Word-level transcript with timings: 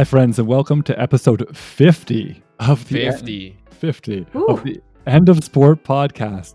Hi, 0.00 0.04
friends, 0.04 0.38
and 0.38 0.48
welcome 0.48 0.80
to 0.84 0.98
episode 0.98 1.54
50 1.54 2.42
of 2.58 2.88
the 2.88 3.10
50. 3.10 3.58
50 3.70 4.26
of 4.48 4.64
the 4.64 4.80
End 5.06 5.28
of 5.28 5.44
Sport 5.44 5.84
podcast. 5.84 6.54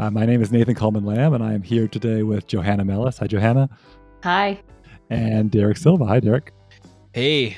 Uh, 0.00 0.10
my 0.10 0.26
name 0.26 0.42
is 0.42 0.50
Nathan 0.50 0.74
Kalman-Lamb, 0.74 1.32
and 1.32 1.40
I 1.40 1.52
am 1.52 1.62
here 1.62 1.86
today 1.86 2.24
with 2.24 2.48
Johanna 2.48 2.84
Mellis. 2.84 3.18
Hi, 3.18 3.28
Johanna. 3.28 3.70
Hi. 4.24 4.60
And 5.08 5.52
Derek 5.52 5.76
Silva. 5.76 6.04
Hi, 6.06 6.18
Derek. 6.18 6.52
Hey. 7.14 7.56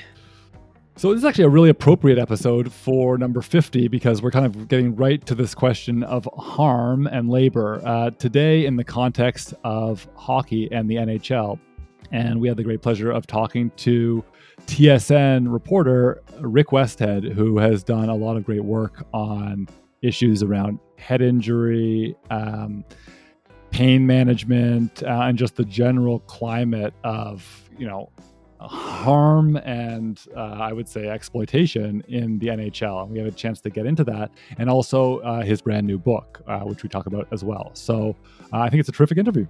So, 0.97 1.09
this 1.09 1.17
is 1.17 1.25
actually 1.25 1.45
a 1.45 1.49
really 1.49 1.69
appropriate 1.69 2.19
episode 2.19 2.71
for 2.71 3.17
number 3.17 3.41
50 3.41 3.87
because 3.87 4.21
we're 4.21 4.29
kind 4.29 4.45
of 4.45 4.67
getting 4.67 4.95
right 4.95 5.25
to 5.25 5.33
this 5.33 5.55
question 5.55 6.03
of 6.03 6.29
harm 6.37 7.07
and 7.07 7.31
labor 7.31 7.81
uh, 7.83 8.11
today 8.11 8.67
in 8.67 8.75
the 8.75 8.83
context 8.83 9.55
of 9.63 10.07
hockey 10.13 10.71
and 10.71 10.87
the 10.87 10.97
NHL. 10.97 11.59
And 12.11 12.39
we 12.39 12.47
had 12.47 12.57
the 12.57 12.63
great 12.63 12.83
pleasure 12.83 13.09
of 13.09 13.25
talking 13.25 13.71
to 13.77 14.23
TSN 14.65 15.51
reporter 15.51 16.21
Rick 16.39 16.67
Westhead, 16.67 17.33
who 17.33 17.57
has 17.57 17.83
done 17.83 18.09
a 18.09 18.15
lot 18.15 18.37
of 18.37 18.43
great 18.43 18.63
work 18.63 19.05
on 19.13 19.67
issues 20.01 20.43
around 20.43 20.79
head 20.97 21.21
injury, 21.21 22.15
um, 22.29 22.83
pain 23.71 24.05
management, 24.05 25.03
uh, 25.03 25.23
and 25.23 25.37
just 25.37 25.55
the 25.55 25.65
general 25.65 26.19
climate 26.19 26.93
of, 27.03 27.69
you 27.77 27.87
know, 27.87 28.09
harm 28.59 29.57
and 29.57 30.21
uh, 30.35 30.39
I 30.39 30.71
would 30.71 30.87
say 30.87 31.07
exploitation 31.07 32.01
in 32.07 32.39
the 32.39 32.47
NHL. 32.47 33.03
And 33.03 33.11
we 33.11 33.19
have 33.19 33.27
a 33.27 33.31
chance 33.31 33.59
to 33.61 33.69
get 33.69 33.85
into 33.85 34.03
that, 34.05 34.31
and 34.57 34.69
also 34.69 35.19
uh, 35.19 35.41
his 35.41 35.61
brand 35.61 35.85
new 35.85 35.97
book, 35.97 36.41
uh, 36.47 36.59
which 36.59 36.83
we 36.83 36.89
talk 36.89 37.05
about 37.05 37.27
as 37.31 37.43
well. 37.43 37.71
So 37.73 38.15
uh, 38.53 38.59
I 38.59 38.69
think 38.69 38.79
it's 38.79 38.89
a 38.89 38.93
terrific 38.93 39.17
interview. 39.17 39.47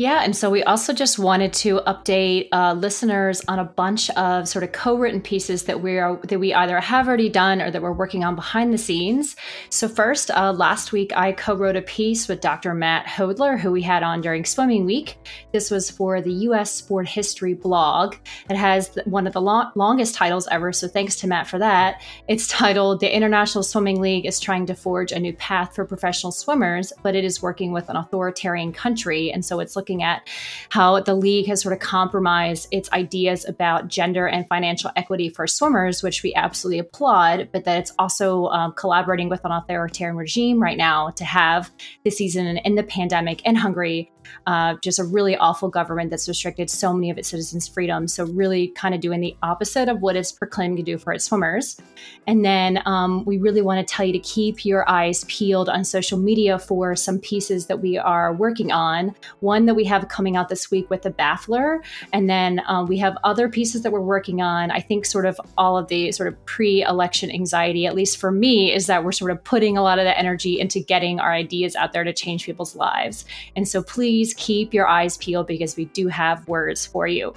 Yeah, 0.00 0.22
and 0.22 0.34
so 0.34 0.48
we 0.48 0.62
also 0.62 0.94
just 0.94 1.18
wanted 1.18 1.52
to 1.52 1.80
update 1.80 2.48
uh, 2.52 2.72
listeners 2.72 3.42
on 3.48 3.58
a 3.58 3.64
bunch 3.64 4.08
of 4.12 4.48
sort 4.48 4.64
of 4.64 4.72
co-written 4.72 5.20
pieces 5.20 5.64
that 5.64 5.82
we 5.82 5.98
are 5.98 6.18
that 6.22 6.40
we 6.40 6.54
either 6.54 6.80
have 6.80 7.06
already 7.06 7.28
done 7.28 7.60
or 7.60 7.70
that 7.70 7.82
we're 7.82 7.92
working 7.92 8.24
on 8.24 8.34
behind 8.34 8.72
the 8.72 8.78
scenes. 8.78 9.36
So 9.68 9.88
first, 9.88 10.30
uh, 10.30 10.54
last 10.54 10.92
week 10.92 11.12
I 11.14 11.32
co-wrote 11.32 11.76
a 11.76 11.82
piece 11.82 12.28
with 12.28 12.40
Dr. 12.40 12.72
Matt 12.72 13.04
Hodler, 13.04 13.60
who 13.60 13.72
we 13.72 13.82
had 13.82 14.02
on 14.02 14.22
during 14.22 14.46
Swimming 14.46 14.86
Week. 14.86 15.18
This 15.52 15.70
was 15.70 15.90
for 15.90 16.22
the 16.22 16.32
U.S. 16.48 16.72
Sport 16.72 17.06
History 17.06 17.52
blog. 17.52 18.14
It 18.48 18.56
has 18.56 18.98
one 19.04 19.26
of 19.26 19.34
the 19.34 19.42
long, 19.42 19.70
longest 19.74 20.14
titles 20.14 20.48
ever, 20.50 20.72
so 20.72 20.88
thanks 20.88 21.16
to 21.16 21.26
Matt 21.26 21.46
for 21.46 21.58
that. 21.58 22.00
It's 22.26 22.48
titled 22.48 23.00
"The 23.00 23.14
International 23.14 23.62
Swimming 23.62 24.00
League 24.00 24.24
is 24.24 24.40
trying 24.40 24.64
to 24.64 24.74
forge 24.74 25.12
a 25.12 25.20
new 25.20 25.34
path 25.34 25.74
for 25.74 25.84
professional 25.84 26.32
swimmers, 26.32 26.90
but 27.02 27.14
it 27.14 27.26
is 27.26 27.42
working 27.42 27.72
with 27.72 27.90
an 27.90 27.96
authoritarian 27.96 28.72
country," 28.72 29.30
and 29.30 29.44
so 29.44 29.60
it's 29.60 29.76
looking 29.76 29.89
looking 29.90 30.02
at 30.04 30.28
how 30.68 31.00
the 31.00 31.14
league 31.14 31.46
has 31.46 31.60
sort 31.60 31.72
of 31.72 31.80
compromised 31.80 32.68
its 32.70 32.90
ideas 32.92 33.44
about 33.48 33.88
gender 33.88 34.26
and 34.26 34.46
financial 34.48 34.90
equity 34.94 35.28
for 35.28 35.46
swimmers, 35.46 36.02
which 36.02 36.22
we 36.22 36.32
absolutely 36.34 36.78
applaud, 36.78 37.48
but 37.52 37.64
that 37.64 37.78
it's 37.78 37.92
also 37.98 38.46
um, 38.46 38.72
collaborating 38.72 39.28
with 39.28 39.44
an 39.44 39.50
authoritarian 39.50 40.16
regime 40.16 40.62
right 40.62 40.78
now 40.78 41.10
to 41.10 41.24
have 41.24 41.70
the 42.04 42.10
season 42.10 42.58
in 42.58 42.76
the 42.76 42.84
pandemic 42.84 43.44
in 43.44 43.56
Hungary 43.56 44.12
uh, 44.46 44.74
just 44.82 44.98
a 44.98 45.04
really 45.04 45.36
awful 45.36 45.68
government 45.68 46.10
that's 46.10 46.28
restricted 46.28 46.70
so 46.70 46.92
many 46.92 47.10
of 47.10 47.18
its 47.18 47.28
citizens' 47.28 47.68
freedoms. 47.68 48.14
So, 48.14 48.24
really 48.24 48.68
kind 48.68 48.94
of 48.94 49.00
doing 49.00 49.20
the 49.20 49.36
opposite 49.42 49.88
of 49.88 50.00
what 50.00 50.16
it's 50.16 50.32
proclaiming 50.32 50.76
to 50.76 50.82
do 50.82 50.98
for 50.98 51.12
its 51.12 51.24
swimmers. 51.24 51.80
And 52.26 52.44
then 52.44 52.82
um, 52.86 53.24
we 53.24 53.38
really 53.38 53.62
want 53.62 53.86
to 53.86 53.94
tell 53.94 54.06
you 54.06 54.12
to 54.12 54.18
keep 54.20 54.64
your 54.64 54.88
eyes 54.88 55.24
peeled 55.24 55.68
on 55.68 55.84
social 55.84 56.18
media 56.18 56.58
for 56.58 56.94
some 56.96 57.18
pieces 57.18 57.66
that 57.66 57.80
we 57.80 57.98
are 57.98 58.32
working 58.32 58.72
on. 58.72 59.14
One 59.40 59.66
that 59.66 59.74
we 59.74 59.84
have 59.84 60.08
coming 60.08 60.36
out 60.36 60.48
this 60.48 60.70
week 60.70 60.88
with 60.90 61.02
the 61.02 61.10
Baffler. 61.10 61.80
And 62.12 62.28
then 62.28 62.62
um, 62.66 62.86
we 62.86 62.98
have 62.98 63.16
other 63.24 63.48
pieces 63.48 63.82
that 63.82 63.92
we're 63.92 64.00
working 64.00 64.42
on. 64.42 64.70
I 64.70 64.80
think 64.80 65.06
sort 65.06 65.26
of 65.26 65.40
all 65.58 65.76
of 65.76 65.88
the 65.88 66.12
sort 66.12 66.28
of 66.28 66.44
pre 66.44 66.82
election 66.82 67.30
anxiety, 67.30 67.86
at 67.86 67.94
least 67.94 68.18
for 68.18 68.30
me, 68.30 68.72
is 68.72 68.86
that 68.86 69.04
we're 69.04 69.12
sort 69.12 69.30
of 69.30 69.42
putting 69.44 69.76
a 69.76 69.82
lot 69.82 69.98
of 69.98 70.04
that 70.04 70.18
energy 70.18 70.60
into 70.60 70.80
getting 70.80 71.20
our 71.20 71.32
ideas 71.32 71.76
out 71.76 71.92
there 71.92 72.04
to 72.04 72.12
change 72.12 72.44
people's 72.44 72.76
lives. 72.76 73.24
And 73.56 73.66
so, 73.66 73.82
please 73.82 74.19
please 74.20 74.34
keep 74.34 74.74
your 74.74 74.86
eyes 74.86 75.16
peeled 75.16 75.46
because 75.46 75.78
we 75.78 75.86
do 75.86 76.06
have 76.06 76.46
words 76.46 76.84
for 76.84 77.06
you. 77.06 77.32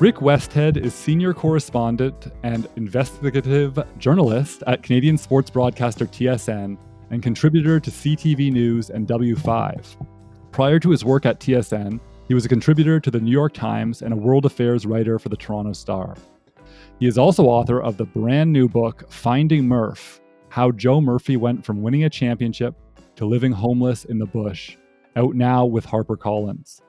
Rick 0.00 0.16
Westhead 0.16 0.76
is 0.76 0.94
senior 0.94 1.34
correspondent 1.34 2.32
and 2.44 2.68
investigative 2.76 3.84
journalist 3.98 4.62
at 4.68 4.84
Canadian 4.84 5.18
sports 5.18 5.50
broadcaster 5.50 6.06
TSN 6.06 6.78
and 7.10 7.20
contributor 7.20 7.80
to 7.80 7.90
CTV 7.90 8.52
News 8.52 8.90
and 8.90 9.08
W5. 9.08 10.06
Prior 10.52 10.78
to 10.78 10.90
his 10.90 11.04
work 11.04 11.26
at 11.26 11.40
TSN, 11.40 11.98
he 12.28 12.34
was 12.34 12.44
a 12.44 12.48
contributor 12.48 13.00
to 13.00 13.10
the 13.10 13.18
New 13.18 13.32
York 13.32 13.52
Times 13.54 14.02
and 14.02 14.12
a 14.12 14.16
world 14.16 14.46
affairs 14.46 14.86
writer 14.86 15.18
for 15.18 15.30
the 15.30 15.36
Toronto 15.36 15.72
Star. 15.72 16.14
He 17.00 17.08
is 17.08 17.18
also 17.18 17.46
author 17.46 17.82
of 17.82 17.96
the 17.96 18.04
brand 18.04 18.52
new 18.52 18.68
book, 18.68 19.10
Finding 19.10 19.66
Murph 19.66 20.20
How 20.48 20.70
Joe 20.70 21.00
Murphy 21.00 21.36
Went 21.36 21.64
from 21.64 21.82
Winning 21.82 22.04
a 22.04 22.10
Championship 22.10 22.76
to 23.16 23.26
Living 23.26 23.50
Homeless 23.50 24.04
in 24.04 24.20
the 24.20 24.26
Bush, 24.26 24.76
out 25.16 25.34
now 25.34 25.66
with 25.66 25.84
HarperCollins. 25.84 26.82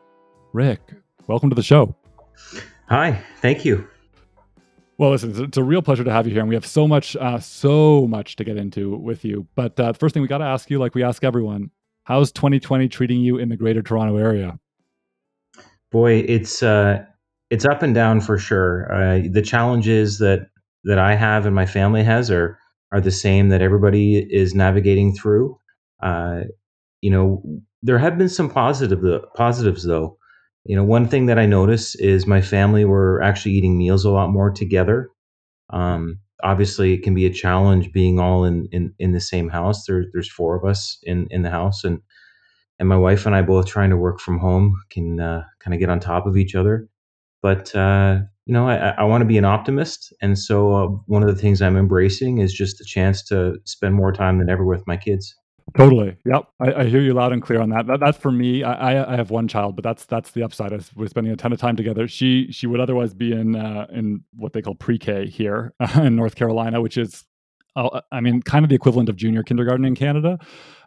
Rick, 0.54 0.82
welcome 1.26 1.50
to 1.50 1.56
the 1.56 1.64
show. 1.64 1.96
Hi, 2.90 3.22
thank 3.38 3.66
you. 3.66 3.88
Well, 4.98 5.12
listen, 5.12 5.44
it's 5.44 5.58
a 5.58 5.64
real 5.64 5.84
pleasure 5.84 6.04
to 6.04 6.12
have 6.12 6.26
you 6.26 6.34
here, 6.34 6.42
and 6.42 6.50
we 6.50 6.56
have 6.56 6.66
so 6.66 6.88
much, 6.88 7.16
uh, 7.16 7.40
so 7.40 8.08
much 8.08 8.36
to 8.38 8.44
get 8.44 8.58
into 8.58 8.96
with 8.98 9.24
you. 9.24 9.48
But 9.56 9.80
uh, 9.80 9.92
the 9.92 9.98
first 10.00 10.14
thing 10.14 10.24
we 10.24 10.28
got 10.28 10.40
to 10.40 10.46
ask 10.46 10.72
you, 10.72 10.80
like 10.80 10.96
we 10.96 11.04
ask 11.04 11.24
everyone, 11.24 11.70
how's 12.06 12.32
2020 12.32 12.90
treating 12.90 13.22
you 13.22 13.38
in 13.38 13.50
the 13.50 13.56
Greater 13.56 13.84
Toronto 13.84 14.18
Area? 14.18 14.60
Boy, 15.92 16.14
it's 16.28 16.64
uh, 16.64 17.06
it's 17.52 17.64
up 17.64 17.84
and 17.84 17.94
down 17.94 18.22
for 18.22 18.40
sure. 18.40 18.92
Uh, 18.92 19.22
the 19.30 19.44
challenges 19.44 20.18
that 20.18 20.50
that 20.86 20.98
I 20.98 21.14
have 21.14 21.46
and 21.46 21.54
my 21.54 21.68
family 21.68 22.04
has 22.04 22.32
are 22.32 22.58
are 22.92 23.00
the 23.00 23.12
same 23.12 23.50
that 23.50 23.62
everybody 23.62 24.18
is 24.18 24.56
navigating 24.56 25.14
through. 25.14 25.60
Uh, 26.02 26.42
you 27.02 27.12
know, 27.12 27.44
there 27.84 28.00
have 28.00 28.18
been 28.18 28.30
some 28.30 28.50
positive 28.50 29.00
positives 29.36 29.86
though 29.86 30.19
you 30.70 30.76
know, 30.76 30.84
one 30.84 31.08
thing 31.08 31.26
that 31.26 31.40
I 31.40 31.48
notice 31.48 31.96
is 31.96 32.28
my 32.28 32.44
family 32.44 32.86
were 32.86 33.24
actually 33.24 33.54
eating 33.54 33.76
meals 33.76 34.06
a 34.06 34.12
lot 34.12 34.30
more 34.30 34.52
together. 34.52 35.10
Um, 35.72 36.20
obviously, 36.44 36.94
it 36.94 37.02
can 37.02 37.16
be 37.16 37.26
a 37.26 37.34
challenge 37.34 37.92
being 37.92 38.20
all 38.20 38.46
in, 38.46 38.68
in, 38.72 38.94
in 39.00 39.12
the 39.12 39.20
same 39.20 39.50
house. 39.50 39.88
There, 39.88 40.06
there's 40.14 40.30
four 40.30 40.56
of 40.56 40.64
us 40.64 41.00
in, 41.02 41.26
in 41.32 41.42
the 41.42 41.50
house, 41.50 41.84
and 41.84 42.02
and 42.78 42.88
my 42.88 42.98
wife 42.98 43.26
and 43.26 43.36
I 43.36 43.42
both 43.42 43.66
trying 43.66 43.90
to 43.90 43.98
work 43.98 44.20
from 44.20 44.38
home 44.38 44.80
can 44.92 45.20
uh, 45.20 45.44
kind 45.60 45.74
of 45.74 45.80
get 45.80 45.90
on 45.90 46.00
top 46.00 46.28
of 46.28 46.38
each 46.38 46.54
other. 46.54 46.88
But 47.42 47.76
uh, 47.76 48.20
you 48.46 48.54
know, 48.54 48.70
I, 48.70 48.90
I 48.90 49.06
want 49.06 49.22
to 49.22 49.28
be 49.28 49.40
an 49.40 49.46
optimist, 49.46 50.14
and 50.22 50.38
so 50.38 50.76
uh, 50.76 50.88
one 51.08 51.24
of 51.24 51.30
the 51.30 51.42
things 51.42 51.64
I'm 51.64 51.78
embracing 51.78 52.38
is 52.38 52.54
just 52.54 52.78
the 52.78 52.86
chance 52.86 53.24
to 53.30 53.56
spend 53.66 53.96
more 53.96 54.12
time 54.12 54.38
than 54.38 54.52
ever 54.52 54.64
with 54.64 54.86
my 54.86 54.98
kids. 54.98 55.36
Totally. 55.78 56.18
Yep. 56.26 56.44
I, 56.60 56.74
I, 56.74 56.84
hear 56.86 57.02
you 57.02 57.14
loud 57.14 57.34
and 57.34 57.42
clear 57.42 57.62
on 57.62 57.70
that. 57.70 57.88
that 57.88 58.00
that's 58.00 58.18
for 58.18 58.32
me. 58.32 58.64
I, 58.64 59.14
I 59.14 59.16
have 59.16 59.30
one 59.30 59.48
child, 59.48 59.76
but 59.76 59.84
that's 59.84 60.06
that's 60.06 60.32
the 60.32 60.44
upside. 60.44 60.72
Is 60.72 60.92
we're 60.96 61.08
spending 61.08 61.34
a 61.34 61.36
ton 61.36 61.52
of 61.54 61.60
time 61.60 61.76
together. 61.76 62.08
She 62.08 62.52
she 62.52 62.68
would 62.68 62.80
otherwise 62.80 63.14
be 63.14 63.32
in 63.34 63.56
uh, 63.56 63.88
in 63.92 64.24
what 64.36 64.54
they 64.54 64.62
call 64.62 64.76
pre-K 64.76 65.28
here 65.28 65.74
in 65.96 66.16
North 66.16 66.36
Carolina, 66.36 66.82
which 66.82 66.98
is 66.98 67.24
uh, 67.76 68.02
I 68.12 68.20
mean, 68.20 68.42
kind 68.42 68.66
of 68.66 68.70
the 68.70 68.76
equivalent 68.76 69.10
of 69.10 69.16
junior 69.16 69.44
kindergarten 69.44 69.86
in 69.86 69.96
Canada. 69.96 70.38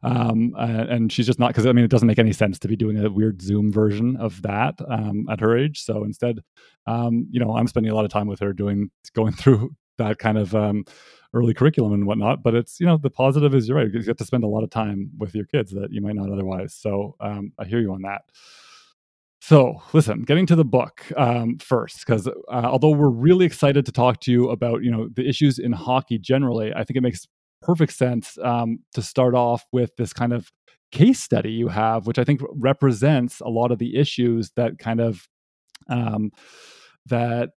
Um, 0.02 0.52
and 0.58 1.12
she's 1.12 1.26
just 1.26 1.38
not 1.38 1.48
because 1.48 1.66
I 1.66 1.72
mean, 1.72 1.84
it 1.84 1.90
doesn't 1.90 2.08
make 2.08 2.18
any 2.18 2.32
sense 2.32 2.58
to 2.60 2.68
be 2.68 2.76
doing 2.76 3.02
a 3.02 3.10
weird 3.10 3.40
Zoom 3.40 3.72
version 3.72 4.16
of 4.16 4.42
that 4.42 4.74
um, 4.88 5.26
at 5.30 5.40
her 5.40 5.56
age. 5.56 5.82
So 5.82 6.04
instead, 6.04 6.40
um, 6.86 7.26
you 7.30 7.40
know, 7.40 7.56
I'm 7.56 7.68
spending 7.68 7.92
a 7.92 7.94
lot 7.94 8.04
of 8.04 8.10
time 8.10 8.26
with 8.26 8.40
her 8.40 8.52
doing 8.52 8.90
going 9.14 9.32
through 9.32 9.74
that 9.98 10.18
kind 10.18 10.38
of 10.38 10.54
um, 10.54 10.84
early 11.34 11.54
curriculum 11.54 11.92
and 11.92 12.06
whatnot. 12.06 12.42
But 12.42 12.54
it's 12.54 12.80
you 12.80 12.86
know 12.86 12.96
the 12.96 13.10
positive 13.10 13.54
is 13.54 13.68
you're 13.68 13.76
right. 13.76 13.92
You 13.92 14.02
get 14.02 14.18
to 14.18 14.24
spend 14.24 14.44
a 14.44 14.48
lot 14.48 14.64
of 14.64 14.70
time 14.70 15.10
with 15.18 15.34
your 15.34 15.46
kids 15.46 15.72
that 15.72 15.92
you 15.92 16.00
might 16.00 16.16
not 16.16 16.30
otherwise. 16.30 16.74
So 16.74 17.16
um, 17.20 17.52
I 17.58 17.64
hear 17.64 17.80
you 17.80 17.92
on 17.92 18.02
that. 18.02 18.22
So, 19.44 19.82
listen, 19.92 20.22
getting 20.22 20.46
to 20.46 20.54
the 20.54 20.64
book 20.64 21.10
um, 21.16 21.58
first, 21.58 22.06
because 22.06 22.28
uh, 22.28 22.32
although 22.48 22.90
we're 22.90 23.10
really 23.10 23.44
excited 23.44 23.84
to 23.86 23.90
talk 23.90 24.20
to 24.20 24.30
you 24.30 24.48
about, 24.48 24.84
you 24.84 24.90
know, 24.90 25.08
the 25.12 25.28
issues 25.28 25.58
in 25.58 25.72
hockey 25.72 26.16
generally, 26.16 26.72
I 26.72 26.84
think 26.84 26.96
it 26.96 27.02
makes 27.02 27.26
perfect 27.60 27.92
sense 27.94 28.38
um, 28.38 28.78
to 28.94 29.02
start 29.02 29.34
off 29.34 29.66
with 29.72 29.96
this 29.96 30.12
kind 30.12 30.32
of 30.32 30.52
case 30.92 31.18
study 31.18 31.50
you 31.50 31.66
have, 31.66 32.06
which 32.06 32.20
I 32.20 32.24
think 32.24 32.40
represents 32.52 33.40
a 33.40 33.48
lot 33.48 33.72
of 33.72 33.80
the 33.80 33.96
issues 33.96 34.52
that 34.54 34.78
kind 34.78 35.00
of 35.00 35.26
um, 35.88 36.30
that 37.06 37.50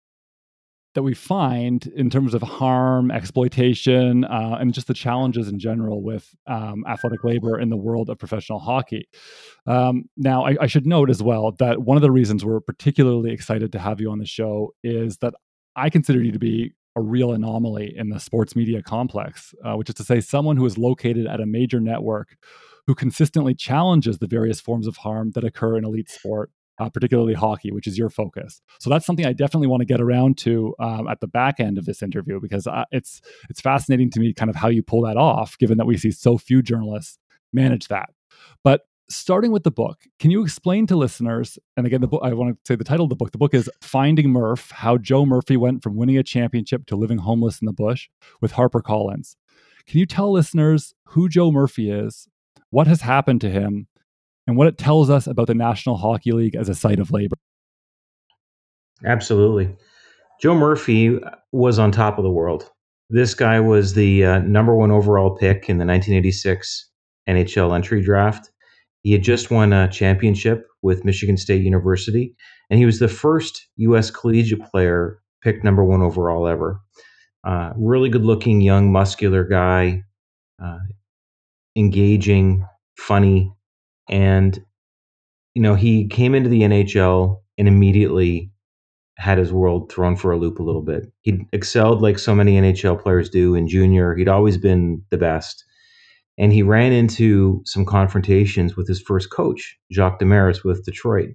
that 0.96 1.04
we 1.04 1.14
find 1.14 1.88
in 1.88 2.10
terms 2.10 2.34
of 2.34 2.42
harm, 2.42 3.12
exploitation, 3.12 4.24
uh, 4.26 4.58
and 4.60 4.74
just 4.74 4.88
the 4.88 4.94
challenges 4.94 5.48
in 5.48 5.60
general 5.60 6.02
with 6.02 6.34
um, 6.48 6.84
athletic 6.88 7.24
labor 7.24 7.60
in 7.60 7.70
the 7.70 7.78
world 7.78 8.10
of 8.10 8.18
professional 8.18 8.60
hockey. 8.60 9.08
Um, 9.68 10.06
now, 10.18 10.46
I, 10.46 10.56
I, 10.62 10.68
should 10.68 10.88
note 10.88 11.10
as 11.10 11.22
well 11.22 11.52
that 11.60 11.82
one 11.82 11.98
of 11.98 12.02
the 12.02 12.12
reasons 12.12 12.46
we're 12.46 12.62
particularly 12.62 13.32
excited 13.32 13.72
to 13.74 13.80
have 13.80 14.00
you 14.00 14.10
on 14.10 14.20
the 14.20 14.26
show 14.26 14.74
is 14.84 15.18
that 15.18 15.34
I 15.76 15.90
consider 15.90 16.24
you 16.24 16.32
to 16.32 16.40
be 16.40 16.74
a 16.96 17.02
real 17.02 17.34
anomaly 17.34 17.94
in 17.96 18.10
the 18.10 18.20
sports 18.20 18.56
media 18.56 18.82
complex, 18.82 19.54
uh, 19.64 19.76
which 19.76 19.90
is 19.90 19.96
to 19.96 20.04
say, 20.04 20.22
someone 20.22 20.56
who 20.56 20.66
is 20.66 20.78
located 20.78 21.28
at 21.28 21.42
a 21.42 21.46
major 21.46 21.82
network 21.82 22.38
who 22.88 22.96
consistently 22.96 23.54
challenges 23.54 24.20
the 24.20 24.28
various 24.28 24.62
forms 24.62 24.88
of 24.88 24.98
harm 24.98 25.32
that 25.32 25.44
occur 25.44 25.78
in 25.78 25.84
elite 25.84 26.10
sport 26.10 26.52
uh, 26.80 26.90
particularly 26.90 27.34
hockey, 27.34 27.72
which 27.72 27.88
is 27.88 27.98
your 27.98 28.10
focus. 28.10 28.62
So 28.80 28.90
that's 28.90 29.06
something 29.06 29.26
I 29.26 29.34
definitely 29.34 29.68
want 29.68 29.82
to 29.82 29.86
get 29.86 30.02
around 30.02 30.38
to 30.40 30.76
um, 30.80 31.08
at 31.08 31.20
the 31.20 31.28
back 31.28 31.60
end 31.60 31.78
of 31.78 31.86
this 31.86 32.02
interview 32.02 32.40
because 32.40 32.68
uh, 32.68 32.86
it's 32.92 33.22
it's 33.50 33.62
fascinating 33.62 34.10
to 34.12 34.20
me 34.20 34.34
kind 34.34 34.50
of 34.50 34.56
how 34.56 34.68
you 34.68 34.84
pull 34.84 35.02
that 35.04 35.18
off, 35.18 35.58
given 35.58 35.78
that 35.78 35.86
we 35.86 35.98
see 35.98 36.12
so 36.12 36.38
few 36.38 36.62
journalists 36.62 37.18
manage 37.54 37.88
that. 37.88 38.10
But 38.64 38.82
starting 39.10 39.52
with 39.52 39.64
the 39.64 39.72
book, 39.72 40.02
can 40.20 40.32
you 40.32 40.44
explain 40.44 40.88
to 40.88 40.96
listeners? 40.96 41.58
And 41.78 41.86
again, 41.86 42.02
the 42.02 42.08
book 42.08 42.22
I 42.24 42.34
want 42.34 42.56
to 42.56 42.60
say 42.68 42.76
the 42.76 42.84
title 42.84 43.06
of 43.06 43.10
the 43.10 43.16
book. 43.16 43.32
The 43.32 43.38
book 43.38 43.54
is 43.54 43.70
"Finding 43.82 44.30
Murph: 44.30 44.72
How 44.72 44.98
Joe 44.98 45.26
Murphy 45.26 45.58
Went 45.58 45.84
from 45.84 45.96
Winning 45.96 46.18
a 46.18 46.24
Championship 46.24 46.86
to 46.88 46.96
Living 46.96 47.20
Homeless 47.20 47.62
in 47.62 47.66
the 47.66 47.74
Bush" 47.74 48.10
with 48.42 48.54
HarperCollins. 48.54 49.36
Can 49.88 50.00
you 50.00 50.06
tell 50.08 50.32
listeners 50.32 50.96
who 51.10 51.30
Joe 51.30 51.52
Murphy 51.52 51.92
is, 51.92 52.28
what 52.72 52.88
has 52.88 53.02
happened 53.02 53.40
to 53.42 53.50
him, 53.50 53.88
and 54.48 54.58
what 54.58 54.68
it 54.68 54.78
tells 54.78 55.10
us 55.10 55.28
about 55.28 55.48
the 55.48 55.56
National 55.56 55.98
Hockey 55.98 56.32
League 56.32 56.56
as 56.56 56.70
a 56.70 56.76
site 56.76 57.00
of 57.00 57.12
labor. 57.12 57.38
Absolutely. 59.06 59.76
Joe 60.42 60.56
Murphy 60.56 61.20
was 61.52 61.80
on 61.80 61.92
top 61.92 62.18
of 62.18 62.24
the 62.24 62.32
world. 62.32 62.70
This 63.10 63.34
guy 63.34 63.60
was 63.60 63.94
the 63.94 64.26
uh, 64.26 64.40
number 64.40 64.76
one 64.76 64.92
overall 64.92 65.36
pick 65.36 65.70
in 65.70 65.78
the 65.78 65.86
1986 65.86 66.90
NHL 67.30 67.76
entry 67.76 68.02
draft. 68.02 68.52
He 69.02 69.12
had 69.12 69.24
just 69.24 69.52
won 69.52 69.72
a 69.72 69.88
championship 69.88 70.68
with 70.82 71.06
Michigan 71.06 71.38
State 71.38 71.62
University, 71.62 72.36
and 72.70 72.80
he 72.80 72.86
was 72.86 73.00
the 73.00 73.08
first 73.08 73.68
U.S. 73.78 74.10
collegiate 74.10 74.66
player 74.66 75.20
picked 75.44 75.64
number 75.64 75.84
one 75.84 76.02
overall 76.02 76.48
ever. 76.48 76.82
Uh, 77.44 77.72
really 77.78 78.10
good 78.10 78.26
looking, 78.26 78.62
young, 78.62 78.92
muscular 78.92 79.44
guy, 79.44 80.02
uh, 80.64 80.80
engaging, 81.76 82.66
funny, 82.98 83.54
and 84.10 84.64
you 85.54 85.62
know 85.62 85.76
he 85.76 86.08
came 86.08 86.36
into 86.36 86.50
the 86.50 86.62
NHL 86.62 87.42
and 87.58 87.68
immediately 87.68 88.52
had 89.18 89.38
his 89.38 89.54
world 89.54 89.92
thrown 89.92 90.16
for 90.16 90.32
a 90.32 90.38
loop 90.38 90.60
a 90.60 90.64
little 90.64 90.82
bit. 90.82 91.12
He 91.22 91.48
excelled 91.54 92.02
like 92.02 92.20
so 92.20 92.36
many 92.36 92.60
NHL 92.60 93.02
players 93.02 93.30
do 93.30 93.56
in 93.56 93.68
junior. 93.68 94.14
He'd 94.16 94.28
always 94.28 94.58
been 94.58 95.04
the 95.10 95.18
best. 95.18 95.64
And 96.38 96.52
he 96.52 96.64
ran 96.64 96.92
into 96.92 97.62
some 97.66 97.86
confrontations 97.86 98.76
with 98.76 98.90
his 98.90 99.02
first 99.02 99.30
coach, 99.32 99.78
Jacques 99.94 100.20
Demers 100.20 100.66
with 100.66 100.84
Detroit. 100.84 101.30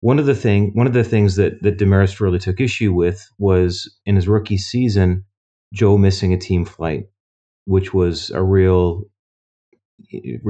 One 0.00 0.18
of 0.18 0.26
the 0.26 0.34
thing 0.34 0.70
one 0.74 0.86
of 0.86 0.94
the 0.94 1.04
things 1.04 1.36
that 1.36 1.62
that 1.62 1.78
Demers 1.78 2.20
really 2.20 2.38
took 2.38 2.60
issue 2.60 2.92
with 2.92 3.28
was 3.38 3.94
in 4.06 4.16
his 4.16 4.28
rookie 4.28 4.58
season, 4.58 5.24
Joe 5.74 5.98
missing 5.98 6.32
a 6.32 6.38
team 6.38 6.64
flight, 6.64 7.04
which 7.66 7.92
was 7.92 8.30
a 8.30 8.42
real 8.42 9.04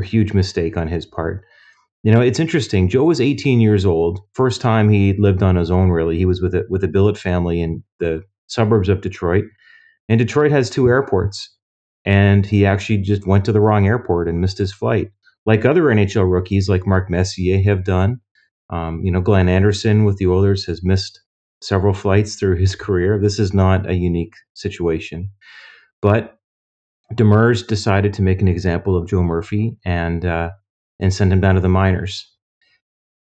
huge 0.03 0.33
mistake 0.33 0.77
on 0.77 0.89
his 0.89 1.07
part. 1.07 1.45
You 2.03 2.13
know, 2.13 2.21
it's 2.21 2.39
interesting. 2.39 2.89
Joe 2.89 3.05
was 3.05 3.21
18 3.21 3.61
years 3.61 3.87
old. 3.87 4.21
First 4.35 4.61
time 4.61 4.91
he 4.91 5.15
lived 5.15 5.43
on 5.43 5.57
his 5.57 5.71
own. 5.71 5.91
Really, 5.91 6.19
he 6.19 6.27
was 6.27 6.43
with 6.43 6.55
a 6.55 6.65
with 6.69 6.85
a 6.85 6.89
billet 6.89 7.17
family 7.17 7.61
in 7.61 7.83
the 7.99 8.23
suburbs 8.47 8.89
of 8.89 9.01
Detroit. 9.01 9.45
And 10.09 10.19
Detroit 10.19 10.51
has 10.51 10.69
two 10.69 10.87
airports, 10.87 11.49
and 12.05 12.45
he 12.45 12.67
actually 12.67 12.99
just 12.99 13.27
went 13.27 13.47
to 13.47 13.53
the 13.53 13.61
wrong 13.61 13.87
airport 13.87 14.29
and 14.29 14.41
missed 14.41 14.59
his 14.59 14.73
flight, 14.73 15.13
like 15.47 15.65
other 15.65 15.85
NHL 15.85 16.31
rookies, 16.31 16.69
like 16.69 16.87
Mark 16.87 17.09
Messier, 17.09 17.63
have 17.63 17.85
done. 17.85 18.21
Um, 18.69 19.01
you 19.03 19.11
know, 19.11 19.23
Glenn 19.23 19.49
Anderson 19.49 20.05
with 20.05 20.19
the 20.19 20.27
Oilers 20.27 20.67
has 20.67 20.85
missed 20.85 21.21
several 21.63 21.95
flights 21.95 22.37
through 22.37 22.57
his 22.57 22.77
career. 22.85 23.19
This 23.19 23.39
is 23.39 23.55
not 23.55 23.89
a 23.89 23.95
unique 23.95 24.35
situation, 24.53 25.31
but 26.03 26.39
Demers 27.15 27.67
decided 27.67 28.13
to 28.15 28.23
make 28.23 28.41
an 28.41 28.49
example 28.49 28.97
of 28.97 29.09
Joe 29.09 29.23
Murphy 29.23 29.77
and 29.85 30.25
uh, 30.25 30.51
and 31.01 31.13
send 31.13 31.33
him 31.33 31.41
down 31.41 31.55
to 31.55 31.61
the 31.61 31.69
minors. 31.69 32.31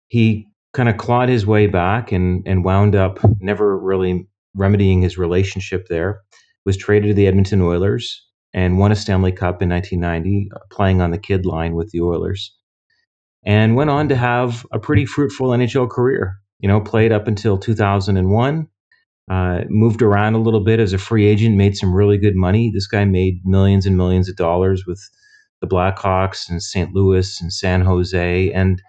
He 0.08 0.48
kind 0.74 0.90
of 0.90 0.98
clawed 0.98 1.30
his 1.30 1.46
way 1.46 1.68
back 1.68 2.12
and 2.12 2.44
and 2.48 2.64
wound 2.64 2.96
up 2.96 3.20
never 3.40 3.78
really 3.78 4.28
remedying 4.56 5.02
his 5.02 5.18
relationship 5.18 5.88
there. 5.88 6.22
Was 6.66 6.78
traded 6.78 7.10
to 7.10 7.14
the 7.14 7.28
Edmonton 7.28 7.62
Oilers 7.62 8.26
and 8.54 8.78
won 8.78 8.92
a 8.92 8.96
Stanley 8.96 9.32
Cup 9.32 9.62
in 9.62 9.70
1990, 9.70 10.50
playing 10.72 11.02
on 11.02 11.12
the 11.12 11.18
kid 11.18 11.46
line 11.46 11.74
with 11.74 11.90
the 11.92 12.02
Oilers, 12.02 12.56
and 13.46 13.76
went 13.76 13.90
on 13.90 14.08
to 14.10 14.16
have 14.16 14.66
a 14.72 14.80
pretty 14.80 15.06
fruitful 15.06 15.50
NHL 15.50 15.90
career. 15.90 16.38
You 16.60 16.70
know, 16.70 16.80
played 16.80 17.12
up 17.12 17.28
until 17.28 17.58
2001 17.58 18.68
uh, 19.30 19.62
moved 19.70 20.02
around 20.02 20.36
a 20.36 20.42
little 20.42 20.60
bit 20.64 20.80
as 20.80 20.94
a 20.94 20.98
free 20.98 21.26
agent, 21.26 21.56
made 21.56 21.78
some 21.78 21.94
really 21.94 22.18
good 22.18 22.36
money. 22.36 22.72
This 22.74 22.88
guy 22.88 23.06
made 23.06 23.46
millions 23.46 23.86
and 23.86 23.98
millions 23.98 24.28
of 24.30 24.36
dollars 24.36 24.86
with 24.86 25.02
the 25.62 25.68
Blackhawks 25.68 26.50
and 26.50 26.62
St. 26.62 26.94
Louis 26.94 27.40
and 27.42 27.52
San 27.52 27.82
Jose, 27.82 28.52
and 28.52 28.82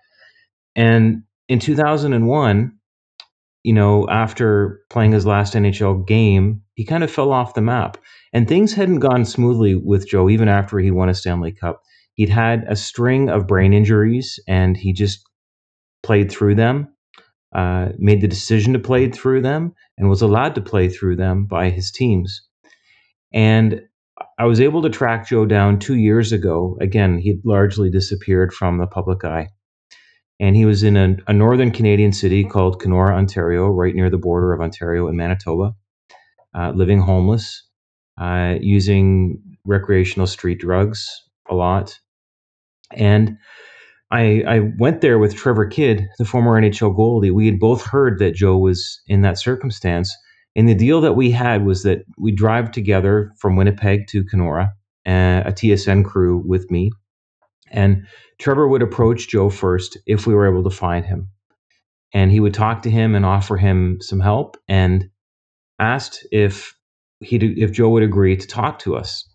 and 0.75 1.23
in 1.49 1.61
2001, 1.61 2.73
you 3.63 3.73
know, 3.73 4.09
after 4.09 4.81
playing 4.91 5.13
his 5.13 5.25
last 5.25 5.55
NHL 5.55 6.05
game, 6.07 6.63
he 6.75 6.85
kind 6.85 7.05
of 7.05 7.11
fell 7.11 7.31
off 7.31 7.55
the 7.55 7.61
map, 7.61 7.97
and 8.33 8.49
things 8.49 8.73
hadn't 8.73 8.99
gone 8.99 9.25
smoothly 9.25 9.77
with 9.77 10.09
Joe 10.09 10.29
even 10.29 10.49
after 10.49 10.79
he 10.79 10.91
won 10.91 11.09
a 11.09 11.15
Stanley 11.15 11.53
Cup. 11.53 11.81
He'd 12.15 12.29
had 12.29 12.65
a 12.69 12.77
string 12.77 13.29
of 13.29 13.47
brain 13.47 13.73
injuries, 13.73 14.41
and 14.49 14.77
he 14.77 14.93
just 14.93 15.25
played 16.03 16.31
through 16.31 16.57
them 16.57 16.89
uh, 17.55 17.91
made 17.99 18.21
the 18.21 18.29
decision 18.29 18.73
to 18.73 18.79
play 18.79 19.09
through 19.09 19.41
them 19.41 19.75
and 19.97 20.09
was 20.09 20.23
allowed 20.23 20.55
to 20.55 20.61
play 20.61 20.89
through 20.89 21.17
them 21.17 21.47
by 21.47 21.71
his 21.71 21.91
teams. 21.91 22.47
And 23.33 23.83
I 24.39 24.45
was 24.45 24.61
able 24.61 24.83
to 24.83 24.91
track 24.91 25.29
Joe 25.29 25.45
down 25.45 25.79
two 25.79 25.97
years 25.97 26.33
ago. 26.33 26.77
Again, 26.81 27.19
he'd 27.19 27.45
largely 27.45 27.91
disappeared 27.91 28.53
from 28.53 28.79
the 28.79 28.87
public 28.87 29.25
eye. 29.25 29.49
And 30.41 30.57
he 30.57 30.65
was 30.65 30.83
in 30.83 30.97
a, 30.97 31.17
a 31.29 31.33
northern 31.33 31.71
Canadian 31.71 32.13
city 32.13 32.45
called 32.45 32.81
Kenora, 32.81 33.17
Ontario, 33.17 33.69
right 33.69 33.95
near 33.95 34.11
the 34.11 34.19
border 34.19 34.53
of 34.53 34.61
Ontario 34.61 35.07
and 35.07 35.17
Manitoba, 35.17 35.75
uh, 36.57 36.73
living 36.75 37.01
homeless, 37.01 37.63
uh, 38.21 38.57
using 38.61 39.41
recreational 39.65 40.27
street 40.27 40.59
drugs 40.59 41.09
a 41.49 41.55
lot. 41.55 41.99
And 42.91 43.39
I, 44.15 44.45
I 44.47 44.61
went 44.79 45.01
there 45.01 45.19
with 45.19 45.35
Trevor 45.35 45.67
Kidd, 45.67 46.07
the 46.19 46.25
former 46.25 46.61
NHL 46.61 46.97
goalie. 46.97 47.33
We 47.33 47.47
had 47.47 47.59
both 47.59 47.85
heard 47.85 48.21
that 48.21 48.37
Joe 48.37 48.57
was 48.57 49.03
in 49.09 49.23
that 49.23 49.39
circumstance. 49.39 50.17
And 50.55 50.69
the 50.69 50.75
deal 50.77 51.01
that 51.01 51.15
we 51.15 51.33
had 51.33 51.67
was 51.67 51.83
that 51.83 52.05
we 52.17 52.31
drive 52.31 52.71
together 52.71 53.33
from 53.41 53.57
Winnipeg 53.57 54.07
to 54.09 54.23
Kenora, 54.25 54.73
uh, 55.05 55.43
a 55.45 55.53
TSN 55.53 56.05
crew 56.05 56.41
with 56.47 56.71
me. 56.71 56.93
And 57.73 58.07
Trevor 58.39 58.69
would 58.69 58.83
approach 58.83 59.27
Joe 59.29 59.51
first 59.51 59.99
if 60.07 60.29
we 60.29 60.35
were 60.35 60.49
able 60.49 60.63
to 60.63 60.77
find 60.77 61.05
him. 61.05 61.29
And 62.13 62.31
he 62.31 62.39
would 62.39 62.55
talk 62.55 62.83
to 62.83 62.91
him 62.91 63.17
and 63.17 63.27
offer 63.27 63.57
him 63.57 63.99
some 64.01 64.21
help 64.21 64.57
and 64.69 65.11
asked 65.81 66.25
if 66.31 66.79
he 67.19 67.37
if 67.37 67.73
Joe 67.73 67.89
would 67.89 68.05
agree 68.05 68.37
to 68.37 68.47
talk 68.47 68.79
to 68.81 68.95
us. 68.95 69.29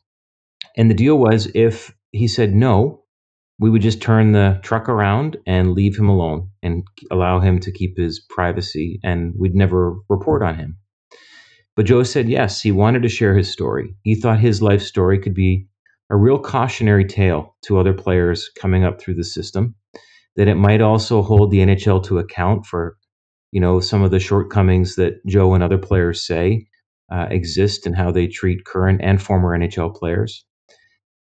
And 0.78 0.90
the 0.90 0.96
deal 0.96 1.18
was 1.18 1.52
if 1.54 1.94
he 2.12 2.30
said 2.30 2.56
no, 2.56 2.99
we 3.60 3.70
would 3.70 3.82
just 3.82 4.02
turn 4.02 4.32
the 4.32 4.60
truck 4.64 4.88
around 4.88 5.38
and 5.46 5.74
leave 5.74 5.98
him 5.98 6.08
alone 6.08 6.50
and 6.64 6.84
allow 7.12 7.40
him 7.40 7.60
to 7.60 7.72
keep 7.72 7.98
his 7.98 8.20
privacy 8.20 9.00
and 9.04 9.34
we'd 9.38 9.56
never 9.56 9.96
report 10.08 10.42
on 10.42 10.56
him. 10.56 10.78
But 11.76 11.86
Joe 11.86 12.04
said 12.04 12.30
yes, 12.30 12.62
he 12.62 12.72
wanted 12.72 13.04
to 13.04 13.10
share 13.10 13.36
his 13.38 13.52
story. 13.52 13.96
He 14.04 14.16
thought 14.16 14.40
his 14.40 14.62
life 14.62 14.82
story 14.82 15.20
could 15.20 15.34
be 15.34 15.68
a 16.10 16.16
real 16.16 16.40
cautionary 16.40 17.06
tale 17.06 17.56
to 17.64 17.78
other 17.78 17.94
players 17.94 18.50
coming 18.60 18.84
up 18.84 19.00
through 19.00 19.16
the 19.16 19.24
system, 19.24 19.76
that 20.36 20.48
it 20.48 20.56
might 20.56 20.82
also 20.82 21.22
hold 21.22 21.52
the 21.52 21.60
NHL 21.60 22.04
to 22.06 22.18
account 22.18 22.66
for, 22.66 22.98
you 23.52 23.62
know, 23.62 23.80
some 23.80 24.02
of 24.02 24.12
the 24.12 24.20
shortcomings 24.20 24.96
that 24.96 25.26
Joe 25.28 25.54
and 25.54 25.64
other 25.64 25.78
players 25.78 26.26
say 26.26 26.66
uh, 27.12 27.28
exist 27.30 27.86
and 27.86 27.96
how 27.96 28.12
they 28.12 28.28
treat 28.28 28.66
current 28.66 29.02
and 29.04 29.22
former 29.22 29.58
NHL 29.58 29.96
players. 29.96 30.46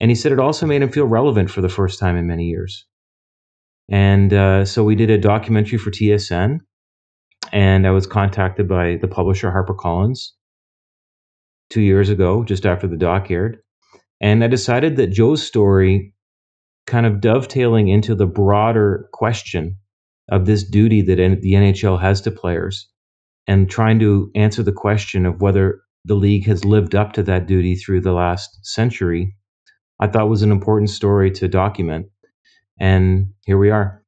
And 0.03 0.11
he 0.11 0.15
said 0.15 0.33
it 0.33 0.39
also 0.39 0.65
made 0.65 0.81
him 0.81 0.91
feel 0.91 1.05
relevant 1.05 1.49
for 1.49 1.61
the 1.61 1.69
first 1.69 1.97
time 1.97 2.17
in 2.17 2.27
many 2.27 2.47
years. 2.47 2.85
And 3.89 4.33
uh, 4.33 4.65
so 4.65 4.83
we 4.83 4.97
did 4.97 5.09
a 5.09 5.17
documentary 5.17 5.77
for 5.77 5.91
TSN, 5.91 6.59
and 7.53 7.87
I 7.87 7.91
was 7.91 8.05
contacted 8.05 8.67
by 8.67 8.97
the 8.97 9.07
publisher 9.07 9.49
HarperCollins 9.49 10.31
two 11.69 11.79
years 11.79 12.09
ago, 12.09 12.43
just 12.43 12.65
after 12.65 12.85
the 12.85 12.97
doc 12.97 13.31
aired. 13.31 13.59
And 14.19 14.43
I 14.43 14.47
decided 14.47 14.97
that 14.97 15.07
Joe's 15.07 15.41
story, 15.41 16.13
kind 16.85 17.05
of 17.05 17.21
dovetailing 17.21 17.87
into 17.87 18.13
the 18.13 18.27
broader 18.27 19.07
question 19.13 19.77
of 20.29 20.45
this 20.45 20.65
duty 20.65 21.01
that 21.03 21.15
the 21.15 21.53
NHL 21.53 22.01
has 22.01 22.19
to 22.23 22.31
players, 22.31 22.89
and 23.47 23.69
trying 23.69 23.99
to 23.99 24.29
answer 24.35 24.63
the 24.63 24.73
question 24.73 25.25
of 25.25 25.41
whether 25.41 25.79
the 26.03 26.15
league 26.15 26.45
has 26.47 26.65
lived 26.65 26.93
up 26.93 27.13
to 27.13 27.23
that 27.23 27.47
duty 27.47 27.75
through 27.75 28.01
the 28.01 28.11
last 28.11 28.65
century, 28.65 29.37
I 30.03 30.07
thought 30.07 30.27
was 30.27 30.41
an 30.41 30.51
important 30.51 30.89
story 30.89 31.31
to 31.31 31.47
document. 31.47 32.07
And 32.77 33.33
here 33.45 33.57
we 33.57 33.69
are. 33.69 34.03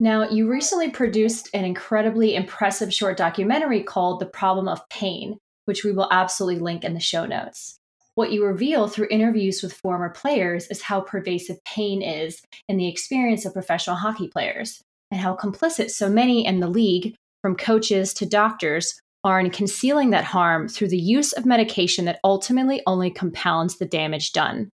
Now, 0.00 0.28
you 0.28 0.50
recently 0.50 0.90
produced 0.90 1.48
an 1.54 1.64
incredibly 1.64 2.34
impressive 2.34 2.92
short 2.92 3.16
documentary 3.16 3.84
called 3.84 4.18
The 4.18 4.26
Problem 4.26 4.66
of 4.66 4.86
Pain, 4.88 5.38
which 5.66 5.84
we 5.84 5.92
will 5.92 6.08
absolutely 6.10 6.60
link 6.60 6.82
in 6.82 6.94
the 6.94 7.00
show 7.00 7.26
notes. 7.26 7.78
What 8.16 8.32
you 8.32 8.44
reveal 8.44 8.88
through 8.88 9.06
interviews 9.08 9.62
with 9.62 9.72
former 9.72 10.10
players 10.10 10.66
is 10.66 10.82
how 10.82 11.00
pervasive 11.00 11.62
pain 11.64 12.02
is 12.02 12.42
in 12.68 12.76
the 12.76 12.88
experience 12.88 13.44
of 13.44 13.52
professional 13.52 13.94
hockey 13.94 14.26
players, 14.26 14.82
and 15.12 15.20
how 15.20 15.36
complicit 15.36 15.90
so 15.90 16.08
many 16.08 16.44
in 16.44 16.58
the 16.58 16.68
league, 16.68 17.14
from 17.40 17.54
coaches 17.54 18.12
to 18.14 18.26
doctors, 18.26 19.00
are 19.22 19.38
in 19.38 19.50
concealing 19.50 20.10
that 20.10 20.24
harm 20.24 20.66
through 20.66 20.88
the 20.88 20.98
use 20.98 21.32
of 21.34 21.46
medication 21.46 22.04
that 22.06 22.18
ultimately 22.24 22.82
only 22.84 23.12
compounds 23.12 23.78
the 23.78 23.86
damage 23.86 24.32
done. 24.32 24.70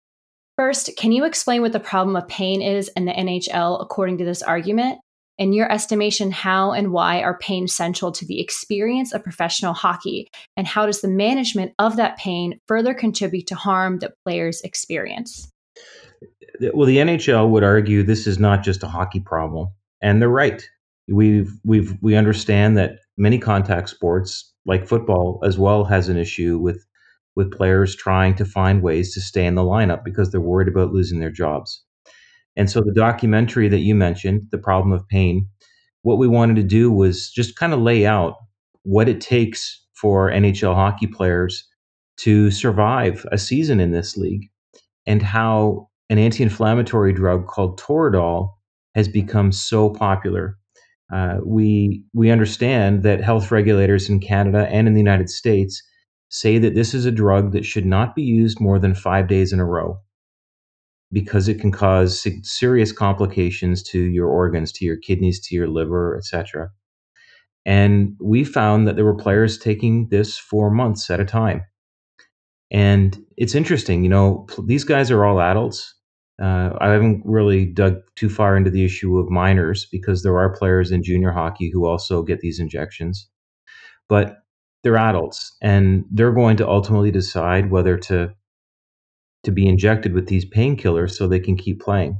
First, 0.60 0.90
can 0.98 1.10
you 1.10 1.24
explain 1.24 1.62
what 1.62 1.72
the 1.72 1.80
problem 1.80 2.16
of 2.16 2.28
pain 2.28 2.60
is 2.60 2.90
in 2.94 3.06
the 3.06 3.12
NHL 3.12 3.80
according 3.80 4.18
to 4.18 4.26
this 4.26 4.42
argument? 4.42 4.98
In 5.38 5.54
your 5.54 5.72
estimation, 5.72 6.30
how 6.30 6.72
and 6.72 6.92
why 6.92 7.22
are 7.22 7.38
pain 7.38 7.66
central 7.66 8.12
to 8.12 8.26
the 8.26 8.42
experience 8.42 9.14
of 9.14 9.24
professional 9.24 9.72
hockey? 9.72 10.28
And 10.58 10.66
how 10.66 10.84
does 10.84 11.00
the 11.00 11.08
management 11.08 11.72
of 11.78 11.96
that 11.96 12.18
pain 12.18 12.60
further 12.68 12.92
contribute 12.92 13.46
to 13.46 13.54
harm 13.54 14.00
that 14.00 14.12
players 14.22 14.60
experience? 14.60 15.50
Well, 16.74 16.86
the 16.86 16.98
NHL 16.98 17.48
would 17.48 17.64
argue 17.64 18.02
this 18.02 18.26
is 18.26 18.38
not 18.38 18.62
just 18.62 18.82
a 18.82 18.86
hockey 18.86 19.20
problem, 19.20 19.68
and 20.02 20.20
they're 20.20 20.28
right. 20.28 20.62
We've 21.08 21.54
we've 21.64 21.96
we 22.02 22.16
understand 22.16 22.76
that 22.76 22.98
many 23.16 23.38
contact 23.38 23.88
sports, 23.88 24.52
like 24.66 24.86
football, 24.86 25.40
as 25.42 25.58
well, 25.58 25.84
has 25.84 26.10
an 26.10 26.18
issue 26.18 26.58
with 26.58 26.84
with 27.40 27.50
players 27.50 27.96
trying 27.96 28.34
to 28.34 28.44
find 28.44 28.82
ways 28.82 29.14
to 29.14 29.20
stay 29.20 29.46
in 29.46 29.54
the 29.54 29.62
lineup 29.62 30.04
because 30.04 30.30
they're 30.30 30.40
worried 30.40 30.68
about 30.68 30.92
losing 30.92 31.20
their 31.20 31.30
jobs. 31.30 31.82
And 32.54 32.70
so 32.70 32.82
the 32.82 32.92
documentary 32.92 33.68
that 33.68 33.78
you 33.78 33.94
mentioned, 33.94 34.42
The 34.50 34.58
Problem 34.58 34.92
of 34.92 35.08
Pain, 35.08 35.48
what 36.02 36.18
we 36.18 36.28
wanted 36.28 36.56
to 36.56 36.62
do 36.62 36.92
was 36.92 37.30
just 37.30 37.56
kind 37.56 37.72
of 37.72 37.80
lay 37.80 38.04
out 38.04 38.34
what 38.82 39.08
it 39.08 39.22
takes 39.22 39.82
for 39.94 40.30
NHL 40.30 40.74
hockey 40.74 41.06
players 41.06 41.66
to 42.18 42.50
survive 42.50 43.24
a 43.32 43.38
season 43.38 43.80
in 43.80 43.92
this 43.92 44.18
league 44.18 44.50
and 45.06 45.22
how 45.22 45.88
an 46.10 46.18
anti 46.18 46.42
inflammatory 46.42 47.14
drug 47.14 47.46
called 47.46 47.80
Toradol 47.80 48.50
has 48.94 49.08
become 49.08 49.52
so 49.52 49.88
popular. 49.88 50.58
Uh, 51.10 51.38
we, 51.44 52.04
we 52.12 52.30
understand 52.30 53.02
that 53.04 53.22
health 53.22 53.50
regulators 53.50 54.10
in 54.10 54.20
Canada 54.20 54.68
and 54.70 54.86
in 54.86 54.92
the 54.92 55.00
United 55.00 55.30
States 55.30 55.82
say 56.30 56.58
that 56.58 56.74
this 56.74 56.94
is 56.94 57.04
a 57.04 57.10
drug 57.10 57.52
that 57.52 57.64
should 57.64 57.84
not 57.84 58.14
be 58.14 58.22
used 58.22 58.60
more 58.60 58.78
than 58.78 58.94
five 58.94 59.28
days 59.28 59.52
in 59.52 59.60
a 59.60 59.64
row 59.64 60.00
because 61.12 61.48
it 61.48 61.60
can 61.60 61.72
cause 61.72 62.26
serious 62.44 62.92
complications 62.92 63.82
to 63.82 63.98
your 63.98 64.28
organs, 64.28 64.70
to 64.72 64.84
your 64.84 64.96
kidneys, 64.96 65.40
to 65.40 65.56
your 65.56 65.66
liver, 65.66 66.16
etc. 66.16 66.70
And 67.66 68.16
we 68.20 68.44
found 68.44 68.86
that 68.86 68.94
there 68.94 69.04
were 69.04 69.16
players 69.16 69.58
taking 69.58 70.08
this 70.08 70.38
for 70.38 70.70
months 70.70 71.10
at 71.10 71.20
a 71.20 71.24
time. 71.24 71.62
And 72.70 73.18
it's 73.36 73.56
interesting, 73.56 74.04
you 74.04 74.08
know, 74.08 74.46
these 74.64 74.84
guys 74.84 75.10
are 75.10 75.24
all 75.24 75.40
adults. 75.40 75.94
Uh, 76.40 76.70
I 76.80 76.90
haven't 76.90 77.22
really 77.24 77.66
dug 77.66 77.96
too 78.14 78.28
far 78.28 78.56
into 78.56 78.70
the 78.70 78.84
issue 78.84 79.18
of 79.18 79.28
minors 79.28 79.86
because 79.90 80.22
there 80.22 80.38
are 80.38 80.56
players 80.56 80.92
in 80.92 81.02
junior 81.02 81.32
hockey 81.32 81.70
who 81.70 81.86
also 81.86 82.22
get 82.22 82.40
these 82.40 82.60
injections. 82.60 83.28
But 84.08 84.39
they're 84.82 84.96
adults 84.96 85.56
and 85.62 86.04
they're 86.10 86.32
going 86.32 86.56
to 86.56 86.68
ultimately 86.68 87.10
decide 87.10 87.70
whether 87.70 87.96
to 87.96 88.32
to 89.42 89.50
be 89.50 89.66
injected 89.66 90.12
with 90.12 90.26
these 90.26 90.44
painkillers 90.44 91.12
so 91.12 91.26
they 91.26 91.40
can 91.40 91.56
keep 91.56 91.80
playing. 91.80 92.18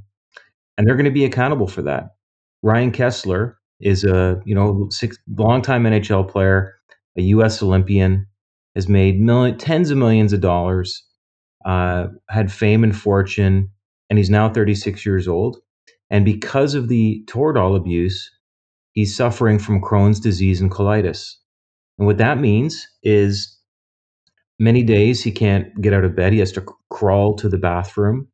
And 0.79 0.87
they're 0.87 0.97
going 0.97 1.05
to 1.05 1.11
be 1.11 1.27
accountable 1.27 1.67
for 1.67 1.83
that. 1.83 2.15
Ryan 2.63 2.93
Kesler 2.93 3.57
is 3.81 4.05
a, 4.05 4.41
you 4.47 4.55
know, 4.55 4.89
six 4.91 5.19
longtime 5.37 5.85
NHL 5.85 6.31
player, 6.31 6.75
a 7.19 7.23
US 7.23 7.63
Olympian, 7.63 8.27
has 8.75 8.89
made 8.89 9.21
million, 9.21 9.59
tens 9.59 9.91
of 9.91 9.99
millions 9.99 10.33
of 10.33 10.41
dollars, 10.41 11.05
uh, 11.65 12.07
had 12.29 12.53
fame 12.53 12.85
and 12.85 12.97
fortune, 12.97 13.71
and 14.09 14.19
he's 14.19 14.31
now 14.31 14.49
36 14.49 15.05
years 15.05 15.29
old. 15.29 15.59
And 16.09 16.25
because 16.25 16.75
of 16.75 16.89
the 16.89 17.23
Toradol 17.27 17.77
abuse, 17.77 18.31
he's 18.93 19.15
suffering 19.15 19.59
from 19.59 19.83
Crohn's 19.83 20.21
disease 20.21 20.61
and 20.61 20.71
colitis. 20.71 21.35
And 22.01 22.09
what 22.09 22.19
that 22.19 22.41
means 22.41 22.89
is 23.05 23.61
Many 24.61 24.83
days 24.83 25.23
he 25.25 25.33
can't 25.33 25.81
get 25.81 25.95
out 25.95 26.05
of 26.05 26.15
bed. 26.15 26.35
He 26.35 26.41
has 26.41 26.53
to 26.53 26.67
crawl 26.91 27.35
to 27.37 27.49
the 27.49 27.59
bathroom. 27.59 28.29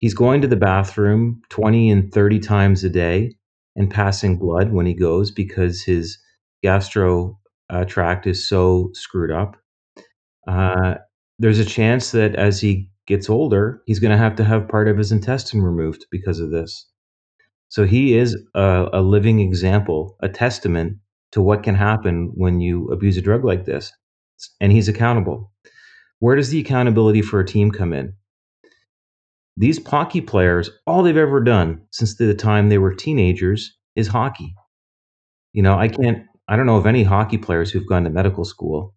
He's 0.00 0.14
going 0.14 0.42
to 0.42 0.48
the 0.48 0.56
bathroom 0.56 1.42
20 1.50 1.90
and 1.90 2.12
30 2.12 2.40
times 2.40 2.84
a 2.84 2.90
day 2.90 3.36
and 3.76 3.90
passing 3.90 4.38
blood 4.38 4.72
when 4.72 4.86
he 4.86 4.94
goes 4.94 5.30
because 5.30 5.82
his 5.82 6.18
gastro 6.62 7.38
uh, 7.70 7.84
tract 7.84 8.26
is 8.26 8.48
so 8.48 8.90
screwed 8.94 9.30
up. 9.30 9.56
Uh, 10.48 10.96
there's 11.38 11.60
a 11.60 11.66
chance 11.66 12.12
that 12.12 12.34
as 12.36 12.60
he 12.60 12.90
gets 13.06 13.30
older, 13.30 13.82
he's 13.86 14.00
going 14.00 14.12
to 14.12 14.18
have 14.18 14.36
to 14.36 14.44
have 14.44 14.68
part 14.68 14.88
of 14.88 14.98
his 14.98 15.12
intestine 15.12 15.62
removed 15.62 16.06
because 16.10 16.40
of 16.40 16.50
this. 16.50 16.88
So 17.68 17.86
he 17.86 18.16
is 18.16 18.36
a, 18.54 18.88
a 18.92 19.02
living 19.02 19.40
example, 19.40 20.16
a 20.22 20.28
testament 20.30 20.98
to 21.32 21.42
what 21.42 21.62
can 21.62 21.74
happen 21.74 22.30
when 22.34 22.60
you 22.60 22.88
abuse 22.88 23.16
a 23.16 23.22
drug 23.22 23.44
like 23.44 23.64
this 23.64 23.92
and 24.60 24.72
he's 24.72 24.88
accountable. 24.88 25.52
Where 26.18 26.36
does 26.36 26.50
the 26.50 26.60
accountability 26.60 27.22
for 27.22 27.40
a 27.40 27.46
team 27.46 27.70
come 27.70 27.92
in? 27.92 28.14
These 29.56 29.84
hockey 29.86 30.20
players, 30.20 30.70
all 30.86 31.02
they've 31.02 31.16
ever 31.16 31.40
done 31.40 31.82
since 31.90 32.16
the 32.16 32.34
time 32.34 32.68
they 32.68 32.78
were 32.78 32.94
teenagers 32.94 33.76
is 33.96 34.08
hockey. 34.08 34.54
You 35.52 35.62
know, 35.62 35.78
I 35.78 35.88
can't, 35.88 36.24
I 36.48 36.56
don't 36.56 36.66
know 36.66 36.76
of 36.76 36.86
any 36.86 37.02
hockey 37.02 37.38
players 37.38 37.70
who've 37.70 37.88
gone 37.88 38.04
to 38.04 38.10
medical 38.10 38.44
school. 38.44 38.94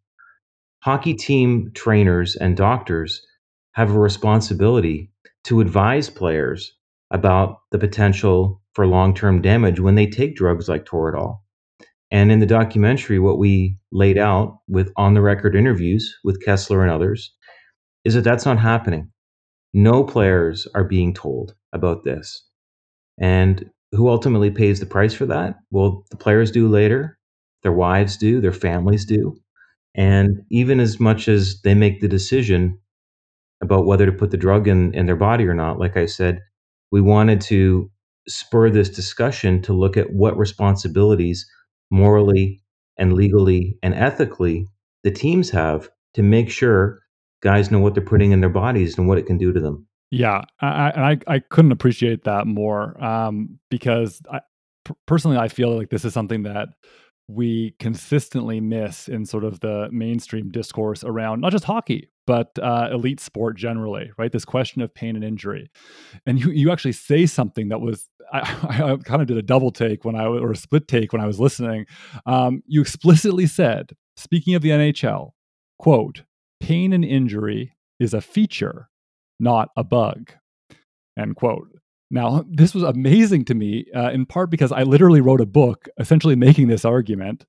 Hockey 0.79 1.13
team 1.13 1.71
trainers 1.73 2.35
and 2.35 2.55
doctors 2.55 3.25
have 3.73 3.91
a 3.91 3.99
responsibility 3.99 5.11
to 5.45 5.59
advise 5.59 6.09
players 6.09 6.71
about 7.11 7.59
the 7.71 7.79
potential 7.79 8.61
for 8.73 8.87
long 8.87 9.13
term 9.13 9.41
damage 9.41 9.79
when 9.79 9.95
they 9.95 10.07
take 10.07 10.35
drugs 10.35 10.69
like 10.69 10.85
Toradol. 10.85 11.39
And 12.11 12.31
in 12.31 12.39
the 12.39 12.45
documentary, 12.45 13.19
what 13.19 13.39
we 13.39 13.77
laid 13.91 14.17
out 14.17 14.59
with 14.67 14.91
on 14.95 15.13
the 15.13 15.21
record 15.21 15.55
interviews 15.55 16.15
with 16.23 16.43
Kesler 16.45 16.81
and 16.81 16.91
others 16.91 17.33
is 18.03 18.13
that 18.13 18.23
that's 18.23 18.45
not 18.45 18.59
happening. 18.59 19.11
No 19.73 20.03
players 20.03 20.67
are 20.75 20.83
being 20.83 21.13
told 21.13 21.55
about 21.73 22.03
this. 22.03 22.43
And 23.19 23.69
who 23.91 24.09
ultimately 24.09 24.51
pays 24.51 24.79
the 24.79 24.85
price 24.85 25.13
for 25.13 25.25
that? 25.25 25.55
Well, 25.71 26.05
the 26.11 26.17
players 26.17 26.51
do 26.51 26.67
later, 26.67 27.17
their 27.63 27.71
wives 27.71 28.17
do, 28.17 28.39
their 28.39 28.53
families 28.53 29.05
do. 29.05 29.35
And 29.95 30.41
even 30.51 30.79
as 30.79 30.99
much 30.99 31.27
as 31.27 31.61
they 31.61 31.73
make 31.73 32.01
the 32.01 32.07
decision 32.07 32.77
about 33.61 33.85
whether 33.85 34.05
to 34.05 34.11
put 34.11 34.31
the 34.31 34.37
drug 34.37 34.67
in, 34.67 34.93
in 34.93 35.05
their 35.05 35.15
body 35.15 35.47
or 35.47 35.53
not, 35.53 35.79
like 35.79 35.97
I 35.97 36.05
said, 36.05 36.41
we 36.91 37.01
wanted 37.01 37.41
to 37.41 37.89
spur 38.27 38.69
this 38.69 38.89
discussion 38.89 39.61
to 39.63 39.73
look 39.73 39.97
at 39.97 40.13
what 40.13 40.37
responsibilities 40.37 41.45
morally 41.91 42.61
and 42.97 43.13
legally 43.13 43.77
and 43.83 43.93
ethically 43.93 44.67
the 45.03 45.11
teams 45.11 45.49
have 45.49 45.89
to 46.13 46.23
make 46.23 46.49
sure 46.49 46.99
guys 47.41 47.69
know 47.69 47.79
what 47.79 47.93
they're 47.93 48.03
putting 48.03 48.31
in 48.31 48.41
their 48.41 48.49
bodies 48.49 48.97
and 48.97 49.07
what 49.07 49.17
it 49.17 49.25
can 49.27 49.37
do 49.37 49.53
to 49.53 49.59
them. 49.59 49.85
Yeah, 50.11 50.41
I 50.61 51.17
I, 51.27 51.35
I 51.35 51.39
couldn't 51.39 51.71
appreciate 51.71 52.23
that 52.23 52.47
more 52.47 53.01
um, 53.03 53.59
because 53.69 54.21
I, 54.31 54.39
personally 55.05 55.37
I 55.37 55.47
feel 55.47 55.75
like 55.75 55.89
this 55.89 56.05
is 56.05 56.13
something 56.13 56.43
that 56.43 56.69
we 57.27 57.75
consistently 57.79 58.59
miss 58.59 59.07
in 59.07 59.25
sort 59.25 59.43
of 59.43 59.59
the 59.59 59.89
mainstream 59.91 60.51
discourse 60.51 61.03
around 61.03 61.41
not 61.41 61.51
just 61.51 61.63
hockey 61.63 62.09
but 62.27 62.57
uh, 62.61 62.89
elite 62.91 63.19
sport 63.19 63.57
generally 63.57 64.11
right 64.19 64.31
this 64.31 64.45
question 64.45 64.81
of 64.83 64.93
pain 64.93 65.15
and 65.15 65.25
injury 65.25 65.71
and 66.27 66.39
you, 66.39 66.51
you 66.51 66.71
actually 66.71 66.91
say 66.91 67.25
something 67.25 67.69
that 67.69 67.81
was 67.81 68.09
I, 68.31 68.39
I 68.91 68.97
kind 68.97 69.21
of 69.21 69.27
did 69.27 69.37
a 69.37 69.41
double 69.41 69.71
take 69.71 70.05
when 70.05 70.15
i 70.15 70.25
or 70.25 70.51
a 70.51 70.55
split 70.55 70.87
take 70.87 71.13
when 71.13 71.21
i 71.21 71.27
was 71.27 71.39
listening 71.39 71.85
um, 72.25 72.63
you 72.67 72.81
explicitly 72.81 73.47
said 73.47 73.91
speaking 74.17 74.55
of 74.55 74.61
the 74.61 74.69
nhl 74.69 75.31
quote 75.79 76.23
pain 76.59 76.93
and 76.93 77.05
injury 77.05 77.75
is 77.99 78.13
a 78.13 78.21
feature 78.21 78.89
not 79.39 79.69
a 79.75 79.83
bug 79.83 80.31
end 81.17 81.35
quote 81.35 81.67
Now, 82.11 82.45
this 82.49 82.73
was 82.73 82.83
amazing 82.83 83.45
to 83.45 83.55
me, 83.55 83.85
uh, 83.95 84.11
in 84.11 84.25
part 84.25 84.49
because 84.49 84.71
I 84.71 84.83
literally 84.83 85.21
wrote 85.21 85.41
a 85.41 85.45
book 85.45 85.87
essentially 85.99 86.35
making 86.35 86.67
this 86.67 86.85
argument. 86.85 87.45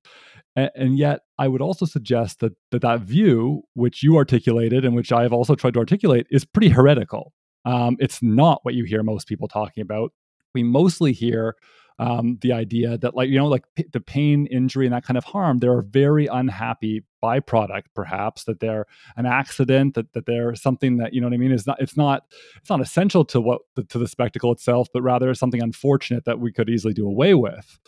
And, 0.55 0.97
yet, 0.97 1.19
I 1.37 1.47
would 1.47 1.61
also 1.61 1.85
suggest 1.85 2.39
that, 2.39 2.53
that 2.71 2.81
that 2.81 3.01
view, 3.01 3.61
which 3.75 4.01
you 4.01 4.17
articulated 4.17 4.85
and 4.85 4.95
which 4.95 5.11
I 5.11 5.21
have 5.21 5.31
also 5.31 5.53
tried 5.53 5.75
to 5.75 5.79
articulate, 5.79 6.25
is 6.31 6.45
pretty 6.45 6.69
heretical. 6.69 7.31
Um, 7.63 7.95
it's 7.99 8.23
not 8.23 8.65
what 8.65 8.73
you 8.73 8.83
hear 8.83 9.03
most 9.03 9.27
people 9.27 9.47
talking 9.47 9.83
about. 9.83 10.13
We 10.53 10.63
mostly 10.63 11.13
hear 11.13 11.55
um, 11.99 12.37
the 12.41 12.53
idea 12.53 12.97
that 12.97 13.15
like 13.15 13.29
you 13.29 13.37
know 13.37 13.47
like 13.47 13.63
p- 13.75 13.87
the 13.91 13.99
pain 13.99 14.45
injury 14.47 14.85
and 14.85 14.93
that 14.93 15.03
kind 15.03 15.17
of 15.17 15.23
harm 15.23 15.57
they're 15.57 15.79
a 15.79 15.83
very 15.83 16.27
unhappy 16.27 17.03
byproduct 17.23 17.85
perhaps 17.95 18.43
that 18.43 18.59
they're 18.59 18.85
an 19.15 19.25
accident 19.25 19.95
that, 19.95 20.13
that 20.13 20.27
they're 20.27 20.53
something 20.53 20.97
that 20.97 21.13
you 21.13 21.21
know 21.21 21.27
what 21.27 21.33
i 21.33 21.37
mean? 21.37 21.51
Is 21.51 21.65
not 21.65 21.81
it's 21.81 21.97
not 21.97 22.23
it's 22.57 22.69
not 22.69 22.81
essential 22.81 23.25
to 23.25 23.41
what 23.41 23.61
the, 23.75 23.83
to 23.85 23.97
the 23.97 24.07
spectacle 24.07 24.51
itself 24.51 24.87
but 24.93 25.01
rather 25.01 25.33
something 25.33 25.61
unfortunate 25.61 26.25
that 26.25 26.39
we 26.39 26.51
could 26.51 26.69
easily 26.69 26.93
do 26.93 27.07
away 27.07 27.33
with. 27.33 27.79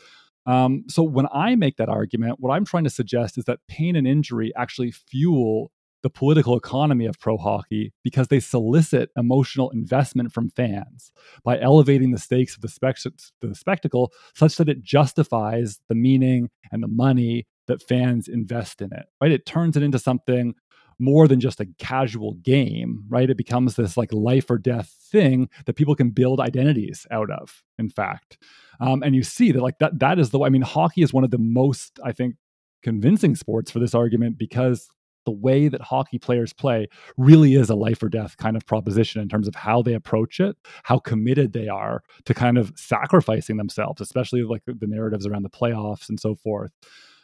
Um, 0.45 0.85
so 0.87 1.03
when 1.03 1.27
i 1.31 1.55
make 1.55 1.77
that 1.77 1.89
argument 1.89 2.37
what 2.39 2.51
i'm 2.51 2.65
trying 2.65 2.85
to 2.85 2.89
suggest 2.89 3.37
is 3.37 3.45
that 3.45 3.59
pain 3.67 3.95
and 3.95 4.07
injury 4.07 4.51
actually 4.55 4.91
fuel 4.91 5.71
the 6.01 6.09
political 6.09 6.55
economy 6.55 7.05
of 7.05 7.19
pro 7.19 7.37
hockey 7.37 7.93
because 8.03 8.27
they 8.27 8.39
solicit 8.39 9.09
emotional 9.17 9.69
investment 9.71 10.31
from 10.31 10.49
fans 10.49 11.11
by 11.43 11.59
elevating 11.59 12.11
the 12.11 12.17
stakes 12.17 12.55
of 12.55 12.61
the, 12.61 12.69
spect- 12.69 13.05
the 13.41 13.55
spectacle 13.55 14.11
such 14.33 14.55
that 14.55 14.69
it 14.69 14.81
justifies 14.81 15.79
the 15.89 15.95
meaning 15.95 16.49
and 16.71 16.81
the 16.81 16.87
money 16.87 17.45
that 17.67 17.83
fans 17.87 18.27
invest 18.27 18.81
in 18.81 18.91
it 18.93 19.05
right? 19.21 19.31
It 19.31 19.45
turns 19.45 19.75
it 19.75 19.83
into 19.83 19.99
something 19.99 20.55
more 21.01 21.29
than 21.29 21.39
just 21.39 21.61
a 21.61 21.67
casual 21.77 22.33
game 22.35 23.03
right? 23.09 23.29
It 23.29 23.37
becomes 23.37 23.75
this 23.75 23.97
like 23.97 24.13
life 24.13 24.49
or 24.49 24.57
death 24.57 24.95
thing 25.11 25.49
that 25.65 25.75
people 25.75 25.95
can 25.95 26.11
build 26.11 26.39
identities 26.39 27.05
out 27.11 27.29
of 27.29 27.63
in 27.77 27.89
fact. 27.89 28.37
Um, 28.79 29.03
and 29.03 29.15
you 29.15 29.23
see 29.23 29.51
that 29.51 29.61
like 29.61 29.79
that 29.79 29.99
that 29.99 30.19
is 30.19 30.29
the 30.29 30.41
i 30.41 30.49
mean 30.49 30.61
hockey 30.61 31.01
is 31.01 31.13
one 31.13 31.25
of 31.25 31.31
the 31.31 31.37
most 31.37 31.99
i 32.03 32.13
think 32.13 32.35
convincing 32.81 33.35
sports 33.35 33.69
for 33.69 33.79
this 33.79 33.93
argument 33.93 34.37
because 34.37 34.89
the 35.25 35.31
way 35.31 35.67
that 35.67 35.81
hockey 35.81 36.17
players 36.17 36.53
play 36.53 36.87
really 37.17 37.55
is 37.55 37.69
a 37.69 37.75
life 37.75 38.01
or 38.01 38.09
death 38.09 38.37
kind 38.37 38.55
of 38.55 38.65
proposition 38.65 39.21
in 39.21 39.29
terms 39.29 39.47
of 39.47 39.55
how 39.55 39.81
they 39.81 39.93
approach 39.93 40.39
it, 40.39 40.55
how 40.83 40.99
committed 40.99 41.53
they 41.53 41.67
are 41.67 42.01
to 42.25 42.33
kind 42.33 42.57
of 42.57 42.71
sacrificing 42.75 43.57
themselves, 43.57 44.01
especially 44.01 44.43
like 44.43 44.63
the 44.65 44.87
narratives 44.87 45.25
around 45.25 45.43
the 45.43 45.49
playoffs 45.49 46.09
and 46.09 46.19
so 46.19 46.35
forth. 46.35 46.71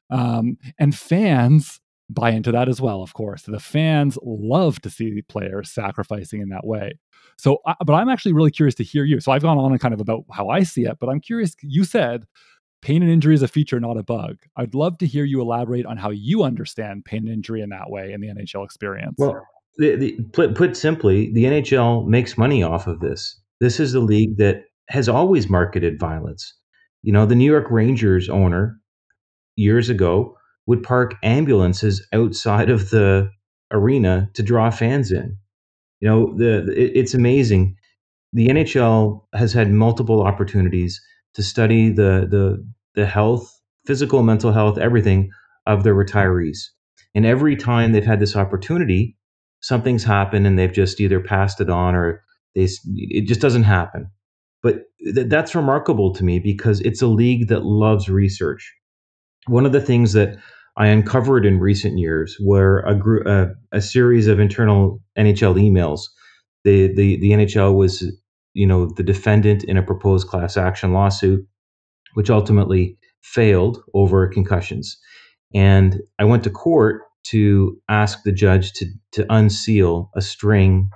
Um, 0.10 0.58
and 0.78 0.96
fans 0.96 1.80
buy 2.10 2.32
into 2.32 2.52
that 2.52 2.70
as 2.70 2.80
well, 2.80 3.02
of 3.02 3.14
course. 3.14 3.44
The 3.44 3.60
fans 3.60 4.18
love 4.22 4.80
to 4.82 4.90
see 4.90 5.24
players 5.24 5.72
sacrificing 5.72 6.42
in 6.42 6.50
that 6.50 6.66
way. 6.66 6.94
So, 7.38 7.60
but 7.86 7.94
I'm 7.94 8.10
actually 8.10 8.34
really 8.34 8.52
curious 8.52 8.76
to 8.76 8.84
hear 8.84 9.04
you. 9.04 9.20
So 9.20 9.32
I've 9.32 9.42
gone 9.42 9.58
on 9.58 9.72
and 9.72 9.82
kind 9.82 9.94
of 9.94 10.00
about 10.00 10.24
how 10.32 10.50
I 10.50 10.64
see 10.64 10.84
it, 10.84 10.98
but 11.00 11.10
I'm 11.10 11.20
curious. 11.20 11.56
You 11.62 11.84
said 11.84 12.26
pain 12.82 13.02
and 13.02 13.12
injury 13.12 13.34
is 13.34 13.42
a 13.42 13.48
feature, 13.48 13.80
not 13.80 13.98
a 13.98 14.04
bug. 14.04 14.38
I'd 14.56 14.76
love 14.76 14.98
to 15.00 15.08
hear 15.08 15.24
you 15.24 15.42
elaborate 15.42 15.86
on 15.86 15.98
how 15.98 16.12
you 16.12 16.44
understand 16.44 17.06
pain 17.06 17.20
and 17.20 17.30
injury 17.30 17.62
in 17.62 17.70
that 17.70 17.90
way 17.90 18.14
in 18.14 18.22
the 18.22 18.28
NHL 18.28 18.64
experience. 18.64 19.16
Well, 19.18 19.46
the, 19.78 19.96
the, 19.96 20.18
put, 20.34 20.56
put 20.56 20.78
simply, 20.78 21.32
the 21.34 21.46
NHL 21.46 22.08
makes 22.08 22.38
money 22.38 22.64
off 22.64 22.88
of 22.88 23.00
this. 23.00 23.40
This 23.60 23.80
is 23.80 23.94
a 23.94 24.00
league 24.00 24.38
that 24.38 24.66
has 24.90 25.10
always 25.10 25.50
marketed 25.50 26.00
violence. 26.00 26.54
You 27.04 27.12
know, 27.12 27.26
the 27.26 27.36
New 27.36 27.50
York 27.50 27.70
Rangers 27.70 28.30
owner 28.30 28.80
years 29.56 29.90
ago 29.90 30.38
would 30.68 30.84
park 30.84 31.16
ambulances 31.24 32.06
outside 32.14 32.70
of 32.70 32.90
the 32.90 33.30
arena 33.72 34.30
to 34.34 34.44
draw 34.44 34.70
fans 34.70 35.12
in. 35.12 35.38
You 36.02 36.10
know, 36.10 36.34
the 36.38 36.72
it, 36.72 36.92
it's 36.96 37.14
amazing. 37.14 37.76
The 38.34 38.48
NHL 38.48 39.22
has 39.34 39.54
had 39.54 39.72
multiple 39.72 40.24
opportunities 40.24 41.02
to 41.36 41.44
study 41.44 41.90
the 41.90 42.28
the 42.30 42.66
the 42.96 43.06
health, 43.06 43.62
physical, 43.86 44.24
mental 44.24 44.52
health, 44.52 44.78
everything 44.78 45.30
of 45.66 45.84
their 45.84 45.96
retirees. 45.96 46.58
And 47.14 47.26
every 47.26 47.56
time 47.56 47.92
they've 47.92 48.06
had 48.06 48.20
this 48.20 48.36
opportunity, 48.36 49.18
something's 49.62 50.04
happened 50.04 50.46
and 50.48 50.58
they've 50.58 50.72
just 50.72 51.00
either 51.00 51.20
passed 51.20 51.62
it 51.62 51.70
on 51.70 51.96
or 51.96 52.24
they 52.56 52.68
it 52.86 53.28
just 53.28 53.42
doesn't 53.42 53.64
happen. 53.64 54.10
But 54.64 54.84
th- 55.00 55.28
that's 55.28 55.56
remarkable 55.56 56.14
to 56.14 56.24
me 56.24 56.40
because 56.40 56.82
it's 56.82 57.02
a 57.02 57.08
league 57.08 57.48
that 57.50 57.66
loves 57.66 58.10
research. 58.10 58.74
One 59.48 59.66
of 59.66 59.72
the 59.72 59.82
things 59.82 60.14
that 60.14 60.38
I 60.78 60.88
uncovered 60.88 61.46
in 61.46 61.60
recent 61.60 61.98
years 61.98 62.38
were 62.42 62.80
a 62.82 62.96
group, 62.96 63.26
uh, 63.28 63.48
a 63.72 63.82
series 63.82 64.28
of 64.28 64.40
internal 64.40 65.02
NHL 65.18 65.56
emails. 65.56 66.02
The, 66.64 66.88
the 66.94 67.18
the 67.18 67.32
NHL 67.32 67.76
was, 67.76 68.04
you 68.56 68.66
know, 68.66 68.88
the 68.88 69.04
defendant 69.04 69.64
in 69.64 69.78
a 69.78 69.84
proposed 69.84 70.28
class 70.28 70.58
action 70.58 70.94
lawsuit 70.94 71.46
which 72.16 72.30
ultimately 72.30 72.98
failed 73.22 73.84
over 73.94 74.28
concussions. 74.28 74.98
And 75.54 76.02
I 76.18 76.24
went 76.24 76.44
to 76.46 76.50
court 76.50 77.04
to 77.28 77.78
ask 77.90 78.24
the 78.24 78.32
judge 78.32 78.74
to, 78.74 78.86
to 79.14 79.26
unseal 79.30 80.10
a 80.16 80.22
string, 80.22 80.90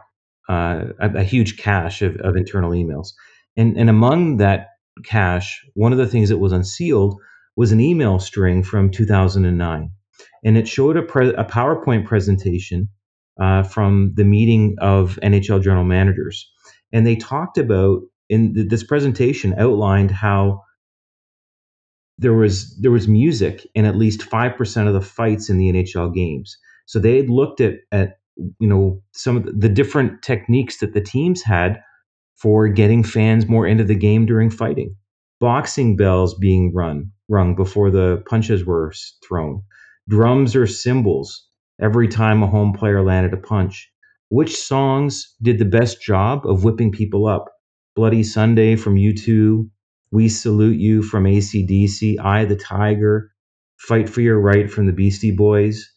uh, 0.47 0.85
a, 0.99 1.17
a, 1.17 1.23
huge 1.23 1.57
cache 1.57 2.01
of, 2.01 2.15
of 2.17 2.35
internal 2.35 2.71
emails. 2.71 3.09
And, 3.57 3.77
and 3.77 3.89
among 3.89 4.37
that 4.37 4.67
cache, 5.03 5.63
one 5.73 5.91
of 5.91 5.97
the 5.97 6.07
things 6.07 6.29
that 6.29 6.37
was 6.37 6.51
unsealed 6.51 7.19
was 7.55 7.71
an 7.71 7.79
email 7.79 8.19
string 8.19 8.63
from 8.63 8.91
2009. 8.91 9.91
And 10.43 10.57
it 10.57 10.67
showed 10.67 10.97
a, 10.97 11.01
pre- 11.01 11.33
a 11.33 11.43
PowerPoint 11.43 12.05
presentation 12.05 12.89
uh, 13.39 13.63
from 13.63 14.13
the 14.15 14.23
meeting 14.23 14.75
of 14.79 15.19
NHL 15.23 15.63
general 15.63 15.83
managers. 15.85 16.49
And 16.91 17.05
they 17.05 17.15
talked 17.15 17.57
about, 17.57 18.01
in 18.29 18.53
th- 18.53 18.69
this 18.69 18.83
presentation, 18.83 19.55
outlined 19.57 20.11
how 20.11 20.63
there 22.17 22.33
was 22.33 22.77
there 22.77 22.91
was 22.91 23.07
music 23.07 23.65
in 23.75 23.85
at 23.85 23.95
least 23.95 24.23
five 24.23 24.55
percent 24.57 24.87
of 24.87 24.93
the 24.93 25.01
fights 25.01 25.49
in 25.49 25.57
the 25.57 25.71
NHL 25.71 26.13
games. 26.13 26.57
So 26.85 26.99
they 26.99 27.17
had 27.17 27.29
looked 27.29 27.61
at 27.61 27.75
at 27.91 28.17
you 28.59 28.67
know 28.67 29.01
some 29.13 29.37
of 29.37 29.59
the 29.59 29.69
different 29.69 30.21
techniques 30.21 30.79
that 30.79 30.93
the 30.93 31.01
teams 31.01 31.41
had 31.41 31.81
for 32.35 32.67
getting 32.67 33.03
fans 33.03 33.47
more 33.47 33.65
into 33.65 33.83
the 33.83 33.95
game 33.95 34.25
during 34.25 34.49
fighting. 34.49 34.95
Boxing 35.39 35.95
bells 35.95 36.33
being 36.35 36.73
run 36.73 37.11
rung 37.29 37.55
before 37.55 37.91
the 37.91 38.23
punches 38.27 38.65
were 38.65 38.91
thrown. 39.25 39.61
Drums 40.09 40.55
or 40.55 40.67
cymbals 40.67 41.47
every 41.79 42.07
time 42.07 42.43
a 42.43 42.47
home 42.47 42.73
player 42.73 43.01
landed 43.03 43.33
a 43.33 43.37
punch. 43.37 43.89
Which 44.29 44.55
songs 44.55 45.35
did 45.41 45.57
the 45.57 45.65
best 45.65 46.01
job 46.01 46.45
of 46.45 46.63
whipping 46.63 46.91
people 46.91 47.27
up? 47.27 47.49
Bloody 47.95 48.23
Sunday 48.23 48.75
from 48.75 48.95
U2, 48.95 49.67
we 50.11 50.29
Salute 50.29 50.77
You 50.77 51.01
from 51.01 51.23
ACDC, 51.23 52.19
I 52.19 52.45
the 52.45 52.55
Tiger, 52.55 53.31
Fight 53.77 54.07
for 54.07 54.21
Your 54.21 54.39
Right 54.39 54.69
from 54.69 54.85
the 54.85 54.93
Beastie 54.93 55.31
Boys. 55.31 55.91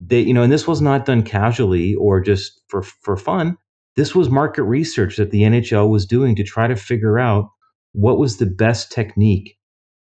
They, 0.00 0.20
you 0.20 0.34
know, 0.34 0.42
and 0.42 0.52
this 0.52 0.66
was 0.66 0.80
not 0.80 1.06
done 1.06 1.22
casually 1.22 1.94
or 1.94 2.20
just 2.20 2.60
for, 2.68 2.82
for 2.82 3.16
fun. 3.16 3.56
This 3.96 4.14
was 4.14 4.28
market 4.30 4.64
research 4.64 5.16
that 5.16 5.30
the 5.30 5.42
NHL 5.42 5.88
was 5.88 6.06
doing 6.06 6.34
to 6.36 6.44
try 6.44 6.66
to 6.66 6.76
figure 6.76 7.18
out 7.18 7.48
what 7.92 8.18
was 8.18 8.38
the 8.38 8.46
best 8.46 8.90
technique 8.90 9.56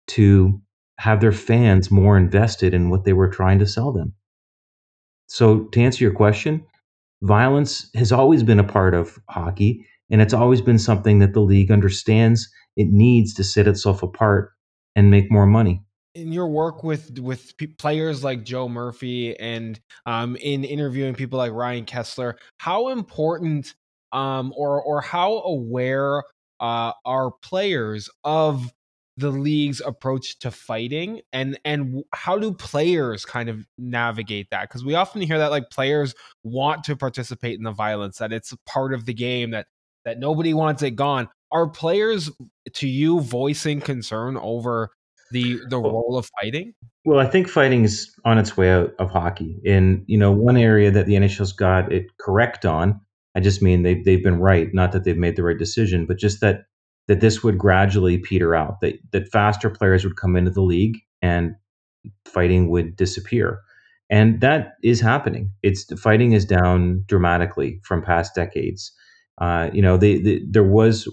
to 0.08 0.60
have 0.98 1.22
their 1.22 1.32
fans 1.32 1.92
more 1.92 2.18
invested 2.18 2.74
in 2.74 2.90
what 2.90 3.04
they 3.04 3.14
were 3.14 3.30
trying 3.30 3.60
to 3.60 3.68
sell 3.68 3.92
them. 3.92 4.14
So, 5.28 5.66
to 5.66 5.82
answer 5.82 6.04
your 6.04 6.14
question, 6.14 6.66
violence 7.24 7.90
has 7.96 8.12
always 8.12 8.44
been 8.44 8.60
a 8.60 8.64
part 8.64 8.94
of 8.94 9.18
hockey, 9.30 9.88
and 10.12 10.22
it's 10.22 10.34
always 10.34 10.62
been 10.62 10.78
something 10.78 11.20
that 11.20 11.34
the 11.34 11.40
league 11.40 11.72
understands 11.72 12.50
it 12.76 12.88
needs 12.90 13.34
to 13.36 13.44
set 13.44 13.68
itself 13.68 14.04
apart 14.04 14.52
and 14.96 15.10
make 15.10 15.32
more 15.32 15.46
money. 15.46 15.82
In 16.16 16.32
your 16.32 16.48
work 16.48 16.84
with 16.84 17.18
with 17.20 17.54
players 17.80 18.24
like 18.24 18.44
Joe 18.44 18.70
Murphy 18.70 19.40
and 19.40 19.80
um, 20.06 20.36
in 20.36 20.64
interviewing 20.64 21.16
people 21.16 21.40
like 21.40 21.52
Ryan 21.52 21.86
Kesler, 21.86 22.36
how 22.58 22.90
important 22.90 23.74
um, 24.12 24.54
or 24.56 24.82
or 24.82 25.02
how 25.02 25.40
aware 25.40 26.24
uh, 26.60 26.92
are 27.04 27.32
players 27.42 28.10
of 28.24 28.72
the 29.18 29.30
league's 29.30 29.80
approach 29.82 30.40
to 30.40 30.50
fighting 30.50 31.22
and 31.32 31.60
and 31.66 32.04
how 32.14 32.38
do 32.38 32.52
players 32.52 33.26
kind 33.26 33.48
of 33.48 33.66
navigate 33.78 34.48
that 34.50 34.68
because 34.68 34.84
we 34.84 34.96
often 34.96 35.22
hear 35.22 35.38
that 35.38 35.52
like 35.52 35.70
players 35.70 36.16
want 36.44 36.84
to 36.84 36.96
participate 36.96 37.58
in 37.58 37.64
the 37.64 37.72
violence 37.72 38.18
that 38.18 38.34
it's 38.34 38.56
part 38.66 38.94
of 38.94 39.06
the 39.06 39.14
game 39.14 39.52
that 39.52 39.68
that 40.04 40.20
nobody 40.20 40.54
wants 40.54 40.82
it 40.82 40.92
gone 40.92 41.28
are 41.52 41.70
players 41.70 42.32
to 42.74 42.88
you 42.88 43.22
voicing 43.22 43.80
concern 43.80 44.36
over 44.38 44.90
the 45.32 45.60
the 45.70 45.80
role 45.80 46.18
of 46.18 46.30
fighting? 46.42 46.74
Well, 47.06 47.20
I 47.20 47.26
think 47.26 47.50
fighting 47.50 47.84
is 47.84 48.14
on 48.26 48.38
its 48.38 48.58
way 48.58 48.72
out 48.72 48.94
of 49.00 49.10
hockey. 49.10 49.60
In 49.64 50.04
you 50.08 50.18
know 50.18 50.32
one 50.32 50.58
area 50.58 50.92
that 50.92 51.06
the 51.06 51.14
NHL's 51.14 51.54
got 51.54 51.92
it 51.92 52.08
correct 52.20 52.66
on. 52.66 53.00
I 53.36 53.40
just 53.40 53.62
mean 53.62 53.84
they 53.84 53.96
they've 53.96 54.24
been 54.24 54.40
right, 54.40 54.74
not 54.74 54.92
that 54.94 55.04
they've 55.04 55.18
made 55.18 55.36
the 55.36 55.44
right 55.44 55.58
decision, 55.58 56.06
but 56.06 56.18
just 56.18 56.42
that 56.42 56.64
that 57.08 57.22
this 57.22 57.44
would 57.44 57.58
gradually 57.58 58.18
peter 58.18 58.56
out. 58.56 58.82
That 58.82 58.96
that 59.12 59.30
faster 59.30 59.70
players 59.70 60.04
would 60.04 60.18
come 60.18 60.36
into 60.36 60.52
the 60.52 60.62
league 60.62 61.00
and 61.22 61.56
fighting 62.26 62.70
would 62.70 62.96
disappear. 62.96 63.62
And 64.10 64.42
that 64.42 64.74
is 64.84 65.02
happening. 65.02 65.52
It's 65.64 65.86
fighting 66.00 66.34
is 66.34 66.46
down 66.46 67.04
dramatically 67.08 67.80
from 67.84 68.02
past 68.04 68.36
decades. 68.36 68.92
Uh, 69.40 69.70
you 69.74 69.82
know, 69.82 69.98
they, 69.98 70.20
they, 70.20 70.42
there 70.48 70.64
was 70.64 71.08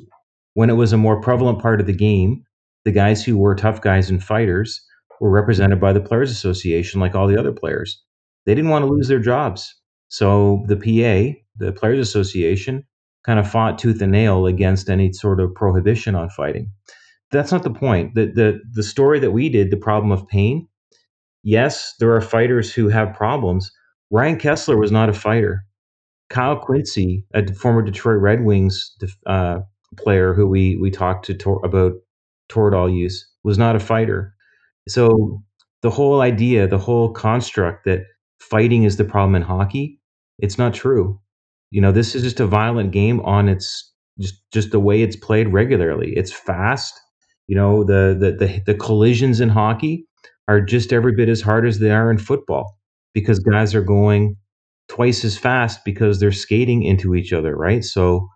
When 0.55 0.71
it 0.71 0.75
was 0.75 0.93
a 0.93 0.99
more 0.99 1.21
prevalent 1.21 1.61
part 1.61 1.81
of 1.81 1.87
the 1.87 1.93
game, 1.95 2.45
the 2.85 2.93
guys 2.93 3.25
who 3.25 3.39
were 3.39 3.55
tough 3.55 3.81
guys 3.81 4.11
and 4.11 4.23
fighters 4.23 4.81
were 5.21 5.31
represented 5.31 5.81
by 5.81 5.93
the 5.93 6.01
Players 6.01 6.31
Association 6.31 7.01
like 7.01 7.15
all 7.15 7.27
the 7.29 7.39
other 7.39 7.53
players. 7.53 8.03
They 8.47 8.55
didn't 8.55 8.71
want 8.71 8.85
to 8.85 8.91
lose 8.91 9.09
their 9.09 9.21
jobs. 9.21 9.75
So 10.09 10.65
the 10.67 10.77
PA, 10.77 11.39
the 11.57 11.73
Players 11.73 12.01
Association, 12.01 12.85
kind 13.25 13.39
of 13.39 13.51
fought 13.51 13.79
tooth 13.79 14.01
and 14.01 14.13
nail 14.13 14.47
against 14.47 14.89
any 14.89 15.13
sort 15.13 15.41
of 15.41 15.55
prohibition 15.55 16.15
on 16.15 16.31
fighting. 16.31 16.71
That's 17.31 17.53
not 17.53 17.63
the 17.63 17.71
point. 17.71 18.15
The, 18.15 18.27
the, 18.27 18.61
the 18.73 18.83
story 18.83 19.21
that 19.21 19.31
we 19.31 19.49
did, 19.49 19.71
the 19.71 19.77
problem 19.77 20.11
of 20.11 20.27
pain, 20.27 20.67
yes, 21.43 21.95
there 22.01 22.15
are 22.15 22.21
fighters 22.21 22.73
who 22.73 22.89
have 22.89 23.15
problems. 23.15 23.71
Ryan 24.11 24.37
Kesler 24.37 24.79
was 24.79 24.91
not 24.91 25.09
a 25.09 25.13
fighter. 25.13 25.65
Kyle 26.29 26.57
Quincey, 26.57 27.25
a 27.35 27.53
former 27.55 27.83
Detroit 27.83 28.21
Red 28.21 28.45
Wings 28.45 28.97
uh, 29.27 29.61
player 29.97 30.33
who 30.33 30.47
we 30.47 30.77
we 30.77 30.91
talked 30.91 31.25
to 31.27 31.35
tor- 31.35 31.65
about 31.65 31.93
Toradol 32.49 32.97
use, 32.97 33.29
was 33.43 33.59
not 33.59 33.77
a 33.77 33.81
fighter. 33.81 34.35
So 34.89 35.43
the 35.83 35.91
whole 35.91 36.21
idea, 36.21 36.69
the 36.69 36.79
whole 36.79 37.13
construct 37.13 37.85
that 37.85 38.03
fighting 38.39 38.85
is 38.85 38.97
the 38.97 39.05
problem 39.05 39.35
in 39.35 39.43
hockey, 39.43 40.01
it's 40.39 40.59
not 40.59 40.75
true. 40.75 41.21
You 41.71 41.81
know, 41.81 41.93
this 41.93 42.15
is 42.15 42.23
just 42.23 42.41
a 42.41 42.47
violent 42.47 42.93
game 42.93 43.21
on 43.21 43.49
its 43.49 43.93
just 44.21 44.43
just 44.53 44.71
the 44.71 44.81
way 44.81 45.03
it's 45.03 45.17
played 45.17 45.49
regularly. 45.49 46.13
It's 46.17 46.33
fast. 46.33 46.99
You 47.47 47.57
know, 47.57 47.85
the 47.85 48.17
the 48.19 48.33
the, 48.47 48.63
the 48.67 48.75
collisions 48.75 49.41
in 49.41 49.49
hockey 49.49 50.07
are 50.49 50.61
just 50.61 50.93
every 50.93 51.15
bit 51.15 51.29
as 51.29 51.41
hard 51.41 51.67
as 51.67 51.79
they 51.79 51.91
are 51.91 52.11
in 52.11 52.19
football 52.19 52.77
because 53.15 53.39
guys 53.39 53.75
are 53.75 53.83
going 53.83 54.37
twice 54.89 55.25
as 55.25 55.39
fast 55.39 55.85
because 55.85 56.19
they're 56.19 56.33
skating 56.33 56.83
into 56.83 57.15
each 57.15 57.33
other, 57.33 57.57
right? 57.57 57.85
So, 57.85 58.29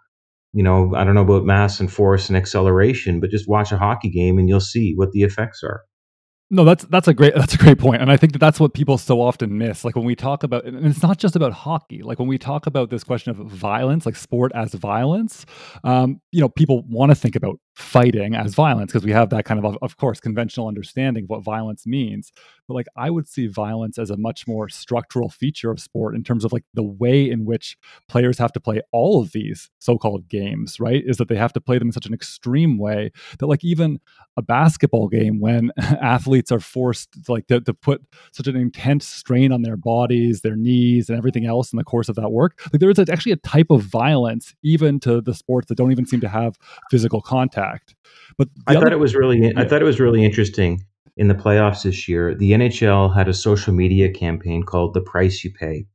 you 0.52 0.62
know, 0.62 0.94
I 0.94 1.04
don't 1.04 1.14
know 1.14 1.22
about 1.22 1.44
mass 1.44 1.80
and 1.80 1.92
force 1.92 2.28
and 2.28 2.36
acceleration, 2.36 3.20
but 3.20 3.30
just 3.30 3.48
watch 3.48 3.72
a 3.72 3.78
hockey 3.78 4.10
game 4.10 4.38
and 4.38 4.48
you'll 4.48 4.60
see 4.60 4.94
what 4.96 5.12
the 5.12 5.22
effects 5.22 5.62
are. 5.64 5.82
No, 6.54 6.62
that's 6.62 6.84
that's 6.84 7.08
a 7.08 7.14
great 7.14 7.34
that's 7.34 7.54
a 7.54 7.58
great 7.58 7.80
point, 7.80 8.00
and 8.00 8.12
I 8.12 8.16
think 8.16 8.32
that 8.32 8.38
that's 8.38 8.60
what 8.60 8.74
people 8.74 8.96
so 8.96 9.20
often 9.20 9.58
miss. 9.58 9.84
Like 9.84 9.96
when 9.96 10.04
we 10.04 10.14
talk 10.14 10.44
about, 10.44 10.64
and 10.64 10.86
it's 10.86 11.02
not 11.02 11.18
just 11.18 11.34
about 11.34 11.52
hockey. 11.52 12.00
Like 12.04 12.20
when 12.20 12.28
we 12.28 12.38
talk 12.38 12.68
about 12.68 12.90
this 12.90 13.02
question 13.02 13.30
of 13.30 13.38
violence, 13.38 14.06
like 14.06 14.14
sport 14.14 14.52
as 14.54 14.72
violence, 14.72 15.46
um, 15.82 16.20
you 16.30 16.40
know, 16.40 16.48
people 16.48 16.84
want 16.88 17.10
to 17.10 17.16
think 17.16 17.34
about 17.34 17.58
fighting 17.74 18.34
as 18.34 18.54
violence 18.54 18.92
because 18.92 19.04
we 19.04 19.12
have 19.12 19.30
that 19.30 19.44
kind 19.44 19.64
of, 19.64 19.76
of 19.82 19.96
course, 19.96 20.20
conventional 20.20 20.68
understanding 20.68 21.24
of 21.24 21.30
what 21.30 21.42
violence 21.42 21.86
means. 21.86 22.32
But 22.68 22.74
like 22.74 22.86
I 22.96 23.10
would 23.10 23.28
see 23.28 23.46
violence 23.46 23.98
as 23.98 24.10
a 24.10 24.16
much 24.16 24.46
more 24.46 24.68
structural 24.68 25.28
feature 25.28 25.70
of 25.70 25.80
sport 25.80 26.14
in 26.14 26.22
terms 26.22 26.44
of 26.44 26.52
like 26.52 26.64
the 26.72 26.84
way 26.84 27.28
in 27.28 27.44
which 27.44 27.76
players 28.08 28.38
have 28.38 28.52
to 28.52 28.60
play 28.60 28.80
all 28.92 29.20
of 29.20 29.32
these 29.32 29.70
so-called 29.80 30.28
games. 30.28 30.78
Right? 30.78 31.02
Is 31.04 31.16
that 31.16 31.28
they 31.28 31.36
have 31.36 31.52
to 31.54 31.60
play 31.60 31.78
them 31.78 31.88
in 31.88 31.92
such 31.92 32.06
an 32.06 32.14
extreme 32.14 32.78
way 32.78 33.10
that 33.38 33.46
like 33.46 33.64
even 33.64 34.00
a 34.36 34.42
basketball 34.42 35.08
game 35.08 35.40
when 35.40 35.72
athletes 35.78 36.52
are 36.52 36.60
forced 36.60 37.12
to, 37.24 37.32
like 37.32 37.46
to, 37.48 37.60
to 37.60 37.74
put 37.74 38.02
such 38.32 38.46
an 38.46 38.56
intense 38.56 39.06
strain 39.06 39.52
on 39.52 39.62
their 39.62 39.76
bodies 39.76 40.40
their 40.40 40.56
knees 40.56 41.08
and 41.08 41.16
everything 41.16 41.46
else 41.46 41.72
in 41.72 41.76
the 41.76 41.84
course 41.84 42.08
of 42.08 42.16
that 42.16 42.30
work 42.30 42.60
like 42.72 42.80
there 42.80 42.90
is 42.90 42.98
actually 42.98 43.32
a 43.32 43.36
type 43.36 43.70
of 43.70 43.82
violence 43.82 44.54
even 44.62 44.98
to 44.98 45.20
the 45.20 45.34
sports 45.34 45.68
that 45.68 45.76
don't 45.76 45.92
even 45.92 46.06
seem 46.06 46.20
to 46.20 46.28
have 46.28 46.58
physical 46.90 47.20
contact 47.20 47.63
but 48.38 48.48
i 48.66 48.74
thought 48.74 48.92
it 48.92 48.98
was 48.98 49.14
really 49.14 49.38
yeah. 49.38 49.52
i 49.56 49.64
thought 49.64 49.82
it 49.82 49.86
was 49.86 50.00
really 50.00 50.24
interesting 50.24 50.84
in 51.16 51.28
the 51.28 51.34
playoffs 51.34 51.82
this 51.82 52.08
year 52.08 52.34
the 52.34 52.52
nhl 52.52 53.14
had 53.14 53.28
a 53.28 53.34
social 53.34 53.72
media 53.72 54.10
campaign 54.10 54.62
called 54.62 54.94
the 54.94 55.00
price 55.00 55.44
you 55.44 55.52
pay 55.52 55.86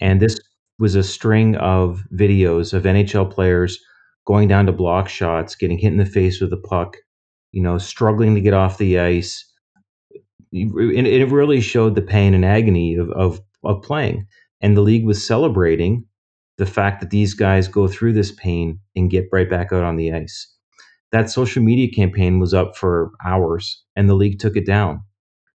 and 0.00 0.20
this 0.20 0.40
was 0.78 0.94
a 0.94 1.02
string 1.02 1.56
of 1.56 2.02
videos 2.12 2.72
of 2.72 2.84
nhl 2.84 3.30
players 3.30 3.78
going 4.26 4.48
down 4.48 4.66
to 4.66 4.72
block 4.72 5.08
shots 5.08 5.54
getting 5.54 5.78
hit 5.78 5.92
in 5.92 5.98
the 5.98 6.04
face 6.04 6.40
with 6.40 6.52
a 6.52 6.56
puck 6.56 6.96
you 7.56 7.62
know, 7.62 7.78
struggling 7.78 8.34
to 8.34 8.40
get 8.42 8.52
off 8.52 8.76
the 8.76 8.98
ice. 8.98 9.50
And 10.52 11.06
it 11.06 11.30
really 11.30 11.62
showed 11.62 11.94
the 11.94 12.02
pain 12.02 12.34
and 12.34 12.44
agony 12.44 12.96
of, 12.96 13.10
of, 13.12 13.40
of 13.64 13.80
playing. 13.80 14.26
And 14.60 14.76
the 14.76 14.82
league 14.82 15.06
was 15.06 15.26
celebrating 15.26 16.04
the 16.58 16.66
fact 16.66 17.00
that 17.00 17.08
these 17.08 17.32
guys 17.32 17.66
go 17.66 17.88
through 17.88 18.12
this 18.12 18.30
pain 18.32 18.78
and 18.94 19.10
get 19.10 19.30
right 19.32 19.48
back 19.48 19.72
out 19.72 19.84
on 19.84 19.96
the 19.96 20.12
ice. 20.12 20.54
That 21.16 21.30
social 21.30 21.62
media 21.62 21.88
campaign 21.90 22.40
was 22.40 22.52
up 22.52 22.76
for 22.76 23.10
hours 23.24 23.82
and 23.96 24.06
the 24.06 24.12
league 24.12 24.38
took 24.38 24.54
it 24.54 24.66
down. 24.66 25.00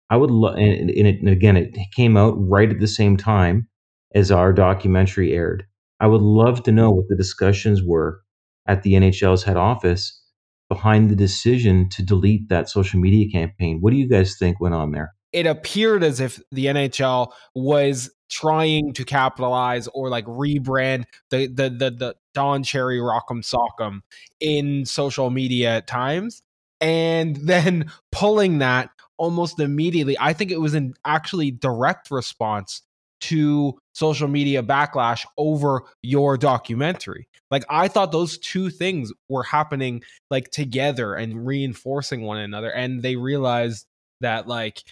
I 0.09 0.17
would 0.17 0.31
love, 0.31 0.55
and, 0.55 0.89
and, 0.89 1.09
and 1.09 1.29
again, 1.29 1.57
it 1.57 1.77
came 1.97 2.17
out 2.17 2.35
right 2.39 2.71
at 2.71 2.79
the 2.79 2.87
same 2.87 3.17
time 3.17 3.67
as 4.15 4.31
our 4.31 4.53
documentary 4.53 5.33
aired. 5.33 5.65
I 5.99 6.07
would 6.07 6.23
love 6.23 6.63
to 6.63 6.71
know 6.71 6.93
what 6.93 7.09
the 7.09 7.17
discussions 7.17 7.83
were 7.85 8.21
at 8.69 8.85
the 8.85 8.93
NHL's 8.93 9.43
head 9.43 9.57
office 9.57 10.23
behind 10.69 11.11
the 11.11 11.17
decision 11.17 11.89
to 11.89 12.05
delete 12.05 12.49
that 12.51 12.69
social 12.69 13.01
media 13.01 13.29
campaign. 13.29 13.79
What 13.81 13.91
do 13.91 13.97
you 13.97 14.09
guys 14.09 14.37
think 14.39 14.61
went 14.61 14.77
on 14.77 14.93
there? 14.93 15.13
It 15.33 15.47
appeared 15.47 16.05
as 16.05 16.21
if 16.21 16.41
the 16.53 16.67
NHL 16.67 17.33
was 17.57 18.13
trying 18.29 18.93
to 18.95 19.05
capitalize 19.05 19.89
or 19.89 20.09
like 20.09 20.25
rebrand 20.27 21.05
the 21.31 21.47
the 21.47 21.71
the, 21.71 21.91
the 21.91 22.17
Don 22.35 22.63
Cherry 22.63 22.99
Rock'em 22.99 23.43
Sock'em 23.43 24.01
in 24.41 24.85
social 24.85 25.31
media 25.31 25.77
at 25.77 25.87
times, 25.87 26.43
and 26.81 27.37
then 27.43 27.91
pulling 28.13 28.59
that 28.59 28.91
almost 29.17 29.59
immediately. 29.59 30.17
I 30.19 30.33
think 30.33 30.51
it 30.51 30.61
was 30.61 30.75
an 30.75 30.95
actually 31.05 31.51
direct 31.51 32.11
response 32.11 32.83
to 33.21 33.77
social 33.95 34.29
media 34.29 34.63
backlash 34.63 35.27
over 35.37 35.83
your 36.03 36.37
documentary. 36.37 37.29
Like 37.51 37.65
I 37.69 37.89
thought 37.89 38.13
those 38.13 38.39
two 38.39 38.71
things 38.71 39.13
were 39.29 39.43
happening 39.43 40.03
like 40.31 40.51
together 40.51 41.15
and 41.15 41.47
reinforcing 41.47 42.23
one 42.23 42.39
another 42.39 42.71
and 42.71 43.03
they 43.03 43.17
realized 43.17 43.87
that 44.21 44.47
like 44.47 44.83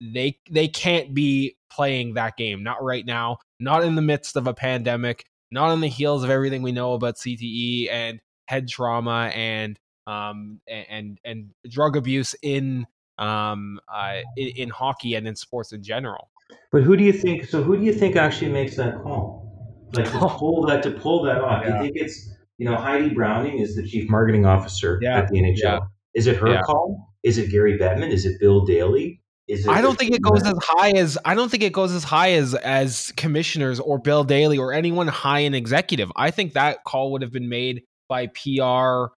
they 0.00 0.38
they 0.50 0.68
can't 0.68 1.14
be 1.14 1.56
playing 1.70 2.14
that 2.14 2.36
game 2.36 2.62
not 2.62 2.82
right 2.82 3.04
now, 3.04 3.38
not 3.60 3.84
in 3.84 3.94
the 3.94 4.02
midst 4.02 4.36
of 4.36 4.46
a 4.46 4.54
pandemic, 4.54 5.24
not 5.50 5.70
on 5.70 5.80
the 5.80 5.88
heels 5.88 6.24
of 6.24 6.30
everything 6.30 6.62
we 6.62 6.72
know 6.72 6.94
about 6.94 7.16
CTE 7.16 7.90
and 7.90 8.20
head 8.46 8.68
trauma 8.68 9.30
and 9.34 9.78
um 10.06 10.60
and 10.66 11.18
and 11.24 11.50
drug 11.68 11.96
abuse 11.96 12.34
in 12.42 12.86
um 13.18 13.78
uh 13.92 14.20
in, 14.36 14.48
in 14.48 14.68
hockey 14.70 15.14
and 15.14 15.28
in 15.28 15.36
sports 15.36 15.72
in 15.72 15.82
general. 15.82 16.30
But 16.72 16.82
who 16.82 16.96
do 16.96 17.04
you 17.04 17.12
think? 17.12 17.44
So 17.44 17.62
who 17.62 17.76
do 17.76 17.84
you 17.84 17.92
think 17.92 18.16
actually 18.16 18.50
makes 18.50 18.76
that 18.76 19.02
call? 19.02 19.88
Like 19.94 20.10
to 20.10 20.18
pull 20.18 20.66
that 20.66 20.82
to 20.84 20.90
pull 20.92 21.22
that 21.24 21.40
off? 21.40 21.64
Yeah. 21.64 21.76
You 21.76 21.82
think 21.82 21.96
it's 21.96 22.30
you 22.58 22.68
know 22.68 22.76
Heidi 22.76 23.10
Browning 23.10 23.58
is 23.58 23.76
the 23.76 23.86
chief 23.86 24.08
marketing 24.10 24.46
officer 24.46 24.98
yeah. 25.02 25.18
at 25.18 25.28
the 25.28 25.38
NHL. 25.38 25.58
Yeah. 25.58 25.78
Is 26.14 26.26
it 26.26 26.36
her 26.36 26.60
call? 26.62 27.14
Is 27.22 27.38
it 27.38 27.50
Gary 27.50 27.78
Bettman? 27.78 28.10
Is 28.10 28.24
it 28.24 28.40
Bill 28.40 28.64
Daly? 28.64 29.20
Is 29.48 29.64
it 29.64 29.70
I 29.70 29.80
don't 29.80 29.98
think 29.98 30.14
it 30.14 30.22
goes 30.22 30.42
as 30.46 30.58
high 30.60 30.90
as 30.90 31.18
I 31.24 31.34
don't 31.34 31.50
think 31.50 31.62
it 31.62 31.72
goes 31.72 31.92
as 31.92 32.04
high 32.04 32.32
as 32.32 32.54
as 32.54 33.12
commissioners 33.16 33.80
or 33.80 33.98
Bill 33.98 34.24
Daly 34.24 34.58
or 34.58 34.72
anyone 34.72 35.08
high 35.08 35.40
in 35.40 35.54
executive. 35.54 36.12
I 36.16 36.30
think 36.30 36.52
that 36.52 36.84
call 36.84 37.12
would 37.12 37.22
have 37.22 37.32
been 37.32 37.48
made 37.48 37.82
by 38.08 38.28
PR, 38.28 39.12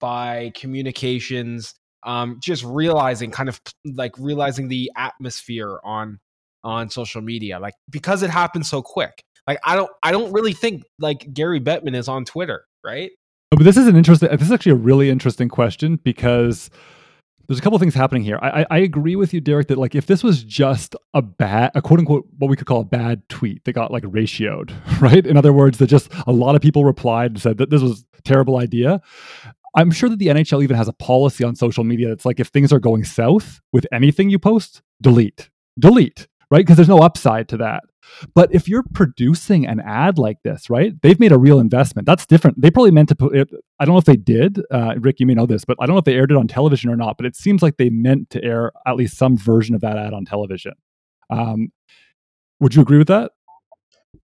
by 0.00 0.52
communications, 0.54 1.74
um, 2.04 2.38
just 2.40 2.64
realizing 2.64 3.30
kind 3.30 3.48
of 3.48 3.60
like 3.84 4.12
realizing 4.18 4.68
the 4.68 4.90
atmosphere 4.96 5.78
on 5.84 6.18
on 6.64 6.88
social 6.90 7.20
media 7.20 7.58
like 7.58 7.74
because 7.90 8.22
it 8.22 8.30
happened 8.30 8.64
so 8.64 8.82
quick 8.82 9.22
like 9.48 9.58
i 9.64 9.74
don't 9.74 9.90
i 10.02 10.12
don't 10.12 10.32
really 10.32 10.52
think 10.52 10.84
like 11.00 11.32
gary 11.32 11.60
bettman 11.60 11.96
is 11.96 12.06
on 12.06 12.24
twitter 12.24 12.64
right 12.84 13.10
but 13.50 13.64
this 13.64 13.76
is 13.76 13.88
an 13.88 13.96
interesting 13.96 14.28
this 14.30 14.42
is 14.42 14.52
actually 14.52 14.70
a 14.70 14.76
really 14.76 15.10
interesting 15.10 15.48
question 15.48 15.96
because 16.04 16.70
there's 17.46 17.58
a 17.58 17.62
couple 17.62 17.76
of 17.76 17.80
things 17.80 17.94
happening 17.94 18.22
here. 18.22 18.38
I, 18.40 18.66
I, 18.70 18.78
agree 18.78 19.16
with 19.16 19.34
you, 19.34 19.40
Derek, 19.40 19.68
that 19.68 19.78
like 19.78 19.94
if 19.94 20.06
this 20.06 20.22
was 20.22 20.42
just 20.42 20.96
a 21.14 21.22
bad, 21.22 21.72
a 21.74 21.82
quote 21.82 22.00
unquote, 22.00 22.26
what 22.38 22.48
we 22.48 22.56
could 22.56 22.66
call 22.66 22.80
a 22.80 22.84
bad 22.84 23.28
tweet 23.28 23.64
that 23.64 23.72
got 23.72 23.90
like 23.90 24.04
ratioed, 24.04 24.72
right? 25.00 25.26
In 25.26 25.36
other 25.36 25.52
words, 25.52 25.78
that 25.78 25.88
just 25.88 26.10
a 26.26 26.32
lot 26.32 26.54
of 26.54 26.62
people 26.62 26.84
replied 26.84 27.32
and 27.32 27.40
said 27.40 27.58
that 27.58 27.70
this 27.70 27.82
was 27.82 28.04
terrible 28.24 28.58
idea. 28.58 29.00
I'm 29.74 29.90
sure 29.90 30.08
that 30.08 30.18
the 30.18 30.28
NHL 30.28 30.62
even 30.62 30.76
has 30.76 30.88
a 30.88 30.92
policy 30.92 31.44
on 31.44 31.56
social 31.56 31.82
media 31.82 32.08
that's 32.08 32.26
like 32.26 32.38
if 32.38 32.48
things 32.48 32.72
are 32.72 32.78
going 32.78 33.04
south 33.04 33.60
with 33.72 33.86
anything 33.92 34.30
you 34.30 34.38
post, 34.38 34.82
delete, 35.00 35.50
delete 35.78 36.28
right? 36.52 36.58
Because 36.58 36.76
there's 36.76 36.88
no 36.88 36.98
upside 36.98 37.48
to 37.48 37.56
that. 37.56 37.82
But 38.34 38.54
if 38.54 38.68
you're 38.68 38.84
producing 38.94 39.66
an 39.66 39.80
ad 39.80 40.18
like 40.18 40.42
this, 40.42 40.68
right? 40.68 40.94
They've 41.02 41.18
made 41.20 41.32
a 41.32 41.38
real 41.38 41.58
investment. 41.58 42.06
That's 42.06 42.26
different. 42.26 42.60
They 42.60 42.70
probably 42.70 42.90
meant 42.90 43.08
to 43.10 43.14
put 43.14 43.36
it. 43.36 43.48
I 43.78 43.84
don't 43.84 43.94
know 43.94 43.98
if 43.98 44.04
they 44.04 44.16
did. 44.16 44.60
Uh, 44.70 44.94
Rick, 44.98 45.20
you 45.20 45.26
may 45.26 45.34
know 45.34 45.46
this, 45.46 45.64
but 45.64 45.76
I 45.80 45.86
don't 45.86 45.94
know 45.94 45.98
if 45.98 46.04
they 46.04 46.14
aired 46.14 46.30
it 46.30 46.36
on 46.36 46.48
television 46.48 46.90
or 46.90 46.96
not. 46.96 47.16
But 47.16 47.26
it 47.26 47.36
seems 47.36 47.62
like 47.62 47.76
they 47.76 47.90
meant 47.90 48.30
to 48.30 48.42
air 48.44 48.72
at 48.86 48.96
least 48.96 49.16
some 49.16 49.36
version 49.36 49.74
of 49.74 49.80
that 49.80 49.96
ad 49.96 50.12
on 50.12 50.24
television. 50.24 50.72
Um, 51.30 51.72
would 52.60 52.74
you 52.74 52.82
agree 52.82 52.98
with 52.98 53.08
that? 53.08 53.32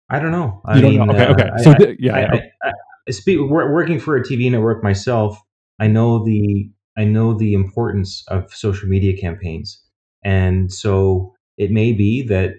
I 0.09 0.19
don't 0.19 0.31
know. 0.31 0.61
I 0.65 0.75
you 0.75 0.81
don't 0.81 0.91
mean, 0.91 1.07
know. 1.07 1.13
Okay. 1.13 1.43
okay. 1.45 1.49
So 1.63 1.71
I, 1.71 1.73
th- 1.75 1.97
yeah. 1.99 2.15
I, 2.15 2.67
I, 2.67 2.71
I, 3.07 3.11
speak, 3.11 3.39
working 3.49 3.99
for 3.99 4.15
a 4.15 4.23
TV 4.23 4.49
network 4.51 4.83
myself, 4.83 5.41
I 5.79 5.87
know 5.87 6.23
the 6.23 6.69
I 6.95 7.05
know 7.05 7.33
the 7.33 7.53
importance 7.53 8.23
of 8.27 8.53
social 8.53 8.87
media 8.87 9.17
campaigns, 9.17 9.81
and 10.23 10.71
so 10.71 11.33
it 11.57 11.71
may 11.71 11.91
be 11.93 12.21
that 12.27 12.55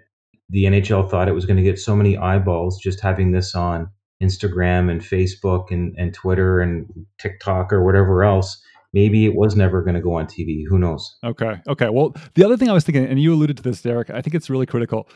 the 0.50 0.64
NHL 0.64 1.10
thought 1.10 1.28
it 1.28 1.34
was 1.34 1.46
going 1.46 1.56
to 1.56 1.62
get 1.62 1.78
so 1.78 1.96
many 1.96 2.16
eyeballs 2.16 2.78
just 2.78 3.00
having 3.00 3.32
this 3.32 3.54
on 3.54 3.88
Instagram 4.22 4.90
and 4.90 5.00
Facebook 5.00 5.70
and, 5.70 5.94
and 5.98 6.14
Twitter 6.14 6.60
and 6.60 6.86
TikTok 7.18 7.72
or 7.72 7.84
whatever 7.84 8.24
else, 8.24 8.62
maybe 8.92 9.26
it 9.26 9.34
was 9.34 9.56
never 9.56 9.82
going 9.82 9.94
to 9.94 10.00
go 10.00 10.14
on 10.14 10.26
TV. 10.26 10.62
Who 10.68 10.78
knows? 10.78 11.16
Okay. 11.24 11.60
Okay. 11.68 11.88
Well, 11.88 12.14
the 12.34 12.44
other 12.44 12.56
thing 12.56 12.68
I 12.68 12.72
was 12.72 12.84
thinking, 12.84 13.06
and 13.06 13.20
you 13.20 13.34
alluded 13.34 13.56
to 13.58 13.62
this, 13.62 13.82
Derek, 13.82 14.10
I 14.10 14.20
think 14.20 14.34
it's 14.34 14.50
really 14.50 14.66
critical. 14.66 15.08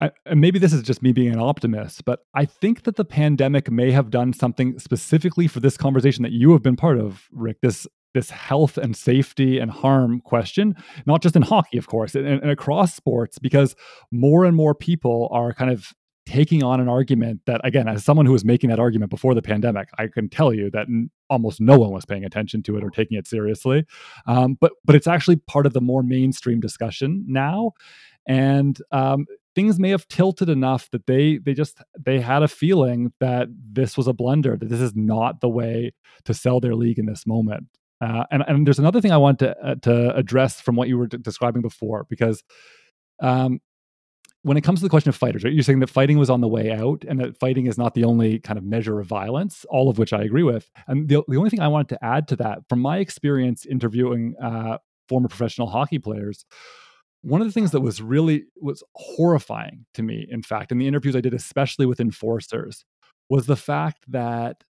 I, 0.00 0.10
and 0.26 0.40
maybe 0.40 0.58
this 0.58 0.72
is 0.72 0.82
just 0.82 1.02
me 1.02 1.12
being 1.12 1.32
an 1.32 1.38
optimist, 1.38 2.04
but 2.04 2.20
I 2.34 2.44
think 2.44 2.82
that 2.82 2.96
the 2.96 3.04
pandemic 3.04 3.70
may 3.70 3.92
have 3.92 4.10
done 4.10 4.32
something 4.32 4.78
specifically 4.78 5.46
for 5.46 5.60
this 5.60 5.76
conversation 5.76 6.22
that 6.24 6.32
you 6.32 6.52
have 6.52 6.62
been 6.62 6.76
part 6.76 6.98
of, 6.98 7.28
Rick. 7.32 7.58
This 7.62 7.86
this 8.14 8.30
health 8.30 8.78
and 8.78 8.96
safety 8.96 9.58
and 9.58 9.70
harm 9.70 10.20
question, 10.20 10.74
not 11.06 11.22
just 11.22 11.36
in 11.36 11.42
hockey, 11.42 11.76
of 11.76 11.86
course, 11.86 12.14
and, 12.14 12.26
and 12.26 12.50
across 12.50 12.94
sports, 12.94 13.38
because 13.38 13.74
more 14.10 14.44
and 14.44 14.56
more 14.56 14.74
people 14.74 15.28
are 15.30 15.52
kind 15.52 15.70
of 15.70 15.92
taking 16.26 16.64
on 16.64 16.80
an 16.80 16.88
argument 16.88 17.42
that 17.44 17.60
again 17.64 17.86
as 17.86 18.02
someone 18.02 18.24
who 18.24 18.32
was 18.32 18.46
making 18.46 18.70
that 18.70 18.78
argument 18.78 19.10
before 19.10 19.34
the 19.34 19.42
pandemic 19.42 19.90
i 19.98 20.06
can 20.06 20.26
tell 20.26 20.54
you 20.54 20.70
that 20.70 20.86
n- 20.88 21.10
almost 21.30 21.60
no 21.60 21.78
one 21.78 21.90
was 21.90 22.04
paying 22.04 22.24
attention 22.24 22.62
to 22.62 22.76
it 22.76 22.84
or 22.84 22.90
taking 22.90 23.18
it 23.18 23.26
seriously. 23.26 23.84
Um, 24.26 24.56
but 24.60 24.72
but 24.84 24.96
it's 24.96 25.06
actually 25.06 25.36
part 25.36 25.66
of 25.66 25.72
the 25.72 25.80
more 25.80 26.02
mainstream 26.02 26.60
discussion 26.60 27.24
now. 27.26 27.72
And 28.26 28.78
um, 28.90 29.26
things 29.54 29.78
may 29.78 29.90
have 29.90 30.08
tilted 30.08 30.48
enough 30.48 30.90
that 30.92 31.06
they 31.06 31.38
they 31.38 31.54
just 31.54 31.78
they 31.98 32.20
had 32.20 32.42
a 32.42 32.48
feeling 32.48 33.12
that 33.20 33.48
this 33.50 33.96
was 33.96 34.06
a 34.06 34.12
blunder 34.12 34.56
that 34.56 34.68
this 34.68 34.80
is 34.80 34.94
not 34.94 35.40
the 35.40 35.48
way 35.48 35.92
to 36.24 36.32
sell 36.32 36.60
their 36.60 36.74
league 36.74 36.98
in 36.98 37.06
this 37.06 37.26
moment 37.26 37.66
uh, 38.04 38.24
and, 38.30 38.44
and 38.46 38.66
there's 38.66 38.78
another 38.78 39.00
thing 39.00 39.12
i 39.12 39.16
want 39.16 39.38
to 39.38 39.56
uh, 39.66 39.74
to 39.76 40.14
address 40.16 40.60
from 40.60 40.76
what 40.76 40.88
you 40.88 40.98
were 40.98 41.06
d- 41.06 41.18
describing 41.18 41.62
before 41.62 42.06
because 42.08 42.42
um, 43.20 43.60
when 44.44 44.58
it 44.58 44.60
comes 44.60 44.80
to 44.80 44.84
the 44.84 44.90
question 44.90 45.08
of 45.08 45.16
fighters, 45.16 45.42
right? 45.42 45.54
You're 45.54 45.62
saying 45.62 45.80
that 45.80 45.88
fighting 45.88 46.18
was 46.18 46.28
on 46.28 46.42
the 46.42 46.48
way 46.48 46.70
out 46.70 47.02
and 47.08 47.18
that 47.18 47.38
fighting 47.38 47.66
is 47.66 47.78
not 47.78 47.94
the 47.94 48.04
only 48.04 48.38
kind 48.38 48.58
of 48.58 48.64
measure 48.64 49.00
of 49.00 49.06
violence, 49.06 49.64
all 49.70 49.88
of 49.88 49.96
which 49.96 50.12
I 50.12 50.22
agree 50.22 50.42
with. 50.42 50.70
And 50.86 51.08
the, 51.08 51.22
the 51.26 51.38
only 51.38 51.48
thing 51.48 51.60
I 51.60 51.68
wanted 51.68 51.88
to 51.90 52.04
add 52.04 52.28
to 52.28 52.36
that, 52.36 52.58
from 52.68 52.80
my 52.80 52.98
experience 52.98 53.64
interviewing 53.64 54.34
uh, 54.42 54.76
former 55.08 55.28
professional 55.28 55.68
hockey 55.68 55.98
players, 55.98 56.44
one 57.22 57.40
of 57.40 57.46
the 57.46 57.52
things 57.52 57.70
that 57.70 57.80
was 57.80 58.02
really 58.02 58.44
was 58.60 58.82
horrifying 58.94 59.86
to 59.94 60.02
me, 60.02 60.26
in 60.30 60.42
fact, 60.42 60.70
in 60.70 60.76
the 60.76 60.86
interviews 60.86 61.16
I 61.16 61.22
did, 61.22 61.32
especially 61.32 61.86
with 61.86 61.98
enforcers, 61.98 62.84
was 63.30 63.46
the 63.46 63.56
fact 63.56 64.04
that 64.08 64.62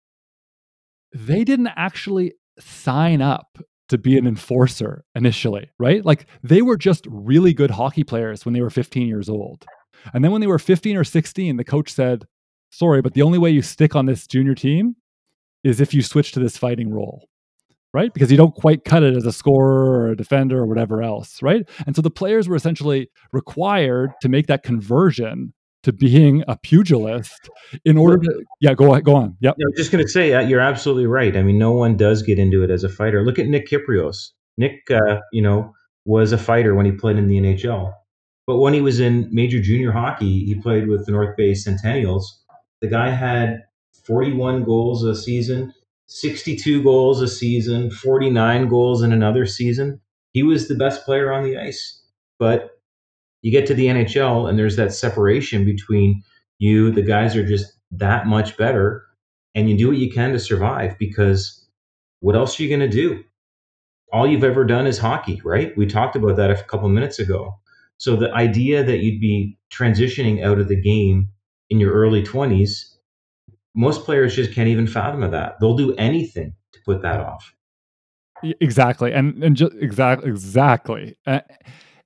they 1.12 1.43
didn't 1.43 1.72
actually 1.76 2.34
sign 2.60 3.22
up 3.22 3.58
to 3.89 3.98
be 3.98 4.18
an 4.18 4.26
enforcer 4.26 5.04
initially, 5.16 5.70
right? 5.80 6.04
Like 6.06 6.26
they 6.42 6.62
were 6.62 6.78
just 6.78 7.06
really 7.10 7.54
good 7.54 7.72
hockey 7.72 8.04
players 8.04 8.46
when 8.46 8.54
they 8.54 8.62
were 8.62 8.70
15 8.70 9.08
years 9.08 9.30
old. 9.30 9.66
And 10.13 10.24
then 10.24 10.32
when 10.32 10.42
they 10.42 10.48
were 10.48 10.60
15 10.60 10.98
or 10.98 11.04
16, 11.04 11.58
the 11.58 11.63
coach 11.63 11.92
said, 11.92 12.26
Sorry, 12.72 13.02
but 13.02 13.13
the 13.13 13.22
only 13.22 13.38
way 13.38 13.52
you 13.52 13.62
stick 13.62 13.96
on 13.96 14.08
this 14.08 14.26
junior 14.26 14.56
team 14.56 14.96
is 15.63 15.80
if 15.80 15.94
you 15.94 16.02
switch 16.02 16.32
to 16.32 16.39
this 16.39 16.58
fighting 16.58 16.92
role, 16.92 17.28
right? 17.94 18.12
Because 18.12 18.32
you 18.32 18.38
don't 18.38 18.56
quite 18.56 18.84
cut 18.84 19.04
it 19.04 19.16
as 19.16 19.28
a 19.28 19.32
scorer 19.32 19.92
or 19.92 20.10
a 20.10 20.18
defender 20.18 20.58
or 20.58 20.66
whatever 20.66 21.04
else, 21.04 21.42
right? 21.44 21.70
And 21.86 21.96
so 21.96 22.02
the 22.02 22.10
players 22.10 22.50
were 22.50 22.56
essentially 22.56 23.10
required 23.32 24.13
to 24.22 24.30
make 24.30 24.48
that 24.48 24.63
conversion 24.63 25.54
to 25.84 25.93
being 25.93 26.43
a 26.48 26.58
pugilist 26.58 27.50
in 27.86 27.98
order 27.98 28.17
to 28.17 28.43
yeah 28.60 28.74
go 28.74 29.00
go 29.02 29.15
on. 29.15 29.38
Yeah 29.39 29.52
i 29.52 29.54
was 29.58 29.76
just 29.78 29.91
going 29.91 30.04
to 30.04 30.10
say 30.10 30.34
uh, 30.34 30.41
you're 30.41 30.60
absolutely 30.60 31.06
right. 31.06 31.36
I 31.36 31.43
mean 31.43 31.58
no 31.58 31.72
one 31.72 31.96
does 31.98 32.22
get 32.22 32.39
into 32.39 32.63
it 32.63 32.69
as 32.69 32.84
a 32.84 32.89
fighter. 32.89 33.24
Look 33.24 33.39
at 33.39 33.48
nick 33.48 33.67
Kypreos. 33.67 34.30
Nick 34.58 34.89
uh, 34.91 35.19
you 35.32 35.41
know 35.41 35.74
was 36.06 36.32
a 36.32 36.38
fighter 36.38 36.76
when 36.76 36.86
he 36.86 36.91
played 36.91 37.17
in 37.17 37.28
the 37.28 37.38
nhl 37.38 37.93
but 38.46 38.58
when 38.58 38.74
he 38.74 38.82
was 38.82 39.00
in 39.00 39.30
major 39.32 39.62
junior 39.62 39.91
hockey 39.91 40.46
he 40.46 40.56
played 40.56 40.88
with 40.88 41.06
the 41.06 41.12
north 41.12 41.36
bay 41.38 41.54
centennials. 41.54 42.39
The 42.82 42.89
guy 42.89 43.10
had 43.10 43.62
41 44.06 44.65
goals 44.65 45.04
a 45.04 45.15
season 45.15 45.74
62 46.08 46.84
goals 46.84 47.22
a 47.22 47.28
season 47.28 47.89
49 47.89 48.67
goals 48.67 49.02
in 49.02 49.12
another 49.12 49.46
season. 49.46 50.00
He 50.34 50.43
was 50.43 50.67
the 50.67 50.76
best 50.76 51.06
player 51.06 51.32
on 51.32 51.43
the 51.43 51.58
ice. 51.58 52.02
But 52.38 52.73
you 53.43 53.51
get 53.51 53.67
to 53.67 53.75
the 53.75 53.86
NHL 53.86 54.49
and 54.49 54.58
there's 54.58 54.77
that 54.77 54.93
separation 54.93 55.65
between 55.65 56.23
you, 56.58 56.89
the 56.91 57.01
guys 57.03 57.36
are 57.36 57.45
just 57.45 57.73
that 57.91 58.25
much 58.25 58.58
better, 58.58 59.06
and 59.53 59.69
you 59.69 59.77
do 59.77 59.89
what 59.89 59.97
you 59.97 60.12
can 60.12 60.32
to 60.32 60.39
survive 60.39 60.97
because 60.97 61.67
what 62.21 62.36
else 62.36 62.60
are 62.60 62.63
you 62.63 62.69
going 62.69 62.89
to 62.89 62.97
do? 62.97 63.23
All 64.12 64.25
you've 64.25 64.43
ever 64.43 64.63
done 64.63 64.88
is 64.88 64.97
hockey, 64.97 65.41
right? 65.43 65.77
We 65.77 65.86
talked 65.86 66.15
about 66.15 66.38
that 66.38 66.51
a 66.51 66.63
couple 66.63 66.88
minutes 66.89 67.19
ago. 67.19 67.60
So 67.97 68.15
the 68.15 68.34
idea 68.34 68.84
that 68.84 68.99
you'd 68.99 69.19
be 69.19 69.58
transitioning 69.71 70.43
out 70.43 70.60
of 70.60 70.69
the 70.69 70.79
game 70.79 71.27
in 71.69 71.79
your 71.79 71.91
early 71.93 72.23
20s, 72.23 72.95
most 73.75 74.06
players 74.06 74.36
just 74.36 74.53
can't 74.53 74.69
even 74.69 74.88
fathom 74.88 75.29
that. 75.32 75.60
They'll 75.60 75.75
do 75.75 75.93
anything 75.95 76.53
to 76.73 76.79
put 76.86 77.01
that 77.01 77.19
off. 77.19 77.53
Exactly. 78.62 79.13
And 79.13 79.41
and 79.43 79.56
just 79.56 79.73
exactly 79.79 80.29
exactly. 80.29 81.15
Uh, 81.25 81.39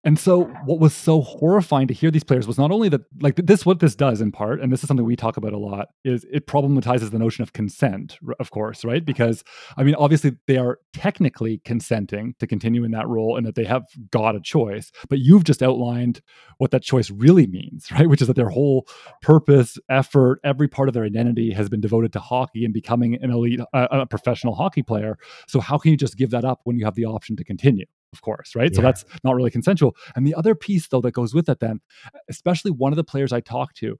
and 0.07 0.17
so, 0.17 0.45
what 0.63 0.79
was 0.79 0.93
so 0.93 1.19
horrifying 1.19 1.89
to 1.89 1.93
hear 1.93 2.09
these 2.09 2.23
players 2.23 2.47
was 2.47 2.57
not 2.57 2.71
only 2.71 2.87
that, 2.87 3.01
like, 3.19 3.35
this, 3.35 3.65
what 3.65 3.81
this 3.81 3.93
does 3.93 4.21
in 4.21 4.31
part, 4.31 4.61
and 4.61 4.71
this 4.71 4.81
is 4.81 4.87
something 4.87 5.05
we 5.05 5.17
talk 5.17 5.35
about 5.35 5.51
a 5.51 5.57
lot, 5.57 5.89
is 6.05 6.25
it 6.31 6.47
problematizes 6.47 7.11
the 7.11 7.19
notion 7.19 7.43
of 7.43 7.51
consent, 7.51 8.17
of 8.39 8.49
course, 8.49 8.85
right? 8.85 9.03
Because, 9.03 9.43
I 9.75 9.83
mean, 9.83 9.95
obviously, 9.95 10.37
they 10.47 10.55
are 10.55 10.79
technically 10.93 11.59
consenting 11.65 12.35
to 12.39 12.47
continue 12.47 12.85
in 12.85 12.91
that 12.91 13.05
role 13.05 13.35
and 13.35 13.45
that 13.45 13.55
they 13.55 13.65
have 13.65 13.83
got 14.09 14.33
a 14.33 14.39
choice, 14.39 14.93
but 15.09 15.19
you've 15.19 15.43
just 15.43 15.61
outlined 15.61 16.21
what 16.57 16.71
that 16.71 16.83
choice 16.83 17.11
really 17.11 17.45
means, 17.45 17.91
right? 17.91 18.07
Which 18.07 18.21
is 18.21 18.27
that 18.27 18.37
their 18.37 18.47
whole 18.47 18.87
purpose, 19.21 19.77
effort, 19.89 20.39
every 20.41 20.69
part 20.69 20.87
of 20.87 20.93
their 20.93 21.03
identity 21.03 21.51
has 21.51 21.67
been 21.67 21.81
devoted 21.81 22.13
to 22.13 22.21
hockey 22.21 22.63
and 22.63 22.73
becoming 22.73 23.21
an 23.21 23.29
elite, 23.29 23.59
uh, 23.73 23.87
a 23.91 24.05
professional 24.05 24.55
hockey 24.55 24.83
player. 24.83 25.17
So, 25.49 25.59
how 25.59 25.77
can 25.77 25.91
you 25.91 25.97
just 25.97 26.15
give 26.15 26.31
that 26.31 26.45
up 26.45 26.61
when 26.63 26.77
you 26.77 26.85
have 26.85 26.95
the 26.95 27.03
option 27.03 27.35
to 27.35 27.43
continue? 27.43 27.87
Of 28.17 28.21
course, 28.21 28.55
right? 28.55 28.71
Yeah. 28.71 28.77
So 28.77 28.81
that's 28.81 29.05
not 29.23 29.35
really 29.35 29.51
consensual. 29.51 29.95
And 30.15 30.25
the 30.25 30.33
other 30.33 30.55
piece, 30.55 30.87
though, 30.87 31.01
that 31.01 31.11
goes 31.11 31.33
with 31.35 31.47
it, 31.49 31.59
then, 31.59 31.81
especially 32.29 32.71
one 32.71 32.91
of 32.91 32.97
the 32.97 33.03
players 33.03 33.31
I 33.31 33.41
talked 33.41 33.77
to, 33.77 33.99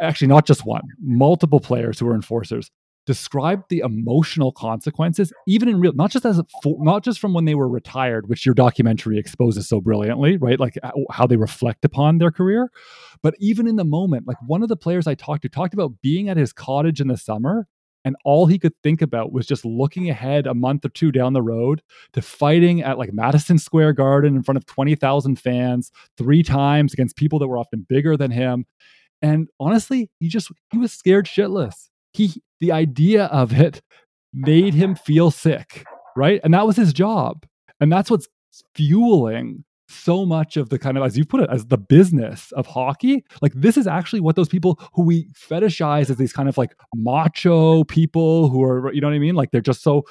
actually, 0.00 0.28
not 0.28 0.46
just 0.46 0.66
one, 0.66 0.82
multiple 1.00 1.60
players 1.60 1.98
who 2.00 2.06
were 2.06 2.14
enforcers, 2.14 2.70
described 3.06 3.62
the 3.68 3.78
emotional 3.78 4.50
consequences, 4.50 5.32
even 5.46 5.68
in 5.68 5.78
real, 5.78 5.92
not 5.92 6.10
just 6.10 6.26
as, 6.26 6.40
a, 6.40 6.44
not 6.64 7.04
just 7.04 7.20
from 7.20 7.32
when 7.32 7.44
they 7.44 7.54
were 7.54 7.68
retired, 7.68 8.28
which 8.28 8.44
your 8.44 8.54
documentary 8.54 9.16
exposes 9.16 9.68
so 9.68 9.80
brilliantly, 9.80 10.36
right? 10.38 10.58
Like 10.58 10.76
how 11.12 11.24
they 11.28 11.36
reflect 11.36 11.84
upon 11.84 12.18
their 12.18 12.32
career, 12.32 12.68
but 13.22 13.34
even 13.38 13.68
in 13.68 13.76
the 13.76 13.84
moment, 13.84 14.26
like 14.26 14.38
one 14.44 14.64
of 14.64 14.68
the 14.68 14.76
players 14.76 15.06
I 15.06 15.14
talked 15.14 15.42
to 15.42 15.48
talked 15.48 15.72
about 15.72 15.92
being 16.02 16.28
at 16.28 16.36
his 16.36 16.52
cottage 16.52 17.00
in 17.00 17.06
the 17.06 17.16
summer 17.16 17.68
and 18.06 18.14
all 18.24 18.46
he 18.46 18.56
could 18.56 18.72
think 18.84 19.02
about 19.02 19.32
was 19.32 19.48
just 19.48 19.64
looking 19.64 20.08
ahead 20.08 20.46
a 20.46 20.54
month 20.54 20.84
or 20.84 20.90
two 20.90 21.10
down 21.10 21.32
the 21.32 21.42
road 21.42 21.82
to 22.12 22.22
fighting 22.22 22.80
at 22.80 22.98
like 22.98 23.12
Madison 23.12 23.58
Square 23.58 23.94
Garden 23.94 24.36
in 24.36 24.44
front 24.44 24.56
of 24.56 24.64
20,000 24.64 25.34
fans 25.34 25.90
three 26.16 26.44
times 26.44 26.92
against 26.92 27.16
people 27.16 27.40
that 27.40 27.48
were 27.48 27.58
often 27.58 27.84
bigger 27.88 28.16
than 28.16 28.30
him. 28.30 28.64
And 29.22 29.48
honestly, 29.58 30.08
he 30.20 30.28
just 30.28 30.52
he 30.70 30.78
was 30.78 30.92
scared 30.92 31.26
shitless. 31.26 31.88
He 32.12 32.40
the 32.60 32.70
idea 32.70 33.24
of 33.24 33.52
it 33.52 33.82
made 34.32 34.72
him 34.72 34.94
feel 34.94 35.32
sick, 35.32 35.84
right? 36.14 36.40
And 36.44 36.54
that 36.54 36.64
was 36.64 36.76
his 36.76 36.92
job. 36.92 37.44
And 37.80 37.90
that's 37.90 38.08
what's 38.08 38.28
fueling 38.76 39.64
so 39.88 40.26
much 40.26 40.56
of 40.56 40.68
the 40.68 40.78
kind 40.78 40.96
of 40.96 41.04
as 41.04 41.16
you 41.16 41.24
put 41.24 41.40
it 41.40 41.48
as 41.50 41.66
the 41.66 41.78
business 41.78 42.52
of 42.52 42.66
hockey 42.66 43.24
like 43.40 43.52
this 43.54 43.76
is 43.76 43.86
actually 43.86 44.20
what 44.20 44.36
those 44.36 44.48
people 44.48 44.78
who 44.94 45.02
we 45.02 45.28
fetishize 45.32 46.10
as 46.10 46.16
these 46.16 46.32
kind 46.32 46.48
of 46.48 46.58
like 46.58 46.74
macho 46.94 47.84
people 47.84 48.48
who 48.48 48.62
are 48.62 48.92
you 48.92 49.00
know 49.00 49.08
what 49.08 49.14
i 49.14 49.18
mean? 49.18 49.34
Like 49.34 49.50
they're 49.50 49.60
just 49.60 49.82
so 49.82 50.04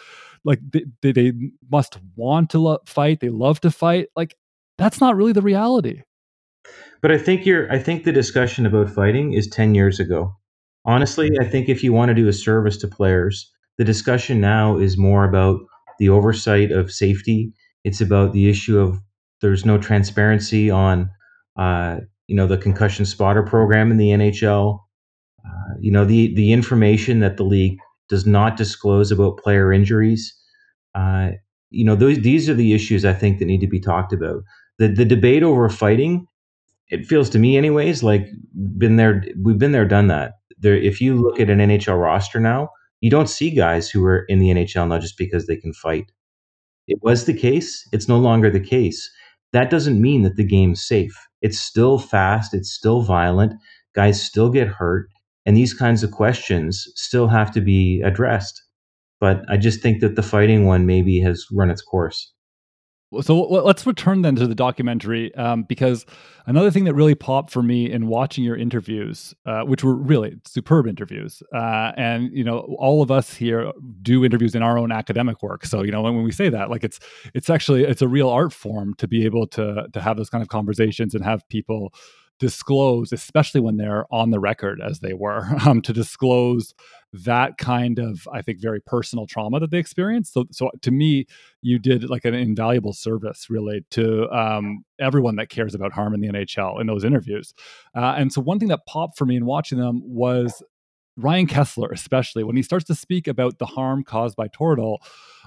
like 0.44 0.60
they, 0.72 0.86
they, 1.02 1.12
they 1.12 1.34
must 1.72 1.98
want 2.16 2.50
to 2.52 2.60
lo- 2.60 2.80
fight 2.86 3.20
they 3.20 3.30
love 3.30 3.60
to 3.62 3.72
fight 3.72 4.08
like 4.16 4.36
that's 4.78 5.00
not 5.00 5.16
really 5.16 5.34
the 5.34 5.42
reality. 5.42 6.02
But 7.02 7.12
i 7.12 7.18
think 7.18 7.46
you're 7.46 7.72
i 7.72 7.80
think 7.80 8.04
the 8.04 8.12
discussion 8.12 8.66
about 8.66 8.90
fighting 8.90 9.34
is 9.34 9.48
10 9.48 9.76
years 9.76 10.00
ago. 10.00 10.36
Honestly 10.86 11.32
i 11.40 11.46
think 11.46 11.70
if 11.70 11.84
you 11.84 11.94
want 11.94 12.10
to 12.10 12.16
do 12.16 12.28
a 12.28 12.34
service 12.34 12.78
to 12.78 12.88
players 12.88 13.52
the 13.78 13.84
discussion 13.84 14.40
now 14.40 14.78
is 14.78 14.98
more 14.98 15.26
about 15.26 15.60
the 16.00 16.10
oversight 16.10 16.72
of 16.72 16.92
safety. 16.92 17.54
It's 17.84 18.02
about 18.02 18.34
the 18.34 18.50
issue 18.50 18.80
of 18.80 19.00
there's 19.46 19.64
no 19.64 19.78
transparency 19.78 20.72
on, 20.72 21.08
uh, 21.56 22.00
you 22.26 22.36
know, 22.36 22.48
the 22.48 22.58
concussion 22.58 23.06
spotter 23.06 23.44
program 23.44 23.92
in 23.92 23.98
the 23.98 24.10
NHL. 24.10 24.80
Uh, 25.46 25.74
you 25.80 25.92
know, 25.92 26.04
the 26.04 26.34
the 26.34 26.52
information 26.52 27.20
that 27.20 27.38
the 27.38 27.44
league 27.44 27.78
does 28.10 28.26
not 28.26 28.58
disclose 28.58 29.12
about 29.12 29.38
player 29.38 29.72
injuries. 29.72 30.36
Uh, 30.96 31.32
you 31.70 31.86
know, 31.86 31.96
those, 31.96 32.20
these 32.22 32.50
are 32.50 32.56
the 32.56 32.74
issues 32.74 33.06
I 33.06 33.14
think 33.14 33.38
that 33.38 33.46
need 33.46 33.62
to 33.62 33.68
be 33.68 33.80
talked 33.80 34.14
about. 34.14 34.42
The 34.80 34.88
the 34.88 35.06
debate 35.06 35.44
over 35.44 35.70
fighting, 35.70 36.26
it 36.90 37.06
feels 37.06 37.30
to 37.30 37.40
me, 37.40 37.56
anyways, 37.56 38.02
like 38.02 38.28
been 38.80 38.96
there. 38.96 39.24
We've 39.44 39.60
been 39.60 39.74
there, 39.74 39.86
done 39.86 40.08
that. 40.08 40.34
There, 40.58 40.76
if 40.76 41.00
you 41.00 41.22
look 41.22 41.40
at 41.40 41.52
an 41.52 41.60
NHL 41.60 42.02
roster 42.02 42.40
now, 42.40 42.70
you 43.00 43.12
don't 43.12 43.30
see 43.30 43.52
guys 43.52 43.92
who 43.92 44.04
are 44.06 44.26
in 44.28 44.40
the 44.40 44.50
NHL 44.50 44.88
not 44.88 45.02
just 45.02 45.20
because 45.20 45.46
they 45.46 45.58
can 45.58 45.72
fight. 45.72 46.12
It 46.88 46.98
was 47.04 47.26
the 47.26 47.34
case. 47.34 47.88
It's 47.92 48.08
no 48.08 48.18
longer 48.18 48.50
the 48.50 48.60
case 48.60 49.08
that 49.56 49.70
doesn't 49.70 50.02
mean 50.02 50.24
that 50.24 50.36
the 50.36 50.44
game's 50.44 50.86
safe. 50.86 51.18
It's 51.42 51.60
still 51.60 51.98
fast, 51.98 52.54
it's 52.54 52.72
still 52.72 53.02
violent, 53.02 53.54
guys 53.96 54.22
still 54.22 54.50
get 54.50 54.68
hurt. 54.68 55.08
And 55.46 55.56
these 55.56 55.74
kinds 55.74 56.04
of 56.04 56.12
questions 56.12 56.86
still 56.96 57.28
have 57.28 57.52
to 57.54 57.62
be 57.62 58.02
addressed. 58.02 58.62
But 59.22 59.44
I 59.48 59.56
just 59.58 59.82
think 59.82 60.02
that 60.02 60.16
the 60.16 60.24
fighting 60.24 60.66
one 60.66 60.86
maybe 60.86 61.22
has 61.22 61.46
run 61.54 61.70
its 61.70 61.82
course. 61.82 62.34
So 63.22 63.42
let's 63.42 63.86
return 63.86 64.22
then 64.22 64.36
to 64.36 64.48
the 64.48 64.56
documentary 64.56 65.34
um, 65.36 65.64
because 65.64 66.06
another 66.46 66.72
thing 66.72 66.86
that 66.86 66.94
really 66.94 67.16
popped 67.16 67.52
for 67.52 67.64
me 67.64 67.92
in 67.92 68.08
watching 68.08 68.44
your 68.44 68.56
interviews, 68.56 69.34
uh, 69.46 69.62
which 69.62 69.84
were 69.84 69.96
really 69.96 70.38
superb 70.46 70.88
interviews, 70.88 71.42
uh, 71.54 71.92
and 71.98 72.32
you 72.32 72.44
know 72.44 72.76
all 72.80 73.02
of 73.02 73.12
us 73.12 73.34
here 73.34 73.72
do 74.02 74.24
interviews 74.26 74.56
in 74.56 74.64
our 74.64 74.78
own 74.78 74.92
academic 74.92 75.42
work. 75.44 75.66
So 75.66 75.84
you 75.84 75.92
know 75.92 76.02
when 76.02 76.24
we 76.24 76.32
say 76.32 76.50
that, 76.50 76.70
like 76.70 76.84
it's 76.84 77.00
it's 77.34 77.50
actually 77.50 77.84
it's 77.84 78.02
a 78.02 78.08
real 78.08 78.30
art 78.30 78.54
form 78.54 78.94
to 78.96 79.08
be 79.08 79.26
able 79.26 79.48
to 79.48 79.88
to 79.92 80.02
have 80.02 80.18
those 80.18 80.30
kind 80.30 80.42
of 80.42 80.50
conversations 80.50 81.14
and 81.16 81.24
have 81.24 81.48
people 81.50 81.94
disclose, 82.40 83.12
especially 83.12 83.62
when 83.62 83.78
they're 83.78 84.06
on 84.12 84.32
the 84.32 84.40
record 84.40 84.82
as 84.82 85.00
they 85.00 85.14
were, 85.14 85.48
um, 85.66 85.82
to 85.82 85.94
disclose 85.94 86.74
that 87.14 87.58
kind 87.58 87.98
of, 87.98 88.28
I 88.32 88.42
think, 88.42 88.60
very 88.60 88.82
personal 88.82 89.26
trauma 89.26 89.60
that 89.62 89.72
they 89.72 89.78
experienced. 89.78 90.34
So, 90.34 90.46
so 90.52 90.70
to 90.82 90.92
me, 90.92 91.28
you 91.62 91.80
did 91.80 92.10
like 92.10 92.26
an 92.26 92.34
invaluable 92.34 92.94
service 92.94 93.50
really 93.50 93.86
to 93.92 94.30
um, 94.32 94.84
everyone 95.00 95.38
that 95.38 95.50
cares 95.50 95.74
about 95.74 95.94
harm 95.94 96.14
in 96.14 96.22
the 96.22 96.28
NHL 96.28 96.82
in 96.82 96.88
those 96.88 97.06
interviews. 97.06 97.54
Uh, 97.96 98.16
and 98.18 98.34
so, 98.34 98.42
one 98.42 98.60
thing 98.60 98.68
that 98.70 98.86
popped 98.86 99.18
for 99.18 99.26
me 99.26 99.38
in 99.38 99.46
watching 99.46 99.80
them 99.80 100.02
was 100.04 100.62
Ryan 101.18 101.48
Kesler, 101.48 101.92
especially 101.92 102.44
when 102.44 102.58
he 102.58 102.64
starts 102.64 102.86
to 102.86 102.96
speak 102.96 103.28
about 103.28 103.58
the 103.58 103.66
harm 103.66 104.04
caused 104.04 104.36
by 104.36 104.50
Toradol, 104.50 104.98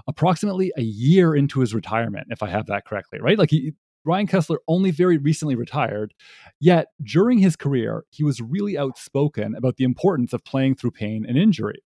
approximately 0.07 0.73
a 0.77 0.83
year 0.83 1.35
into 1.35 1.61
his 1.61 1.75
retirement, 1.75 2.29
if 2.31 2.43
I 2.43 2.49
have 2.49 2.67
that 2.67 2.87
correctly, 2.87 3.21
right? 3.21 3.39
Like 3.39 3.51
he, 3.51 3.75
Ryan 4.09 4.27
Kesler 4.27 4.57
only 4.67 4.91
very 4.91 5.19
recently 5.19 5.55
retired, 5.55 6.15
yet 6.59 6.89
during 7.03 7.39
his 7.39 7.57
career, 7.57 8.05
he 8.11 8.25
was 8.25 8.41
really 8.41 8.79
outspoken 8.79 9.55
about 9.55 9.77
the 9.77 9.85
importance 9.85 10.33
of 10.33 10.45
playing 10.45 10.77
through 10.77 10.93
pain 10.93 11.27
and 11.29 11.37
injury. 11.37 11.83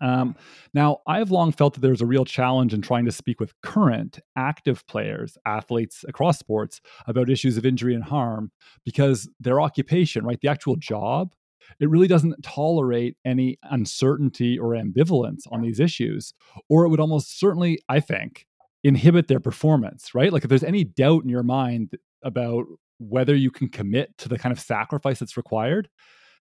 Um, 0.00 0.36
now, 0.74 0.98
I've 1.06 1.30
long 1.30 1.52
felt 1.52 1.74
that 1.74 1.80
there's 1.80 2.00
a 2.00 2.06
real 2.06 2.24
challenge 2.24 2.74
in 2.74 2.82
trying 2.82 3.04
to 3.04 3.12
speak 3.12 3.40
with 3.40 3.58
current 3.62 4.18
active 4.36 4.86
players, 4.86 5.38
athletes 5.46 6.04
across 6.06 6.38
sports, 6.38 6.80
about 7.06 7.30
issues 7.30 7.56
of 7.56 7.64
injury 7.64 7.94
and 7.94 8.04
harm 8.04 8.50
because 8.84 9.28
their 9.40 9.60
occupation, 9.60 10.24
right, 10.24 10.40
the 10.40 10.48
actual 10.48 10.76
job, 10.76 11.32
it 11.80 11.88
really 11.88 12.08
doesn't 12.08 12.42
tolerate 12.42 13.16
any 13.24 13.56
uncertainty 13.62 14.58
or 14.58 14.70
ambivalence 14.70 15.42
on 15.50 15.62
these 15.62 15.80
issues. 15.80 16.34
Or 16.68 16.84
it 16.84 16.88
would 16.88 17.00
almost 17.00 17.38
certainly, 17.38 17.78
I 17.88 18.00
think, 18.00 18.46
inhibit 18.84 19.28
their 19.28 19.40
performance, 19.40 20.14
right? 20.14 20.32
Like 20.32 20.44
if 20.44 20.48
there's 20.48 20.62
any 20.62 20.84
doubt 20.84 21.24
in 21.24 21.28
your 21.28 21.42
mind 21.42 21.96
about 22.22 22.66
whether 22.98 23.34
you 23.34 23.50
can 23.50 23.68
commit 23.68 24.16
to 24.18 24.28
the 24.28 24.38
kind 24.38 24.52
of 24.52 24.60
sacrifice 24.60 25.18
that's 25.18 25.36
required, 25.36 25.88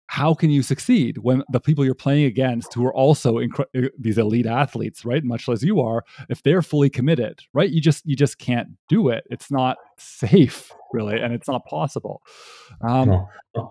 how 0.06 0.34
can 0.34 0.50
you 0.50 0.62
succeed 0.62 1.18
when 1.18 1.42
the 1.50 1.60
people 1.60 1.84
you're 1.84 1.94
playing 1.94 2.24
against 2.24 2.74
who 2.74 2.84
are 2.84 2.94
also 2.94 3.38
uh, 3.38 3.46
these 3.98 4.18
elite 4.18 4.46
athletes 4.46 5.04
right 5.04 5.24
much 5.24 5.48
as 5.48 5.62
you 5.62 5.80
are 5.80 6.04
if 6.28 6.42
they're 6.42 6.60
fully 6.60 6.90
committed 6.90 7.40
right 7.54 7.70
you 7.70 7.80
just 7.80 8.04
you 8.04 8.14
just 8.14 8.38
can't 8.38 8.68
do 8.88 9.08
it 9.08 9.24
it's 9.30 9.50
not 9.50 9.78
safe 9.98 10.70
really 10.92 11.18
and 11.18 11.32
it's 11.32 11.48
not 11.48 11.64
possible 11.64 12.20
um, 12.82 13.08
no. 13.08 13.28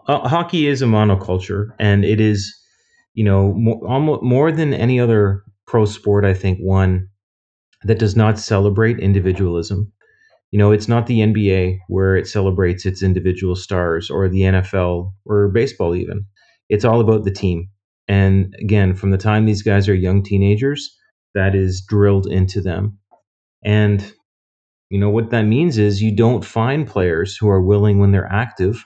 uh, 0.07 0.27
hockey 0.27 0.67
is 0.67 0.81
a 0.81 0.85
monoculture 0.85 1.75
and 1.79 2.03
it 2.03 2.19
is 2.19 2.57
you 3.13 3.23
know 3.23 3.53
more, 3.53 3.85
almost 3.87 4.23
more 4.23 4.51
than 4.51 4.73
any 4.73 4.99
other 4.99 5.43
pro 5.67 5.85
sport 5.85 6.25
i 6.25 6.33
think 6.33 6.57
one 6.59 7.07
that 7.83 7.99
does 7.99 8.15
not 8.15 8.39
celebrate 8.39 8.99
individualism. 8.99 9.91
You 10.51 10.59
know, 10.59 10.71
it's 10.71 10.87
not 10.87 11.07
the 11.07 11.19
NBA 11.19 11.79
where 11.87 12.15
it 12.15 12.27
celebrates 12.27 12.85
its 12.85 13.01
individual 13.01 13.55
stars 13.55 14.09
or 14.09 14.27
the 14.27 14.41
NFL 14.41 15.13
or 15.25 15.47
baseball, 15.49 15.95
even. 15.95 16.25
It's 16.69 16.85
all 16.85 16.99
about 16.99 17.23
the 17.23 17.31
team. 17.31 17.69
And 18.07 18.53
again, 18.59 18.93
from 18.93 19.11
the 19.11 19.17
time 19.17 19.45
these 19.45 19.61
guys 19.61 19.87
are 19.87 19.95
young 19.95 20.23
teenagers, 20.23 20.95
that 21.33 21.55
is 21.55 21.81
drilled 21.81 22.27
into 22.27 22.61
them. 22.61 22.97
And, 23.63 24.13
you 24.89 24.99
know, 24.99 25.09
what 25.09 25.29
that 25.29 25.43
means 25.43 25.77
is 25.77 26.01
you 26.01 26.13
don't 26.13 26.43
find 26.43 26.85
players 26.85 27.37
who 27.37 27.49
are 27.49 27.61
willing, 27.61 27.99
when 27.99 28.11
they're 28.11 28.31
active, 28.31 28.85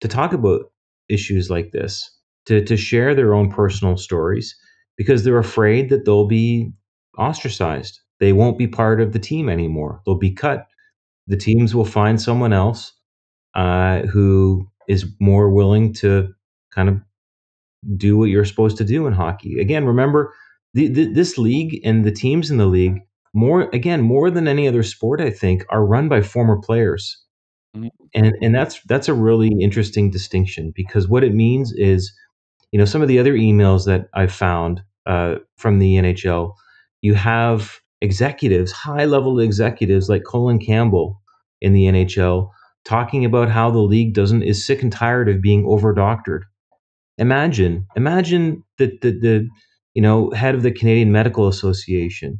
to 0.00 0.08
talk 0.08 0.32
about 0.32 0.66
issues 1.08 1.50
like 1.50 1.72
this, 1.72 2.08
to, 2.46 2.64
to 2.64 2.76
share 2.76 3.14
their 3.14 3.34
own 3.34 3.50
personal 3.50 3.96
stories, 3.96 4.54
because 4.96 5.24
they're 5.24 5.38
afraid 5.38 5.88
that 5.88 6.04
they'll 6.04 6.28
be 6.28 6.70
ostracized 7.18 8.01
they 8.22 8.32
won't 8.32 8.56
be 8.56 8.68
part 8.68 9.00
of 9.00 9.12
the 9.12 9.18
team 9.18 9.48
anymore. 9.48 10.00
They'll 10.06 10.14
be 10.14 10.30
cut. 10.30 10.68
The 11.26 11.36
teams 11.36 11.74
will 11.74 11.84
find 11.84 12.22
someone 12.22 12.52
else 12.52 12.92
uh, 13.56 14.02
who 14.02 14.70
is 14.88 15.06
more 15.18 15.50
willing 15.50 15.92
to 15.94 16.32
kind 16.72 16.88
of 16.88 17.00
do 17.96 18.16
what 18.16 18.26
you're 18.26 18.44
supposed 18.44 18.76
to 18.76 18.84
do 18.84 19.08
in 19.08 19.12
hockey. 19.12 19.58
Again, 19.58 19.86
remember 19.86 20.32
the, 20.72 20.86
the, 20.86 21.12
this 21.12 21.36
league 21.36 21.80
and 21.84 22.04
the 22.04 22.12
teams 22.12 22.48
in 22.48 22.58
the 22.58 22.66
league 22.66 23.00
more 23.34 23.62
again 23.72 24.02
more 24.02 24.30
than 24.30 24.46
any 24.46 24.68
other 24.68 24.84
sport 24.84 25.20
I 25.20 25.30
think 25.30 25.64
are 25.70 25.84
run 25.84 26.08
by 26.08 26.22
former 26.22 26.60
players. 26.60 27.20
Mm-hmm. 27.76 27.88
And 28.14 28.32
and 28.40 28.54
that's 28.54 28.80
that's 28.84 29.08
a 29.08 29.14
really 29.14 29.50
interesting 29.60 30.12
distinction 30.12 30.72
because 30.76 31.08
what 31.08 31.24
it 31.24 31.34
means 31.34 31.72
is 31.72 32.12
you 32.70 32.78
know 32.78 32.84
some 32.84 33.02
of 33.02 33.08
the 33.08 33.18
other 33.18 33.34
emails 33.34 33.84
that 33.86 34.08
I've 34.14 34.32
found 34.32 34.84
uh, 35.06 35.36
from 35.56 35.80
the 35.80 35.96
NHL 35.96 36.54
you 37.00 37.14
have 37.14 37.81
executives, 38.02 38.72
high 38.72 39.04
level 39.04 39.40
executives 39.40 40.08
like 40.08 40.24
Colin 40.24 40.58
Campbell 40.58 41.22
in 41.60 41.72
the 41.72 41.84
NHL, 41.84 42.50
talking 42.84 43.24
about 43.24 43.48
how 43.48 43.70
the 43.70 43.78
league 43.78 44.12
doesn't 44.12 44.42
is 44.42 44.66
sick 44.66 44.82
and 44.82 44.92
tired 44.92 45.28
of 45.28 45.40
being 45.40 45.64
overdoctored. 45.64 46.42
Imagine, 47.16 47.86
imagine 47.96 48.62
that 48.78 49.00
the, 49.00 49.12
the 49.12 49.48
you 49.94 50.02
know 50.02 50.30
head 50.32 50.54
of 50.54 50.62
the 50.62 50.72
Canadian 50.72 51.12
Medical 51.12 51.46
Association, 51.46 52.38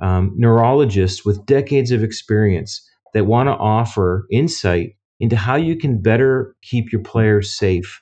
um, 0.00 0.32
neurologists 0.34 1.24
with 1.24 1.44
decades 1.46 1.90
of 1.90 2.02
experience 2.02 2.88
that 3.12 3.26
want 3.26 3.48
to 3.48 3.52
offer 3.52 4.26
insight 4.32 4.96
into 5.20 5.36
how 5.36 5.56
you 5.56 5.76
can 5.76 6.00
better 6.00 6.56
keep 6.62 6.90
your 6.90 7.02
players 7.02 7.56
safe. 7.56 8.00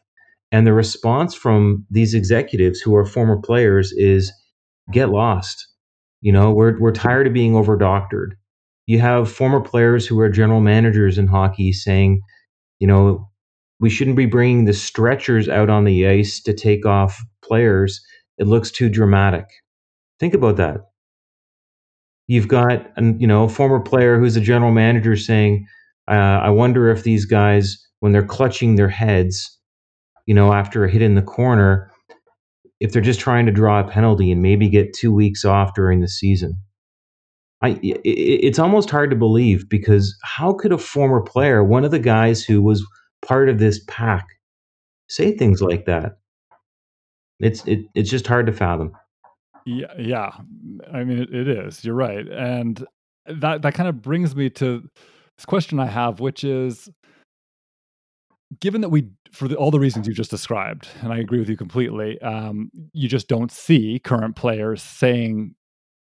And 0.53 0.67
the 0.67 0.73
response 0.73 1.35
from 1.35 1.85
these 1.91 2.15
executives 2.15 2.81
who 2.81 2.95
are 2.97 3.05
former 3.05 3.41
players 3.41 3.93
is 3.93 4.33
get 4.93 5.11
lost 5.11 5.70
you 6.21 6.33
know, 6.33 6.53
we're 6.53 6.79
we're 6.79 6.93
tired 6.93 7.27
of 7.27 7.33
being 7.33 7.53
overdoctored. 7.53 8.33
You 8.87 9.01
have 9.01 9.31
former 9.31 9.61
players 9.61 10.07
who 10.07 10.19
are 10.21 10.29
general 10.29 10.61
managers 10.61 11.19
in 11.19 11.27
hockey 11.27 11.73
saying, 11.73 12.21
you 12.81 12.87
know, 12.87 13.29
we 13.81 13.91
shouldn't 13.91 14.17
be 14.17 14.27
bringing 14.27 14.65
the 14.65 14.73
stretchers 14.73 15.49
out 15.49 15.71
on 15.71 15.85
the 15.85 16.07
ice 16.07 16.43
to 16.43 16.53
take 16.53 16.85
off 16.87 17.23
players. 17.43 18.01
It 18.39 18.47
looks 18.47 18.71
too 18.71 18.89
dramatic. 18.89 19.47
Think 20.19 20.35
about 20.35 20.57
that. 20.57 20.79
You've 22.27 22.49
got, 22.49 22.91
you 22.99 23.27
know, 23.27 23.45
a 23.45 23.49
former 23.49 23.81
player 23.81 24.19
who's 24.19 24.37
a 24.37 24.41
general 24.41 24.73
manager 24.73 25.17
saying, 25.17 25.67
uh, 26.09 26.41
"I 26.43 26.51
wonder 26.51 26.91
if 26.91 27.03
these 27.03 27.25
guys, 27.25 27.85
when 28.01 28.13
they're 28.13 28.23
clutching 28.23 28.77
their 28.77 28.89
heads, 28.89 29.59
you 30.27 30.35
know, 30.35 30.53
after 30.53 30.85
a 30.85 30.91
hit 30.91 31.03
in 31.03 31.17
the 31.17 31.23
corner, 31.23 31.90
if 32.81 32.93
they're 32.93 33.03
just 33.03 33.21
trying 33.21 33.47
to 33.47 33.53
draw 33.53 33.81
a 33.81 33.89
penalty 33.89 34.33
and 34.33 34.43
maybe 34.43 34.69
get 34.69 34.95
two 34.95 35.13
weeks 35.13 35.45
off 35.45 35.75
during 35.75 36.01
the 36.01 36.09
season. 36.09 36.57
I, 37.63 37.79
it's 37.83 38.59
almost 38.59 38.89
hard 38.89 39.11
to 39.11 39.17
believe 39.17 39.69
because 39.69 40.17
how 40.25 40.55
could 40.55 40.73
a 40.73 40.79
former 40.79 41.21
player, 41.21 41.63
one 41.63 41.85
of 41.85 41.91
the 41.91 41.99
guys 41.99 42.43
who 42.43 42.63
was 42.63 42.87
part 43.21 43.51
of 43.51 43.59
this 43.59 43.85
pack, 43.87 44.27
say 45.11 45.37
things 45.37 45.61
like 45.61 45.85
that? 45.85 46.17
It's 47.39 47.67
it, 47.67 47.81
it's 47.95 48.09
just 48.09 48.27
hard 48.27 48.47
to 48.47 48.53
fathom. 48.53 48.93
Yeah, 49.67 49.93
yeah. 49.99 50.31
I 50.93 51.05
mean, 51.05 51.19
it, 51.19 51.35
it 51.35 51.49
is. 51.49 51.85
You're 51.85 51.95
right, 51.95 52.27
and 52.29 52.85
that 53.27 53.61
that 53.61 53.75
kind 53.75 53.89
of 53.91 54.01
brings 54.01 54.35
me 54.35 54.49
to 54.51 54.89
this 55.37 55.45
question 55.47 55.79
I 55.81 55.87
have, 55.87 56.21
which 56.21 56.45
is 56.45 56.89
given 58.59 58.81
that 58.81 58.89
we 58.89 59.11
for 59.33 59.49
the, 59.49 59.57
all 59.57 59.71
the 59.71 59.81
reasons 59.81 60.07
you 60.07 60.15
just 60.15 60.31
described 60.31 60.89
and 61.03 61.13
i 61.13 61.19
agree 61.19 61.39
with 61.39 61.49
you 61.49 61.57
completely 61.57 62.21
um, 62.23 62.71
you 62.93 63.09
just 63.09 63.29
don't 63.29 63.51
see 63.53 63.99
current 63.99 64.37
players 64.37 64.83
saying 64.83 65.55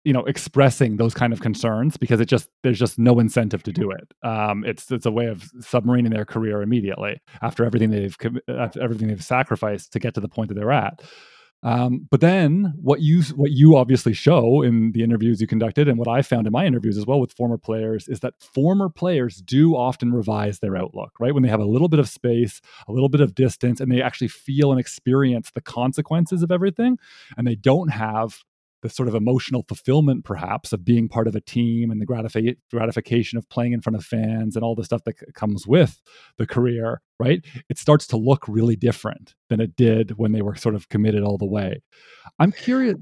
you 0.05 0.13
know 0.13 0.23
expressing 0.25 0.95
those 0.95 1.13
kind 1.13 1.33
of 1.33 1.41
concerns 1.41 1.97
because 1.97 2.21
it 2.21 2.27
just 2.27 2.47
there's 2.63 2.79
just 2.79 2.97
no 2.97 3.19
incentive 3.19 3.63
to 3.63 3.73
do 3.73 3.91
it. 3.91 4.13
Um, 4.25 4.63
it's 4.63 4.89
it's 4.91 5.05
a 5.05 5.11
way 5.11 5.25
of 5.25 5.41
submarining 5.59 6.13
their 6.13 6.25
career 6.25 6.61
immediately 6.61 7.19
after 7.41 7.65
everything 7.65 7.89
they've 7.89 8.15
after 8.47 8.81
everything 8.81 9.09
they've 9.09 9.23
sacrificed 9.23 9.91
to 9.93 9.99
get 9.99 10.13
to 10.13 10.21
the 10.21 10.29
point 10.29 10.49
that 10.49 10.53
they're 10.53 10.71
at 10.71 11.01
um, 11.65 12.07
but 12.11 12.21
then 12.21 12.73
what 12.79 13.01
you 13.01 13.23
what 13.35 13.49
you 13.51 13.75
obviously 13.75 14.13
show 14.13 14.61
in 14.61 14.91
the 14.91 15.03
interviews 15.03 15.41
you 15.41 15.47
conducted, 15.47 15.87
and 15.87 15.97
what 15.97 16.07
I 16.07 16.21
found 16.21 16.45
in 16.45 16.53
my 16.53 16.65
interviews 16.65 16.95
as 16.95 17.07
well 17.07 17.19
with 17.19 17.33
former 17.33 17.57
players, 17.57 18.07
is 18.07 18.19
that 18.19 18.35
former 18.39 18.87
players 18.87 19.41
do 19.41 19.75
often 19.75 20.13
revise 20.13 20.59
their 20.59 20.77
outlook, 20.77 21.19
right? 21.19 21.33
When 21.33 21.41
they 21.41 21.49
have 21.49 21.59
a 21.59 21.65
little 21.65 21.89
bit 21.89 21.99
of 21.99 22.07
space, 22.07 22.61
a 22.87 22.91
little 22.91 23.09
bit 23.09 23.19
of 23.19 23.33
distance, 23.33 23.81
and 23.81 23.91
they 23.91 23.99
actually 23.99 24.27
feel 24.27 24.71
and 24.71 24.79
experience 24.79 25.49
the 25.55 25.61
consequences 25.61 26.43
of 26.43 26.51
everything, 26.51 26.99
and 27.35 27.47
they 27.47 27.55
don't 27.55 27.89
have 27.89 28.43
the 28.85 28.93
sort 28.93 29.07
of 29.07 29.15
emotional 29.15 29.65
fulfillment, 29.67 30.23
perhaps, 30.23 30.71
of 30.71 30.85
being 30.85 31.09
part 31.09 31.27
of 31.27 31.35
a 31.35 31.41
team 31.41 31.89
and 31.89 31.99
the 31.99 32.05
gratifi- 32.05 32.55
gratification 32.71 33.35
of 33.37 33.49
playing 33.49 33.73
in 33.73 33.81
front 33.81 33.95
of 33.95 34.05
fans 34.05 34.55
and 34.55 34.63
all 34.63 34.75
the 34.75 34.83
stuff 34.83 35.03
that 35.05 35.17
c- 35.17 35.25
comes 35.33 35.65
with 35.65 36.03
the 36.37 36.45
career, 36.45 37.01
right? 37.19 37.43
It 37.67 37.79
starts 37.79 38.05
to 38.07 38.17
look 38.17 38.47
really 38.47 38.75
different 38.75 39.33
than 39.49 39.59
it 39.59 39.75
did 39.75 40.17
when 40.17 40.33
they 40.33 40.43
were 40.43 40.55
sort 40.55 40.75
of 40.75 40.87
committed 40.89 41.23
all 41.23 41.39
the 41.39 41.47
way. 41.47 41.81
I'm 42.37 42.51
curious, 42.51 42.95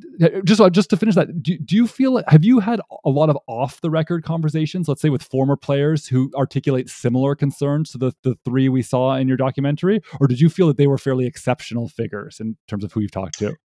just 0.46 0.62
uh, 0.62 0.70
just 0.70 0.90
to 0.92 0.98
finish 0.98 1.16
that, 1.16 1.44
do, 1.44 1.58
do 1.58 1.76
you 1.76 1.86
feel 1.86 2.22
have 2.28 2.46
you 2.46 2.62
had 2.62 2.80
a 3.04 3.10
lot 3.10 3.30
of 3.30 3.38
off 3.48 3.82
the 3.82 3.90
record 3.90 4.24
conversations, 4.24 4.88
let's 4.88 5.02
say 5.02 5.10
with 5.10 5.24
former 5.24 5.58
players 5.58 6.08
who 6.08 6.32
articulate 6.36 6.90
similar 6.90 7.36
concerns 7.36 7.92
to 7.92 7.98
the 7.98 8.14
the 8.24 8.36
three 8.46 8.70
we 8.70 8.82
saw 8.82 9.16
in 9.16 9.28
your 9.28 9.38
documentary, 9.38 10.02
or 10.22 10.28
did 10.28 10.40
you 10.40 10.50
feel 10.50 10.68
that 10.68 10.78
they 10.78 10.88
were 10.88 10.98
fairly 10.98 11.26
exceptional 11.26 11.90
figures 11.90 12.40
in 12.40 12.56
terms 12.70 12.86
of 12.86 12.94
who 12.94 13.02
you've 13.02 13.12
talked 13.12 13.38
to? 13.40 13.58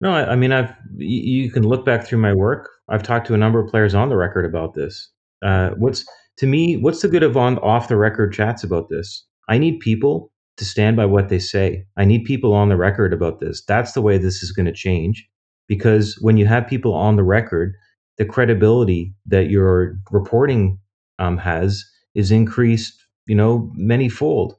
No, 0.00 0.12
I, 0.12 0.32
I 0.32 0.36
mean, 0.36 0.52
I've 0.52 0.72
you 0.96 1.50
can 1.50 1.64
look 1.64 1.84
back 1.84 2.06
through 2.06 2.18
my 2.18 2.32
work. 2.32 2.70
I've 2.88 3.02
talked 3.02 3.26
to 3.28 3.34
a 3.34 3.38
number 3.38 3.58
of 3.58 3.70
players 3.70 3.94
on 3.94 4.08
the 4.08 4.16
record 4.16 4.44
about 4.44 4.74
this. 4.74 5.10
Uh, 5.42 5.70
what's 5.76 6.04
to 6.38 6.46
me, 6.46 6.76
what's 6.76 7.02
the 7.02 7.08
good 7.08 7.22
of 7.22 7.36
on 7.36 7.58
off 7.58 7.88
the 7.88 7.96
record 7.96 8.32
chats 8.32 8.62
about 8.62 8.88
this? 8.88 9.26
I 9.48 9.58
need 9.58 9.80
people 9.80 10.30
to 10.56 10.64
stand 10.64 10.96
by 10.96 11.06
what 11.06 11.28
they 11.28 11.38
say. 11.38 11.84
I 11.96 12.04
need 12.04 12.24
people 12.24 12.52
on 12.52 12.68
the 12.68 12.76
record 12.76 13.12
about 13.12 13.40
this. 13.40 13.62
That's 13.66 13.92
the 13.92 14.02
way 14.02 14.18
this 14.18 14.42
is 14.42 14.52
going 14.52 14.66
to 14.66 14.72
change. 14.72 15.28
Because 15.66 16.16
when 16.20 16.36
you 16.36 16.46
have 16.46 16.66
people 16.66 16.94
on 16.94 17.16
the 17.16 17.22
record, 17.22 17.74
the 18.16 18.24
credibility 18.24 19.14
that 19.26 19.50
your 19.50 19.98
reporting 20.10 20.78
um, 21.18 21.38
has 21.38 21.84
is 22.14 22.30
increased, 22.30 22.94
you 23.26 23.34
know, 23.34 23.70
many 23.74 24.08
fold. 24.08 24.54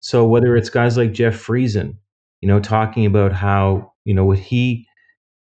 So 0.00 0.26
whether 0.26 0.56
it's 0.56 0.70
guys 0.70 0.96
like 0.96 1.12
Jeff 1.12 1.34
Friesen, 1.34 1.96
you 2.40 2.48
know, 2.48 2.60
talking 2.60 3.06
about 3.06 3.32
how 3.32 3.89
you 4.04 4.14
know, 4.14 4.30
he 4.30 4.86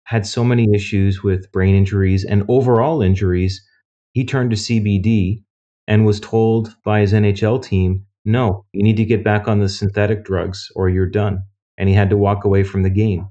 had 0.04 0.26
so 0.26 0.44
many 0.44 0.68
issues 0.74 1.22
with 1.22 1.50
brain 1.52 1.74
injuries 1.74 2.24
and 2.24 2.44
overall 2.48 3.02
injuries, 3.02 3.64
he 4.12 4.24
turned 4.24 4.50
to 4.50 4.56
CBD 4.56 5.42
and 5.88 6.06
was 6.06 6.20
told 6.20 6.74
by 6.84 7.00
his 7.00 7.12
NHL 7.12 7.62
team, 7.62 8.04
no, 8.24 8.64
you 8.72 8.82
need 8.82 8.96
to 8.96 9.04
get 9.04 9.24
back 9.24 9.48
on 9.48 9.60
the 9.60 9.68
synthetic 9.68 10.24
drugs 10.24 10.68
or 10.76 10.88
you're 10.88 11.06
done. 11.06 11.42
And 11.76 11.88
he 11.88 11.94
had 11.94 12.10
to 12.10 12.16
walk 12.16 12.44
away 12.44 12.62
from 12.62 12.82
the 12.82 12.90
game. 12.90 13.28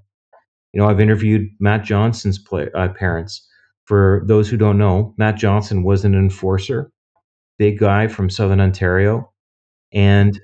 You 0.74 0.82
know, 0.82 0.88
I've 0.88 1.00
interviewed 1.00 1.50
Matt 1.60 1.84
Johnson's 1.84 2.40
play, 2.40 2.70
uh, 2.76 2.90
parents. 2.90 3.48
For 3.86 4.24
those 4.28 4.50
who 4.50 4.58
don't 4.58 4.78
know, 4.78 5.14
Matt 5.18 5.38
Johnson 5.38 5.84
was 5.84 6.06
an 6.06 6.16
enforcer, 6.16 6.92
big 7.58 7.80
guy 7.80 8.08
from 8.08 8.30
Southern 8.30 8.62
Ontario. 8.62 9.32
And 9.92 10.40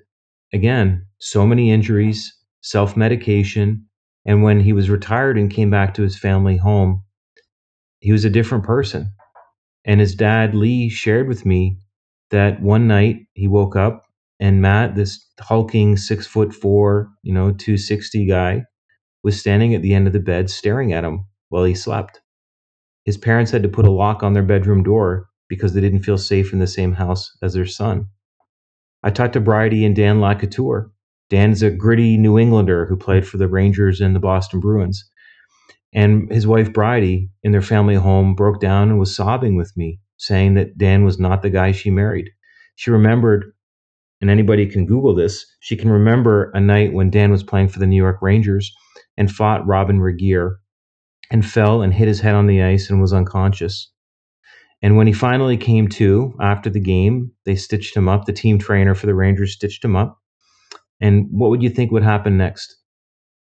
again, 0.53 1.05
so 1.19 1.45
many 1.45 1.71
injuries, 1.71 2.32
self 2.61 2.95
medication, 2.95 3.88
and 4.30 4.43
when 4.43 4.59
he 4.59 4.73
was 4.73 4.91
retired 4.91 5.39
and 5.39 5.49
came 5.49 5.71
back 5.71 5.95
to 5.95 6.03
his 6.03 6.15
family 6.15 6.55
home, 6.55 7.03
he 7.99 8.11
was 8.11 8.25
a 8.25 8.30
different 8.30 8.63
person. 8.63 9.11
And 9.86 9.99
his 9.99 10.13
dad, 10.13 10.53
Lee, 10.53 10.88
shared 10.88 11.27
with 11.27 11.47
me 11.47 11.80
that 12.30 12.61
one 12.61 12.88
night 12.88 13.25
he 13.34 13.47
woke 13.47 13.75
up 13.75 14.03
and 14.39 14.61
Matt, 14.61 14.93
this 14.93 15.25
hulking 15.39 15.97
six 15.97 16.27
foot 16.27 16.53
four, 16.53 17.09
you 17.23 17.34
know, 17.34 17.49
260 17.49 18.27
guy, 18.27 18.65
was 19.23 19.39
standing 19.39 19.73
at 19.73 19.82
the 19.82 19.95
end 19.95 20.05
of 20.05 20.13
the 20.13 20.19
bed 20.19 20.51
staring 20.51 20.93
at 20.93 21.03
him 21.03 21.25
while 21.49 21.63
he 21.63 21.73
slept. 21.73 22.21
His 23.05 23.17
parents 23.17 23.49
had 23.49 23.63
to 23.63 23.69
put 23.69 23.88
a 23.88 23.91
lock 23.91 24.21
on 24.21 24.34
their 24.34 24.43
bedroom 24.43 24.84
door 24.84 25.27
because 25.47 25.73
they 25.73 25.82
didn't 25.82 26.03
feel 26.03 26.19
safe 26.19 26.53
in 26.53 26.59
the 26.59 26.67
same 26.67 26.93
house 26.93 27.36
as 27.41 27.55
their 27.55 27.65
son. 27.65 28.05
I 29.01 29.09
talked 29.09 29.34
to 29.34 29.41
Bridie 29.41 29.86
and 29.86 29.95
Dan 29.95 30.19
Lacouture, 30.19 30.91
Dan's 31.30 31.61
a 31.61 31.69
gritty 31.69 32.17
New 32.17 32.39
Englander 32.39 32.86
who 32.86 32.97
played 32.97 33.27
for 33.27 33.38
the 33.38 33.47
Rangers 33.47 34.01
and 34.01 34.15
the 34.15 34.19
Boston 34.19 34.59
Bruins. 34.59 35.09
And 35.93 36.32
his 36.32 36.45
wife, 36.45 36.71
Bridie, 36.71 37.30
in 37.43 37.51
their 37.51 37.61
family 37.61 37.95
home, 37.95 38.36
broke 38.36 38.59
down 38.59 38.89
and 38.89 38.99
was 38.99 39.15
sobbing 39.15 39.55
with 39.55 39.75
me, 39.75 39.99
saying 40.17 40.53
that 40.55 40.77
Dan 40.77 41.03
was 41.03 41.19
not 41.19 41.41
the 41.41 41.49
guy 41.49 41.71
she 41.71 41.89
married. 41.89 42.30
She 42.75 42.91
remembered, 42.91 43.51
and 44.21 44.30
anybody 44.30 44.65
can 44.65 44.86
Google 44.86 45.15
this, 45.15 45.45
she 45.59 45.75
can 45.75 45.89
remember 45.89 46.51
a 46.53 46.59
night 46.59 46.93
when 46.93 47.09
Dan 47.09 47.32
was 47.32 47.43
playing 47.43 47.69
for 47.69 47.80
the 47.80 47.88
New 47.88 47.97
York 47.97 48.17
Rangers 48.21 48.71
and 49.17 49.32
fought 49.32 49.65
Robin 49.67 49.99
Regehr 49.99 50.55
and 51.32 51.45
fell 51.45 51.82
and 51.82 51.93
hit 51.93 52.07
his 52.07 52.19
head 52.19 52.36
on 52.36 52.47
the 52.47 52.61
ice 52.61 52.89
and 52.89 53.01
was 53.01 53.13
unconscious. 53.13 53.91
And 54.82 54.95
when 54.95 55.07
he 55.07 55.13
finally 55.13 55.57
came 55.57 55.88
to 55.89 56.36
after 56.39 56.69
the 56.69 56.80
game, 56.80 57.32
they 57.45 57.55
stitched 57.55 57.95
him 57.95 58.07
up. 58.07 58.25
The 58.25 58.34
team 58.34 58.57
trainer 58.59 58.95
for 58.95 59.07
the 59.07 59.15
Rangers 59.15 59.53
stitched 59.53 59.84
him 59.84 59.95
up. 59.95 60.19
And 61.02 61.28
what 61.32 61.50
would 61.50 61.64
you 61.64 61.70
think 61.70 61.91
would 61.91 62.04
happen 62.04 62.38
next? 62.38 62.76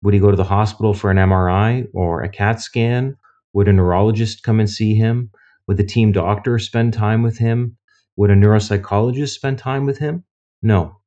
Would 0.03 0.15
he 0.15 0.21
go 0.21 0.31
to 0.31 0.37
the 0.37 0.45
hospital 0.45 0.95
for 0.95 1.11
an 1.11 1.17
MRI 1.17 1.87
or 1.95 2.23
a 2.23 2.29
CAT 2.29 2.61
scan? 2.61 3.17
Would 3.53 3.69
a 3.69 3.73
neurologist 3.73 4.43
come 4.43 4.61
and 4.61 4.69
see 4.69 4.95
him? 4.95 5.31
Would 5.67 5.79
the 5.79 5.85
team 5.85 6.13
doctor 6.13 6.59
spend 6.59 6.93
time 6.93 7.23
with 7.23 7.39
him? 7.39 7.77
Would 8.17 8.31
a 8.31 8.35
neuropsychologist 8.35 9.31
spend 9.31 9.59
time 9.59 9.87
with 9.87 9.99
him? 9.99 10.25
No. 10.63 11.01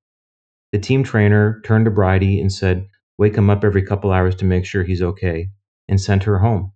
The 0.71 0.79
team 0.79 1.03
trainer 1.03 1.61
turned 1.65 1.85
to 1.85 1.91
Bridie 1.91 2.39
and 2.39 2.51
said, 2.51 2.87
Wake 3.17 3.35
him 3.35 3.49
up 3.49 3.63
every 3.63 3.81
couple 3.81 4.11
hours 4.11 4.35
to 4.35 4.45
make 4.45 4.65
sure 4.65 4.83
he's 4.83 5.01
okay, 5.01 5.49
and 5.87 5.99
sent 5.99 6.23
her 6.23 6.39
home. 6.39 6.71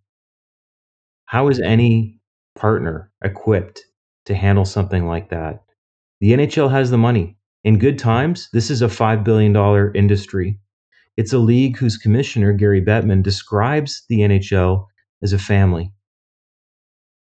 How 1.26 1.48
is 1.48 1.60
any 1.60 2.20
partner 2.56 3.12
equipped 3.24 3.82
to 4.26 4.36
handle 4.36 4.66
something 4.66 5.08
like 5.08 5.30
that? 5.30 5.64
The 6.20 6.34
NHL 6.34 6.70
has 6.72 6.92
the 6.92 6.98
money. 6.98 7.38
In 7.64 7.80
good 7.80 7.98
times, 7.98 8.50
this 8.52 8.70
is 8.70 8.82
a 8.82 8.88
$5 8.88 9.24
billion 9.24 9.56
industry. 9.96 10.60
It's 11.16 11.34
a 11.34 11.38
league 11.38 11.78
whose 11.78 11.98
commissioner, 11.98 12.52
Gary 12.54 12.82
Bettman, 12.82 13.24
describes 13.24 14.04
the 14.10 14.20
NHL 14.20 14.88
as 15.22 15.32
a 15.32 15.40
family. 15.40 15.92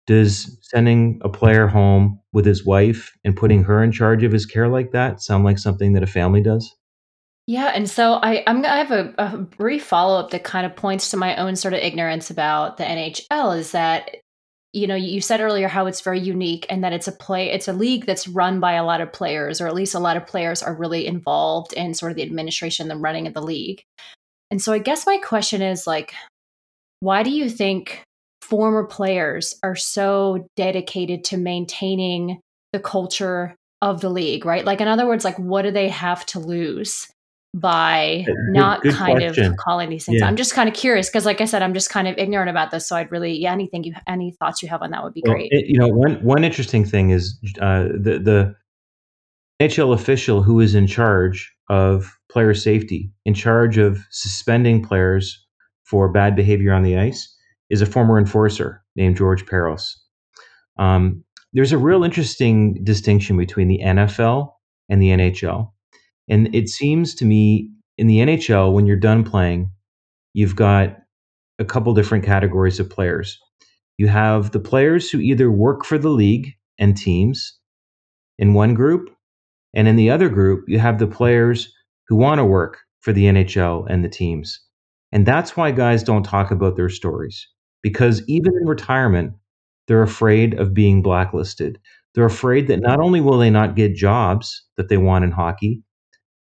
Does 0.05 0.57
sending 0.61 1.19
a 1.23 1.29
player 1.29 1.67
home 1.67 2.19
with 2.33 2.45
his 2.45 2.65
wife 2.65 3.15
and 3.23 3.35
putting 3.35 3.63
her 3.63 3.83
in 3.83 3.91
charge 3.91 4.23
of 4.23 4.31
his 4.31 4.45
care 4.45 4.67
like 4.67 4.91
that 4.91 5.21
sound 5.21 5.43
like 5.45 5.59
something 5.59 5.93
that 5.93 6.03
a 6.03 6.07
family 6.07 6.41
does? 6.41 6.75
Yeah, 7.47 7.71
and 7.73 7.89
so 7.89 8.19
I, 8.21 8.43
I'm 8.45 8.63
I 8.63 8.77
have 8.77 8.91
a, 8.91 9.13
a 9.17 9.37
brief 9.37 9.83
follow 9.83 10.19
up 10.19 10.29
that 10.31 10.43
kind 10.43 10.67
of 10.67 10.75
points 10.75 11.09
to 11.11 11.17
my 11.17 11.35
own 11.37 11.55
sort 11.55 11.73
of 11.73 11.79
ignorance 11.79 12.29
about 12.29 12.77
the 12.77 12.83
NHL. 12.83 13.57
Is 13.57 13.71
that 13.71 14.17
you 14.73 14.85
know 14.85 14.95
you 14.95 15.19
said 15.21 15.41
earlier 15.41 15.67
how 15.67 15.87
it's 15.87 16.01
very 16.01 16.19
unique 16.19 16.65
and 16.69 16.83
that 16.83 16.93
it's 16.93 17.07
a 17.07 17.11
play 17.11 17.51
it's 17.51 17.67
a 17.67 17.73
league 17.73 18.05
that's 18.05 18.27
run 18.27 18.59
by 18.59 18.73
a 18.73 18.83
lot 18.83 19.01
of 19.01 19.11
players 19.11 19.59
or 19.59 19.67
at 19.67 19.73
least 19.73 19.95
a 19.95 19.99
lot 19.99 20.17
of 20.17 20.27
players 20.27 20.61
are 20.61 20.75
really 20.75 21.07
involved 21.07 21.73
in 21.73 21.93
sort 21.93 22.11
of 22.11 22.15
the 22.15 22.23
administration 22.23 22.87
the 22.87 22.95
running 22.95 23.27
of 23.27 23.33
the 23.33 23.41
league. 23.41 23.81
And 24.51 24.61
so 24.61 24.73
i 24.73 24.79
guess 24.79 25.05
my 25.05 25.17
question 25.17 25.61
is 25.61 25.87
like 25.87 26.13
why 26.99 27.23
do 27.23 27.31
you 27.31 27.49
think 27.49 28.03
former 28.41 28.83
players 28.83 29.55
are 29.63 29.75
so 29.75 30.47
dedicated 30.55 31.23
to 31.23 31.37
maintaining 31.37 32.39
the 32.73 32.79
culture 32.79 33.55
of 33.81 34.01
the 34.01 34.09
league 34.09 34.45
right? 34.45 34.65
Like 34.65 34.81
in 34.81 34.87
other 34.87 35.07
words 35.07 35.23
like 35.23 35.37
what 35.37 35.63
do 35.63 35.71
they 35.71 35.89
have 35.89 36.25
to 36.27 36.39
lose 36.39 37.07
by 37.53 38.23
good, 38.25 38.35
not 38.49 38.81
good 38.81 38.93
kind 38.93 39.19
question. 39.19 39.45
of 39.45 39.57
calling 39.57 39.89
these 39.89 40.05
things. 40.05 40.21
Yeah. 40.21 40.27
I'm 40.27 40.35
just 40.35 40.53
kind 40.53 40.69
of 40.69 40.75
curious 40.75 41.09
because, 41.09 41.25
like 41.25 41.41
I 41.41 41.45
said, 41.45 41.61
I'm 41.61 41.73
just 41.73 41.89
kind 41.89 42.07
of 42.07 42.17
ignorant 42.17 42.49
about 42.49 42.71
this. 42.71 42.87
So 42.87 42.95
I'd 42.95 43.11
really, 43.11 43.33
yeah, 43.33 43.51
anything 43.51 43.83
you, 43.83 43.93
any 44.07 44.31
thoughts 44.39 44.61
you 44.61 44.69
have 44.69 44.81
on 44.81 44.91
that 44.91 45.03
would 45.03 45.13
be 45.13 45.23
well, 45.25 45.33
great. 45.33 45.51
It, 45.51 45.65
you 45.67 45.79
know, 45.79 45.87
one 45.87 46.15
one 46.23 46.43
interesting 46.43 46.85
thing 46.85 47.09
is 47.09 47.39
uh, 47.59 47.83
the 47.83 48.19
the 48.23 48.55
NHL 49.61 49.93
official 49.93 50.43
who 50.43 50.59
is 50.59 50.75
in 50.75 50.87
charge 50.87 51.53
of 51.69 52.17
player 52.31 52.53
safety, 52.53 53.11
in 53.25 53.33
charge 53.33 53.77
of 53.77 54.05
suspending 54.11 54.83
players 54.83 55.45
for 55.83 56.07
bad 56.09 56.35
behavior 56.35 56.71
on 56.71 56.83
the 56.83 56.97
ice, 56.97 57.35
is 57.69 57.81
a 57.81 57.85
former 57.85 58.17
enforcer 58.17 58.83
named 58.95 59.17
George 59.17 59.45
Parros. 59.45 59.95
Um, 60.77 61.23
there's 61.53 61.71
a 61.71 61.77
real 61.79 62.03
interesting 62.03 62.83
distinction 62.83 63.37
between 63.37 63.67
the 63.67 63.79
NFL 63.83 64.53
and 64.87 65.01
the 65.01 65.09
NHL 65.09 65.71
and 66.29 66.53
it 66.53 66.69
seems 66.69 67.15
to 67.15 67.25
me 67.25 67.69
in 67.97 68.07
the 68.07 68.19
NHL, 68.19 68.73
when 68.73 68.85
you're 68.85 68.95
done 68.95 69.23
playing, 69.23 69.71
you've 70.33 70.55
got 70.55 70.97
a 71.59 71.65
couple 71.65 71.93
different 71.93 72.23
categories 72.23 72.79
of 72.79 72.89
players. 72.89 73.37
You 73.97 74.07
have 74.07 74.51
the 74.51 74.59
players 74.59 75.09
who 75.09 75.19
either 75.19 75.51
work 75.51 75.83
for 75.83 75.97
the 75.97 76.09
league 76.09 76.53
and 76.77 76.95
teams 76.95 77.57
in 78.37 78.53
one 78.53 78.73
group, 78.73 79.09
and 79.73 79.87
in 79.87 79.97
the 79.97 80.09
other 80.09 80.29
group, 80.29 80.63
you 80.67 80.79
have 80.79 80.99
the 80.99 81.07
players 81.07 81.73
who 82.07 82.15
want 82.15 82.39
to 82.39 82.45
work 82.45 82.77
for 83.01 83.11
the 83.11 83.25
NHL 83.25 83.85
and 83.89 84.03
the 84.03 84.09
teams. 84.09 84.59
And 85.11 85.25
that's 85.25 85.57
why 85.57 85.71
guys 85.71 86.03
don't 86.03 86.23
talk 86.23 86.51
about 86.51 86.75
their 86.75 86.89
stories 86.89 87.47
because 87.81 88.21
even 88.27 88.51
in 88.61 88.67
retirement, 88.67 89.33
they're 89.87 90.03
afraid 90.03 90.59
of 90.59 90.73
being 90.73 91.01
blacklisted. 91.01 91.79
They're 92.13 92.25
afraid 92.25 92.67
that 92.67 92.81
not 92.81 92.99
only 92.99 93.21
will 93.21 93.37
they 93.37 93.49
not 93.49 93.75
get 93.75 93.95
jobs 93.95 94.63
that 94.77 94.89
they 94.89 94.97
want 94.97 95.23
in 95.23 95.31
hockey, 95.31 95.83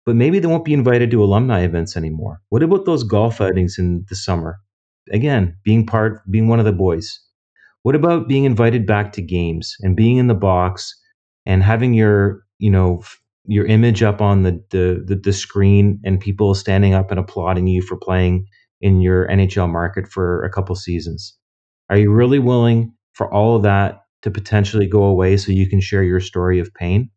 but 0.06 0.16
maybe 0.16 0.38
they 0.38 0.46
won't 0.46 0.64
be 0.64 0.72
invited 0.72 1.10
to 1.10 1.22
alumni 1.22 1.62
events 1.62 1.96
anymore. 1.96 2.40
What 2.48 2.62
about 2.62 2.86
those 2.86 3.02
golf 3.02 3.40
outings 3.40 3.76
in 3.76 4.06
the 4.08 4.14
summer? 4.14 4.60
Again, 5.12 5.56
being 5.64 5.84
part, 5.84 6.22
being 6.30 6.48
one 6.48 6.60
of 6.60 6.64
the 6.64 6.72
boys. 6.72 7.20
What 7.82 7.96
about 7.96 8.28
being 8.28 8.44
invited 8.44 8.86
back 8.86 9.12
to 9.12 9.22
games 9.22 9.76
and 9.80 9.96
being 9.96 10.16
in 10.16 10.28
the 10.28 10.34
box 10.34 10.94
and 11.44 11.62
having 11.62 11.92
your, 11.92 12.42
you 12.58 12.70
know, 12.70 13.02
your 13.46 13.66
image 13.66 14.02
up 14.02 14.20
on 14.20 14.42
the, 14.42 14.52
the, 14.70 15.04
the, 15.06 15.16
the 15.16 15.32
screen 15.32 16.00
and 16.04 16.20
people 16.20 16.54
standing 16.54 16.94
up 16.94 17.10
and 17.10 17.20
applauding 17.20 17.66
you 17.66 17.82
for 17.82 17.96
playing 17.96 18.46
in 18.80 19.00
your 19.00 19.26
NHL 19.28 19.70
market 19.70 20.08
for 20.08 20.44
a 20.44 20.50
couple 20.50 20.74
seasons? 20.74 21.36
Are 21.90 21.96
you 21.96 22.12
really 22.12 22.40
willing 22.40 22.92
for 23.12 23.32
all 23.32 23.56
of 23.56 23.62
that 23.62 24.00
to 24.22 24.30
potentially 24.30 24.86
go 24.86 25.04
away 25.04 25.36
so 25.36 25.52
you 25.52 25.68
can 25.68 25.80
share 25.80 26.02
your 26.02 26.20
story 26.20 26.58
of 26.58 26.74
pain? 26.74 27.10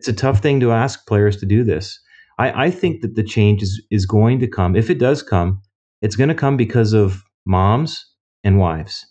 It's 0.00 0.08
a 0.08 0.14
tough 0.14 0.40
thing 0.40 0.60
to 0.60 0.72
ask 0.72 1.06
players 1.06 1.36
to 1.36 1.44
do 1.46 1.62
this. 1.62 2.00
I, 2.38 2.68
I 2.68 2.70
think 2.70 3.02
that 3.02 3.16
the 3.16 3.22
change 3.22 3.62
is, 3.62 3.84
is 3.90 4.06
going 4.06 4.38
to 4.38 4.48
come. 4.48 4.74
If 4.74 4.88
it 4.88 4.98
does 4.98 5.22
come, 5.22 5.60
it's 6.00 6.16
going 6.16 6.30
to 6.30 6.34
come 6.34 6.56
because 6.56 6.94
of 6.94 7.22
moms 7.44 8.02
and 8.42 8.58
wives. 8.58 9.04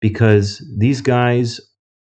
Because 0.00 0.64
these 0.78 1.00
guys, 1.00 1.60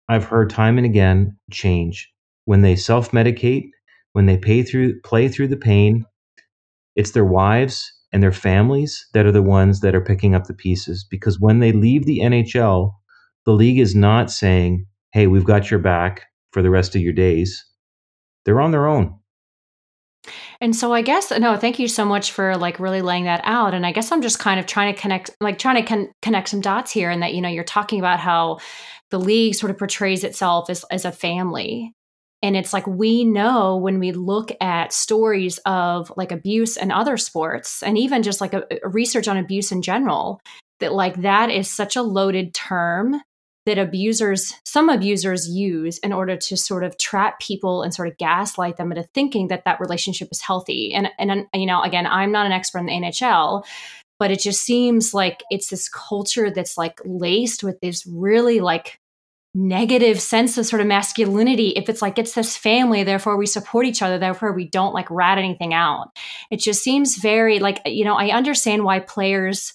I've 0.08 0.24
heard 0.24 0.50
time 0.50 0.78
and 0.78 0.84
again, 0.84 1.38
change. 1.52 2.12
When 2.46 2.62
they 2.62 2.74
self 2.74 3.12
medicate, 3.12 3.70
when 4.14 4.26
they 4.26 4.36
pay 4.36 4.64
through, 4.64 5.00
play 5.02 5.28
through 5.28 5.46
the 5.46 5.56
pain, 5.56 6.04
it's 6.96 7.12
their 7.12 7.24
wives 7.24 7.88
and 8.12 8.20
their 8.20 8.32
families 8.32 9.06
that 9.14 9.26
are 9.26 9.32
the 9.32 9.42
ones 9.42 9.78
that 9.78 9.94
are 9.94 10.00
picking 10.00 10.34
up 10.34 10.48
the 10.48 10.54
pieces. 10.54 11.06
Because 11.08 11.38
when 11.38 11.60
they 11.60 11.70
leave 11.70 12.04
the 12.04 12.18
NHL, 12.18 12.94
the 13.46 13.52
league 13.52 13.78
is 13.78 13.94
not 13.94 14.28
saying, 14.28 14.86
hey, 15.12 15.28
we've 15.28 15.44
got 15.44 15.70
your 15.70 15.78
back 15.78 16.24
for 16.50 16.62
the 16.62 16.70
rest 16.70 16.96
of 16.96 17.00
your 17.00 17.12
days. 17.12 17.64
They're 18.44 18.60
on 18.60 18.70
their 18.70 18.86
own. 18.86 19.18
And 20.60 20.76
so 20.76 20.92
I 20.92 21.02
guess 21.02 21.32
no, 21.32 21.56
thank 21.56 21.80
you 21.80 21.88
so 21.88 22.04
much 22.04 22.30
for 22.30 22.56
like 22.56 22.78
really 22.78 23.02
laying 23.02 23.24
that 23.24 23.40
out. 23.44 23.74
And 23.74 23.84
I 23.84 23.90
guess 23.90 24.12
I'm 24.12 24.22
just 24.22 24.38
kind 24.38 24.60
of 24.60 24.66
trying 24.66 24.94
to 24.94 25.00
connect, 25.00 25.30
like 25.40 25.58
trying 25.58 25.76
to 25.76 25.82
con- 25.82 26.12
connect 26.22 26.48
some 26.48 26.60
dots 26.60 26.92
here, 26.92 27.10
and 27.10 27.22
that 27.22 27.34
you 27.34 27.40
know 27.40 27.48
you're 27.48 27.64
talking 27.64 27.98
about 27.98 28.20
how 28.20 28.58
the 29.10 29.18
league 29.18 29.56
sort 29.56 29.70
of 29.70 29.78
portrays 29.78 30.22
itself 30.22 30.70
as 30.70 30.84
as 30.92 31.04
a 31.04 31.10
family, 31.10 31.92
and 32.42 32.56
it's 32.56 32.72
like 32.72 32.86
we 32.86 33.24
know 33.24 33.76
when 33.76 33.98
we 33.98 34.12
look 34.12 34.52
at 34.60 34.92
stories 34.92 35.58
of 35.66 36.12
like 36.16 36.30
abuse 36.30 36.76
and 36.76 36.92
other 36.92 37.16
sports, 37.16 37.82
and 37.82 37.98
even 37.98 38.22
just 38.22 38.40
like 38.40 38.54
a, 38.54 38.64
a 38.84 38.88
research 38.88 39.26
on 39.26 39.36
abuse 39.36 39.72
in 39.72 39.82
general, 39.82 40.40
that 40.78 40.92
like 40.92 41.22
that 41.22 41.50
is 41.50 41.68
such 41.68 41.96
a 41.96 42.02
loaded 42.02 42.54
term 42.54 43.20
that 43.66 43.78
abusers, 43.78 44.52
some 44.64 44.88
abusers 44.88 45.48
use 45.48 45.98
in 45.98 46.12
order 46.12 46.36
to 46.36 46.56
sort 46.56 46.82
of 46.82 46.98
trap 46.98 47.38
people 47.40 47.82
and 47.82 47.94
sort 47.94 48.08
of 48.08 48.18
gaslight 48.18 48.76
them 48.76 48.90
into 48.90 49.04
thinking 49.14 49.48
that 49.48 49.64
that 49.64 49.80
relationship 49.80 50.28
is 50.32 50.40
healthy. 50.40 50.92
And, 50.92 51.08
and, 51.18 51.46
you 51.54 51.66
know, 51.66 51.82
again, 51.82 52.06
I'm 52.06 52.32
not 52.32 52.46
an 52.46 52.52
expert 52.52 52.80
in 52.80 52.86
the 52.86 52.92
NHL, 52.92 53.64
but 54.18 54.30
it 54.30 54.40
just 54.40 54.62
seems 54.62 55.14
like 55.14 55.42
it's 55.50 55.68
this 55.68 55.88
culture 55.88 56.50
that's 56.50 56.76
like 56.76 57.00
laced 57.04 57.62
with 57.62 57.80
this 57.80 58.06
really 58.06 58.60
like 58.60 58.98
negative 59.54 60.20
sense 60.20 60.56
of 60.56 60.64
sort 60.64 60.80
of 60.80 60.86
masculinity 60.86 61.68
if 61.76 61.90
it's 61.90 62.00
like 62.00 62.18
it's 62.18 62.32
this 62.32 62.56
family 62.56 63.04
therefore 63.04 63.36
we 63.36 63.44
support 63.44 63.84
each 63.84 64.00
other 64.00 64.18
therefore 64.18 64.52
we 64.52 64.66
don't 64.66 64.94
like 64.94 65.10
rat 65.10 65.36
anything 65.36 65.74
out 65.74 66.08
it 66.50 66.56
just 66.56 66.82
seems 66.82 67.18
very 67.18 67.58
like 67.58 67.78
you 67.84 68.02
know 68.02 68.14
i 68.14 68.30
understand 68.30 68.82
why 68.82 68.98
players 68.98 69.74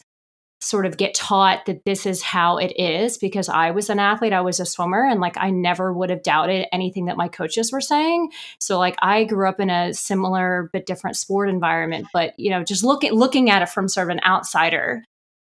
sort 0.59 0.85
of 0.85 0.97
get 0.97 1.13
taught 1.13 1.65
that 1.67 1.85
this 1.85 2.05
is 2.05 2.23
how 2.23 2.57
it 2.57 2.73
is 2.79 3.17
because 3.17 3.47
I 3.47 3.71
was 3.71 3.89
an 3.89 3.99
athlete, 3.99 4.33
I 4.33 4.41
was 4.41 4.59
a 4.59 4.65
swimmer, 4.65 5.05
and 5.05 5.21
like 5.21 5.37
I 5.37 5.51
never 5.51 5.93
would 5.93 6.09
have 6.09 6.23
doubted 6.23 6.65
anything 6.71 7.05
that 7.05 7.17
my 7.17 7.27
coaches 7.27 7.71
were 7.71 7.81
saying. 7.81 8.31
So 8.59 8.79
like 8.79 8.95
I 8.99 9.23
grew 9.23 9.47
up 9.47 9.59
in 9.59 9.69
a 9.69 9.93
similar 9.93 10.69
but 10.73 10.87
different 10.87 11.15
sport 11.15 11.49
environment, 11.49 12.07
but 12.11 12.37
you 12.39 12.49
know, 12.49 12.63
just 12.63 12.83
looking 12.83 13.11
looking 13.13 13.49
at 13.49 13.61
it 13.61 13.69
from 13.69 13.87
sort 13.87 14.09
of 14.09 14.17
an 14.17 14.23
outsider, 14.25 15.03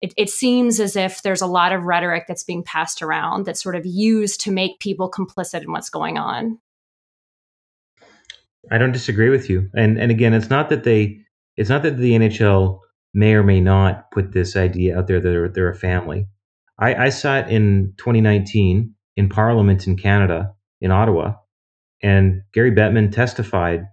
it, 0.01 0.15
it 0.17 0.31
seems 0.31 0.79
as 0.79 0.95
if 0.95 1.23
there's 1.23 1.43
a 1.43 1.47
lot 1.47 1.73
of 1.73 1.85
rhetoric 1.85 2.27
that's 2.29 2.45
being 2.45 2.63
passed 2.63 3.03
around 3.03 3.45
that's 3.45 3.63
sort 3.63 3.77
of 3.77 3.85
used 3.85 4.41
to 4.43 4.53
make 4.53 4.79
people 4.79 5.11
complicit 5.11 5.63
in 5.63 5.73
what's 5.73 5.91
going 5.91 6.17
on. 6.17 6.59
I 8.71 8.79
don't 8.79 8.93
disagree 8.93 9.31
with 9.31 9.51
you, 9.51 9.69
and 9.75 9.99
and 9.99 10.13
again, 10.13 10.33
it's 10.33 10.49
not 10.49 10.69
that 10.69 10.85
they, 10.85 11.19
it's 11.57 11.69
not 11.69 11.83
that 11.83 11.97
the 11.97 12.13
NHL 12.13 12.82
may 13.15 13.35
or 13.35 13.43
may 13.43 13.61
not 13.61 14.11
put 14.11 14.33
this 14.33 14.57
idea 14.57 14.99
out 14.99 15.07
there 15.07 15.21
that 15.21 15.29
they're, 15.29 15.49
they're 15.49 15.71
a 15.71 15.75
family. 15.75 16.27
I, 16.79 16.95
I 16.95 17.09
sat 17.11 17.51
in 17.51 17.95
2019 17.99 18.95
in 19.17 19.29
Parliament 19.29 19.87
in 19.87 19.97
Canada, 19.97 20.55
in 20.81 20.91
Ottawa, 20.91 21.35
and 22.03 22.43
Gary 22.53 22.73
Bettman 22.73 23.13
testified 23.13 23.87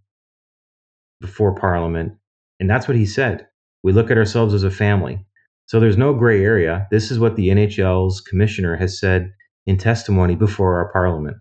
before 1.22 1.54
Parliament, 1.54 2.14
and 2.60 2.70
that's 2.70 2.88
what 2.88 2.98
he 2.98 3.06
said. 3.06 3.48
We 3.84 3.92
look 3.92 4.10
at 4.10 4.18
ourselves 4.18 4.54
as 4.54 4.64
a 4.64 4.72
family. 4.72 5.26
So 5.68 5.80
there's 5.80 5.98
no 5.98 6.14
gray 6.14 6.44
area. 6.44 6.88
This 6.90 7.12
is 7.12 7.20
what 7.20 7.36
the 7.36 7.50
NHL's 7.50 8.22
commissioner 8.22 8.76
has 8.76 9.00
said 9.00 9.32
in 9.68 9.78
testimony 9.78 10.36
before 10.36 10.76
our 10.78 10.92
Parliament. 10.92 11.38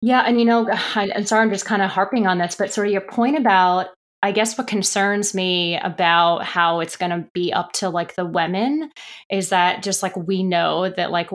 Yeah, 0.00 0.22
and 0.26 0.38
you 0.38 0.44
know, 0.44 0.68
I, 0.94 1.10
am 1.14 1.26
sorry, 1.26 1.42
I'm 1.42 1.50
just 1.50 1.64
kind 1.64 1.82
of 1.82 1.90
harping 1.90 2.26
on 2.26 2.38
this, 2.38 2.54
but 2.54 2.72
sort 2.72 2.86
of 2.86 2.92
your 2.92 3.00
point 3.00 3.36
about 3.36 3.88
I 4.22 4.32
guess 4.32 4.56
what 4.56 4.66
concerns 4.66 5.34
me 5.34 5.78
about 5.78 6.42
how 6.42 6.80
it's 6.80 6.96
going 6.96 7.10
to 7.10 7.28
be 7.32 7.52
up 7.52 7.72
to 7.72 7.88
like 7.88 8.14
the 8.14 8.24
women 8.24 8.90
is 9.30 9.50
that 9.50 9.82
just 9.82 10.02
like 10.02 10.16
we 10.16 10.42
know 10.42 10.88
that 10.88 11.10
like 11.10 11.30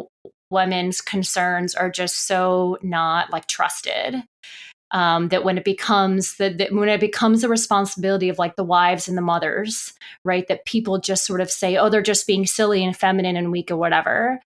women's 0.50 1.00
concerns 1.02 1.76
are 1.76 1.90
just 1.90 2.28
so 2.28 2.78
not 2.82 3.32
like 3.32 3.48
trusted. 3.48 4.16
Um, 4.94 5.30
that 5.30 5.46
when 5.46 5.58
it 5.58 5.64
becomes 5.64 6.36
the, 6.36 6.50
that 6.50 6.74
when 6.74 6.90
it 6.90 7.00
becomes 7.00 7.42
the 7.42 7.48
responsibility 7.48 8.28
of 8.28 8.38
like 8.38 8.58
the 8.58 8.64
wives 8.66 9.08
and 9.08 9.18
the 9.18 9.22
mothers, 9.22 9.94
right? 10.26 10.46
That 10.50 10.66
people 10.66 11.00
just 11.00 11.26
sort 11.26 11.40
of 11.40 11.50
say, 11.50 11.78
oh, 11.78 11.88
they're 11.88 12.02
just 12.02 12.28
being 12.28 12.46
silly 12.46 12.84
and 12.84 12.98
feminine 12.98 13.38
and 13.38 13.54
weak 13.54 13.72
or 13.72 13.78
whatever. 13.78 14.42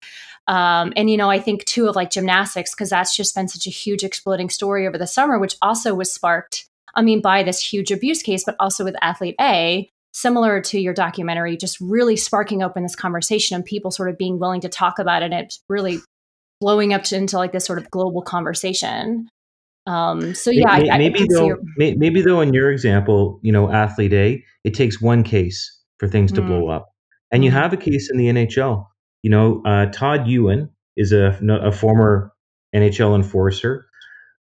Um, 0.46 0.94
and 0.96 1.10
you 1.10 1.18
know, 1.18 1.32
I 1.32 1.40
think 1.40 1.66
too 1.66 1.88
of 1.88 1.96
like 1.96 2.12
gymnastics 2.12 2.76
because 2.76 2.92
that's 2.92 3.16
just 3.16 3.34
been 3.34 3.48
such 3.48 3.66
a 3.66 3.72
huge 3.72 4.04
exploding 4.04 4.52
story 4.52 4.88
over 4.88 5.00
the 5.00 5.08
summer, 5.08 5.40
which 5.40 5.56
also 5.64 5.96
was 5.96 6.14
sparked 6.14 6.68
I 6.96 7.02
mean, 7.02 7.22
by 7.22 7.44
this 7.44 7.60
huge 7.60 7.92
abuse 7.92 8.22
case, 8.22 8.44
but 8.46 8.56
also 8.60 8.84
with 8.84 8.96
athlete 9.02 9.36
A, 9.40 9.90
similar 10.14 10.62
to 10.62 10.80
your 10.80 10.94
documentary, 10.94 11.58
just 11.58 11.80
really 11.82 12.16
sparking 12.16 12.64
open 12.64 12.84
this 12.84 12.96
conversation 12.96 13.56
and 13.56 13.66
people 13.66 13.92
sort 13.92 14.10
of 14.10 14.18
being 14.18 14.40
willing 14.40 14.62
to 14.62 14.70
talk 14.70 14.98
about 14.98 15.22
it. 15.22 15.26
And 15.26 15.34
it's 15.34 15.62
really 15.68 16.00
blowing 16.62 16.94
up 16.94 17.04
to, 17.04 17.18
into 17.18 17.38
like 17.38 17.52
this 17.52 17.66
sort 17.66 17.80
of 17.80 17.92
global 17.92 18.22
conversation. 18.22 19.28
Um, 19.88 20.34
so 20.34 20.52
yeah, 20.52 20.78
maybe, 20.78 20.90
I, 20.90 20.96
I 20.96 20.98
maybe 20.98 21.28
though, 21.30 21.48
your- 21.48 21.60
maybe 21.78 22.22
though, 22.22 22.42
in 22.42 22.54
your 22.54 22.72
example, 22.72 23.40
you 23.44 23.52
know, 23.52 23.72
athlete 23.72 24.14
A, 24.14 24.44
it 24.64 24.74
takes 24.74 25.02
one 25.02 25.24
case 25.24 25.72
for 26.00 26.08
things 26.08 26.32
to 26.32 26.42
mm. 26.42 26.48
blow 26.48 26.70
up, 26.70 26.90
and 27.32 27.46
you 27.46 27.52
have 27.52 27.72
a 27.72 27.78
case 27.78 28.10
in 28.10 28.18
the 28.18 28.26
NHL. 28.26 28.88
You 29.22 29.30
know, 29.30 29.62
uh, 29.64 29.88
Todd 29.88 30.28
Ewen 30.28 30.70
is 30.98 31.12
a, 31.12 31.38
a 31.50 31.72
former 31.72 32.32
NHL 32.76 33.16
enforcer 33.16 33.86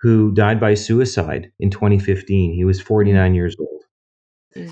who 0.05 0.31
died 0.33 0.59
by 0.59 0.75
suicide 0.75 1.51
in 1.59 1.71
2015. 1.71 2.53
He 2.53 2.63
was 2.63 2.79
49 2.79 3.31
mm. 3.31 3.35
years 3.35 3.55
old. 3.59 3.81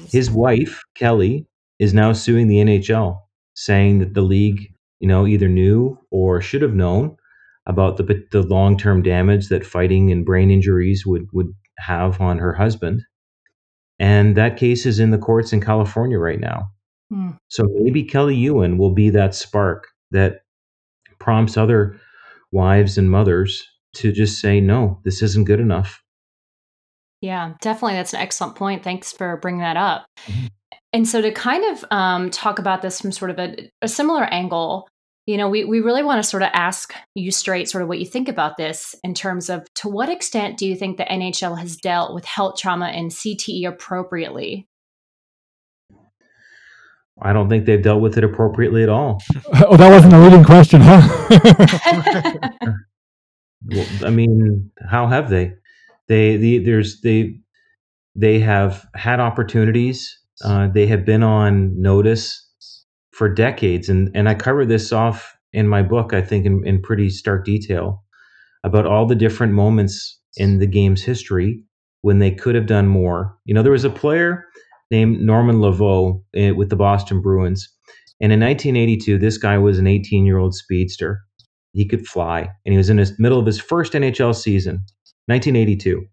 His 0.07 0.29
wife, 0.29 0.83
Kelly, 0.93 1.47
is 1.79 1.91
now 1.91 2.13
suing 2.13 2.47
the 2.47 2.57
NHL, 2.57 3.19
saying 3.55 3.97
that 3.97 4.13
the 4.13 4.21
league, 4.21 4.71
you 4.99 5.07
know, 5.07 5.25
either 5.25 5.49
knew 5.49 5.97
or 6.11 6.39
should 6.39 6.61
have 6.61 6.75
known 6.75 7.17
about 7.65 7.97
the 7.97 8.23
the 8.31 8.43
long 8.43 8.77
term 8.77 9.01
damage 9.01 9.47
that 9.47 9.65
fighting 9.65 10.11
and 10.11 10.23
brain 10.23 10.51
injuries 10.51 11.03
would 11.03 11.25
would 11.33 11.51
have 11.79 12.21
on 12.21 12.37
her 12.37 12.53
husband. 12.53 13.01
And 13.97 14.37
that 14.37 14.55
case 14.55 14.85
is 14.85 14.99
in 14.99 15.09
the 15.09 15.17
courts 15.17 15.51
in 15.51 15.61
California 15.61 16.19
right 16.19 16.39
now. 16.39 16.67
Mm. 17.11 17.39
So 17.47 17.65
maybe 17.79 18.03
Kelly 18.03 18.35
Ewen 18.35 18.77
will 18.77 18.93
be 18.93 19.09
that 19.09 19.33
spark 19.33 19.87
that 20.11 20.41
prompts 21.17 21.57
other 21.57 21.99
wives 22.51 22.99
and 22.99 23.09
mothers 23.09 23.67
to 23.95 24.11
just 24.11 24.39
say, 24.39 24.59
no, 24.59 24.99
this 25.03 25.21
isn't 25.21 25.45
good 25.45 25.59
enough. 25.59 26.01
Yeah, 27.21 27.53
definitely. 27.61 27.95
That's 27.95 28.13
an 28.13 28.19
excellent 28.19 28.55
point. 28.55 28.83
Thanks 28.83 29.13
for 29.13 29.37
bringing 29.37 29.61
that 29.61 29.77
up. 29.77 30.05
Mm-hmm. 30.27 30.47
And 30.91 31.07
so, 31.07 31.21
to 31.21 31.31
kind 31.31 31.63
of 31.71 31.85
um, 31.89 32.29
talk 32.29 32.59
about 32.59 32.81
this 32.81 33.01
from 33.01 33.11
sort 33.11 33.31
of 33.31 33.39
a, 33.39 33.69
a 33.81 33.87
similar 33.87 34.25
angle, 34.25 34.87
you 35.25 35.37
know, 35.37 35.47
we, 35.47 35.63
we 35.63 35.79
really 35.79 36.03
want 36.03 36.21
to 36.21 36.29
sort 36.29 36.43
of 36.43 36.49
ask 36.53 36.93
you 37.15 37.31
straight 37.31 37.69
sort 37.69 37.81
of 37.81 37.87
what 37.87 37.99
you 37.99 38.05
think 38.05 38.27
about 38.27 38.57
this 38.57 38.93
in 39.03 39.13
terms 39.13 39.49
of 39.49 39.65
to 39.75 39.87
what 39.87 40.09
extent 40.09 40.57
do 40.57 40.67
you 40.67 40.75
think 40.75 40.97
the 40.97 41.05
NHL 41.05 41.57
has 41.57 41.77
dealt 41.77 42.13
with 42.13 42.25
health 42.25 42.57
trauma 42.57 42.87
and 42.87 43.09
CTE 43.09 43.67
appropriately? 43.67 44.67
I 47.21 47.31
don't 47.31 47.47
think 47.47 47.65
they've 47.65 47.81
dealt 47.81 48.01
with 48.01 48.17
it 48.17 48.23
appropriately 48.23 48.83
at 48.83 48.89
all. 48.89 49.21
oh, 49.65 49.77
that 49.77 49.89
wasn't 49.89 50.13
a 50.13 50.19
leading 50.19 50.43
question, 50.43 50.81
huh? 50.83 52.49
Well, 53.69 53.87
I 54.03 54.09
mean, 54.09 54.71
how 54.89 55.07
have 55.07 55.29
they? 55.29 55.53
They 56.07 56.37
the, 56.37 56.59
there's 56.59 57.01
they 57.01 57.35
they 58.15 58.39
have 58.39 58.85
had 58.95 59.19
opportunities. 59.19 60.19
Uh, 60.43 60.67
they 60.67 60.85
have 60.87 61.05
been 61.05 61.23
on 61.23 61.79
notice 61.81 62.49
for 63.11 63.29
decades, 63.29 63.89
and 63.89 64.09
and 64.13 64.27
I 64.27 64.35
cover 64.35 64.65
this 64.65 64.91
off 64.91 65.35
in 65.53 65.67
my 65.67 65.81
book. 65.81 66.13
I 66.13 66.21
think 66.21 66.45
in, 66.45 66.65
in 66.65 66.81
pretty 66.81 67.09
stark 67.09 67.45
detail 67.45 68.03
about 68.63 68.85
all 68.85 69.05
the 69.05 69.15
different 69.15 69.53
moments 69.53 70.19
in 70.37 70.59
the 70.59 70.67
game's 70.67 71.03
history 71.03 71.61
when 72.01 72.19
they 72.19 72.31
could 72.31 72.55
have 72.55 72.65
done 72.65 72.87
more. 72.87 73.37
You 73.45 73.53
know, 73.53 73.63
there 73.63 73.71
was 73.71 73.85
a 73.85 73.89
player 73.89 74.45
named 74.91 75.21
Norman 75.21 75.57
Laveau 75.57 76.21
eh, 76.35 76.51
with 76.51 76.69
the 76.69 76.75
Boston 76.75 77.21
Bruins. 77.21 77.67
And 78.21 78.31
in 78.31 78.39
1982, 78.39 79.17
this 79.17 79.37
guy 79.37 79.57
was 79.57 79.79
an 79.79 79.87
18 79.87 80.25
year 80.25 80.37
old 80.37 80.53
speedster 80.53 81.21
he 81.73 81.85
could 81.87 82.07
fly, 82.07 82.41
and 82.65 82.73
he 82.73 82.77
was 82.77 82.89
in 82.91 82.97
the 82.97 83.15
middle 83.19 83.39
of 83.39 83.47
his 83.47 83.61
first 83.61 83.93
NHL 83.93 84.35
season, 84.35 84.75
1982, 85.27 86.05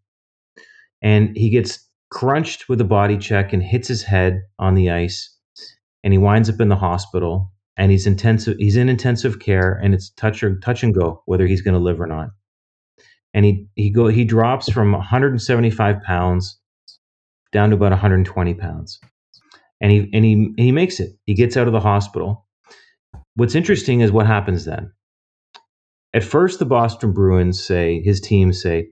and 1.03 1.37
he 1.37 1.51
gets 1.51 1.87
crunched 2.11 2.69
with 2.69 2.81
a 2.81 2.85
body 2.85 3.19
check 3.19 3.53
and 3.53 3.63
hits 3.63 3.89
his 3.89 4.03
head 4.05 4.43
on 4.59 4.75
the 4.75 4.91
ice, 4.91 5.37
and 6.05 6.13
he 6.15 6.19
winds 6.19 6.51
up 6.51 6.61
in 6.61 6.69
the 6.71 6.77
hospital. 6.77 7.53
and 7.77 7.93
he's 7.93 8.07
intensive. 8.07 8.57
He's 8.59 8.77
in 8.77 8.91
intensive 8.91 9.41
care, 9.41 9.75
and 9.83 9.95
it's 9.95 10.11
touch 10.13 10.45
or 10.45 10.59
touch 10.61 10.85
and 10.85 10.95
go 10.95 11.23
whether 11.27 11.47
he's 11.49 11.63
going 11.63 11.75
to 11.75 11.81
live 11.81 12.01
or 12.01 12.09
not. 12.09 12.31
And 13.35 13.45
he 13.45 13.69
he 13.77 13.91
go 13.91 14.09
he 14.09 14.25
drops 14.25 14.71
from 14.71 14.93
175 14.93 16.03
pounds 16.03 16.59
down 17.53 17.71
to 17.71 17.77
about 17.77 17.93
120 17.93 18.55
pounds, 18.55 19.01
and 19.81 19.93
he 19.93 20.11
and 20.15 20.25
he 20.25 20.53
he 20.59 20.73
makes 20.73 21.01
it. 21.01 21.13
He 21.27 21.35
gets 21.35 21.57
out 21.57 21.69
of 21.69 21.73
the 21.75 21.81
hospital. 21.81 22.47
What's 23.37 23.55
interesting 23.57 24.01
is 24.03 24.13
what 24.13 24.27
happens 24.27 24.65
then. 24.67 24.93
At 26.13 26.25
first, 26.25 26.59
the 26.59 26.67
Boston 26.67 27.13
Bruins 27.13 27.63
say 27.63 28.03
his 28.03 28.21
team 28.21 28.53
say, 28.53 28.89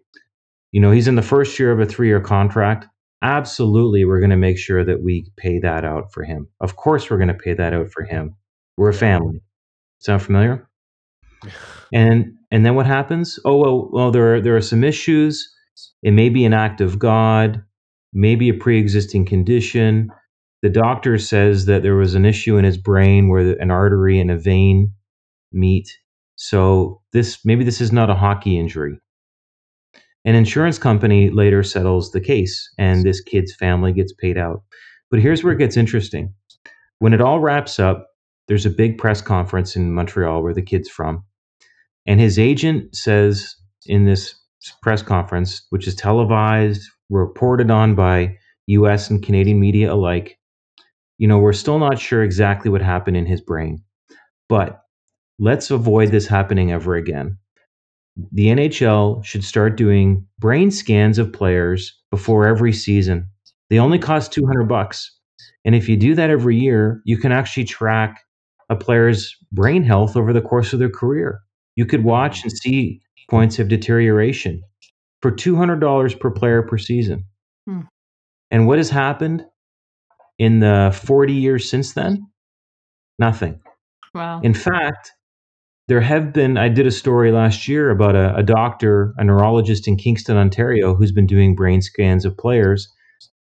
you 0.72 0.80
know, 0.80 0.90
he's 0.90 1.08
in 1.08 1.16
the 1.16 1.22
first 1.22 1.58
year 1.58 1.72
of 1.72 1.80
a 1.80 1.86
three-year 1.86 2.20
contract 2.20 2.86
absolutely 3.22 4.04
we're 4.04 4.20
going 4.20 4.30
to 4.30 4.36
make 4.36 4.58
sure 4.58 4.84
that 4.84 5.02
we 5.02 5.30
pay 5.36 5.58
that 5.60 5.84
out 5.84 6.12
for 6.12 6.24
him. 6.24 6.48
Of 6.60 6.76
course, 6.76 7.10
we're 7.10 7.18
going 7.18 7.28
to 7.28 7.34
pay 7.34 7.54
that 7.54 7.72
out 7.72 7.90
for 7.90 8.04
him. 8.04 8.36
We're 8.76 8.90
a 8.90 8.94
family. 8.94 9.40
Sound 9.98 10.22
familiar? 10.22 10.68
And 11.92 12.34
and 12.50 12.64
then 12.64 12.74
what 12.74 12.86
happens? 12.86 13.38
Oh 13.44 13.56
well, 13.56 13.88
well 13.92 14.10
there 14.10 14.36
are, 14.36 14.40
there 14.40 14.56
are 14.56 14.60
some 14.60 14.84
issues. 14.84 15.52
It 16.02 16.12
may 16.12 16.28
be 16.28 16.44
an 16.44 16.52
act 16.52 16.80
of 16.80 16.98
God, 16.98 17.62
maybe 18.12 18.48
a 18.48 18.54
pre-existing 18.54 19.26
condition. 19.26 20.10
The 20.62 20.68
doctor 20.68 21.18
says 21.18 21.66
that 21.66 21.82
there 21.82 21.94
was 21.94 22.14
an 22.14 22.24
issue 22.24 22.56
in 22.56 22.64
his 22.64 22.78
brain 22.78 23.28
where 23.28 23.56
an 23.60 23.70
artery 23.70 24.20
and 24.20 24.30
a 24.30 24.38
vein 24.38 24.92
meet. 25.52 25.88
So 26.36 26.97
this 27.12 27.44
maybe 27.44 27.64
this 27.64 27.80
is 27.80 27.92
not 27.92 28.10
a 28.10 28.14
hockey 28.14 28.58
injury. 28.58 29.00
An 30.24 30.34
insurance 30.34 30.78
company 30.78 31.30
later 31.30 31.62
settles 31.62 32.10
the 32.10 32.20
case, 32.20 32.70
and 32.78 33.04
this 33.04 33.20
kid's 33.20 33.54
family 33.54 33.92
gets 33.92 34.12
paid 34.12 34.36
out. 34.36 34.62
But 35.10 35.20
here's 35.20 35.42
where 35.42 35.54
it 35.54 35.58
gets 35.58 35.76
interesting. 35.76 36.34
When 36.98 37.14
it 37.14 37.20
all 37.20 37.40
wraps 37.40 37.78
up, 37.78 38.08
there's 38.48 38.66
a 38.66 38.70
big 38.70 38.98
press 38.98 39.22
conference 39.22 39.76
in 39.76 39.92
Montreal 39.92 40.42
where 40.42 40.54
the 40.54 40.62
kid's 40.62 40.88
from. 40.88 41.24
And 42.06 42.20
his 42.20 42.38
agent 42.38 42.94
says 42.96 43.54
in 43.86 44.04
this 44.04 44.34
press 44.82 45.02
conference, 45.02 45.66
which 45.70 45.86
is 45.86 45.94
televised, 45.94 46.82
reported 47.10 47.70
on 47.70 47.94
by 47.94 48.36
US 48.66 49.10
and 49.10 49.22
Canadian 49.22 49.60
media 49.60 49.92
alike, 49.92 50.38
you 51.18 51.28
know, 51.28 51.38
we're 51.38 51.52
still 51.52 51.78
not 51.78 51.98
sure 51.98 52.22
exactly 52.22 52.70
what 52.70 52.82
happened 52.82 53.16
in 53.16 53.26
his 53.26 53.40
brain. 53.40 53.82
But 54.48 54.80
let's 55.38 55.70
avoid 55.70 56.10
this 56.10 56.26
happening 56.26 56.72
ever 56.72 56.96
again 56.96 57.38
the 58.32 58.46
NHL 58.46 59.24
should 59.24 59.44
start 59.44 59.76
doing 59.76 60.26
brain 60.38 60.70
scans 60.70 61.18
of 61.18 61.32
players 61.32 61.96
before 62.10 62.46
every 62.46 62.72
season. 62.72 63.28
They 63.70 63.78
only 63.78 63.98
cost 63.98 64.32
200 64.32 64.64
bucks. 64.64 65.14
And 65.64 65.74
if 65.74 65.88
you 65.88 65.96
do 65.96 66.14
that 66.14 66.30
every 66.30 66.56
year, 66.56 67.00
you 67.04 67.16
can 67.16 67.32
actually 67.32 67.64
track 67.64 68.20
a 68.70 68.76
player's 68.76 69.34
brain 69.52 69.82
health 69.82 70.16
over 70.16 70.32
the 70.32 70.40
course 70.40 70.72
of 70.72 70.78
their 70.78 70.90
career. 70.90 71.40
You 71.76 71.86
could 71.86 72.04
watch 72.04 72.42
and 72.42 72.52
see 72.52 73.00
points 73.30 73.58
of 73.58 73.68
deterioration 73.68 74.62
for 75.22 75.30
$200 75.30 76.20
per 76.20 76.30
player 76.30 76.62
per 76.62 76.78
season. 76.78 77.24
Hmm. 77.66 77.82
And 78.50 78.66
what 78.66 78.78
has 78.78 78.90
happened 78.90 79.44
in 80.38 80.60
the 80.60 80.98
40 81.04 81.34
years 81.34 81.70
since 81.70 81.92
then? 81.92 82.26
Nothing. 83.18 83.60
Wow. 84.14 84.40
In 84.42 84.54
fact, 84.54 85.12
there 85.88 86.00
have 86.00 86.32
been 86.32 86.56
i 86.56 86.68
did 86.68 86.86
a 86.86 86.90
story 86.90 87.32
last 87.32 87.66
year 87.66 87.90
about 87.90 88.14
a, 88.14 88.34
a, 88.36 88.42
doctor 88.42 89.14
a 89.18 89.24
neurologist 89.24 89.88
in 89.88 89.96
kingston 89.96 90.36
ontario 90.36 90.94
who's 90.94 91.12
been 91.12 91.26
doing 91.26 91.54
brain 91.54 91.82
scans 91.82 92.24
of 92.24 92.36
players 92.36 92.88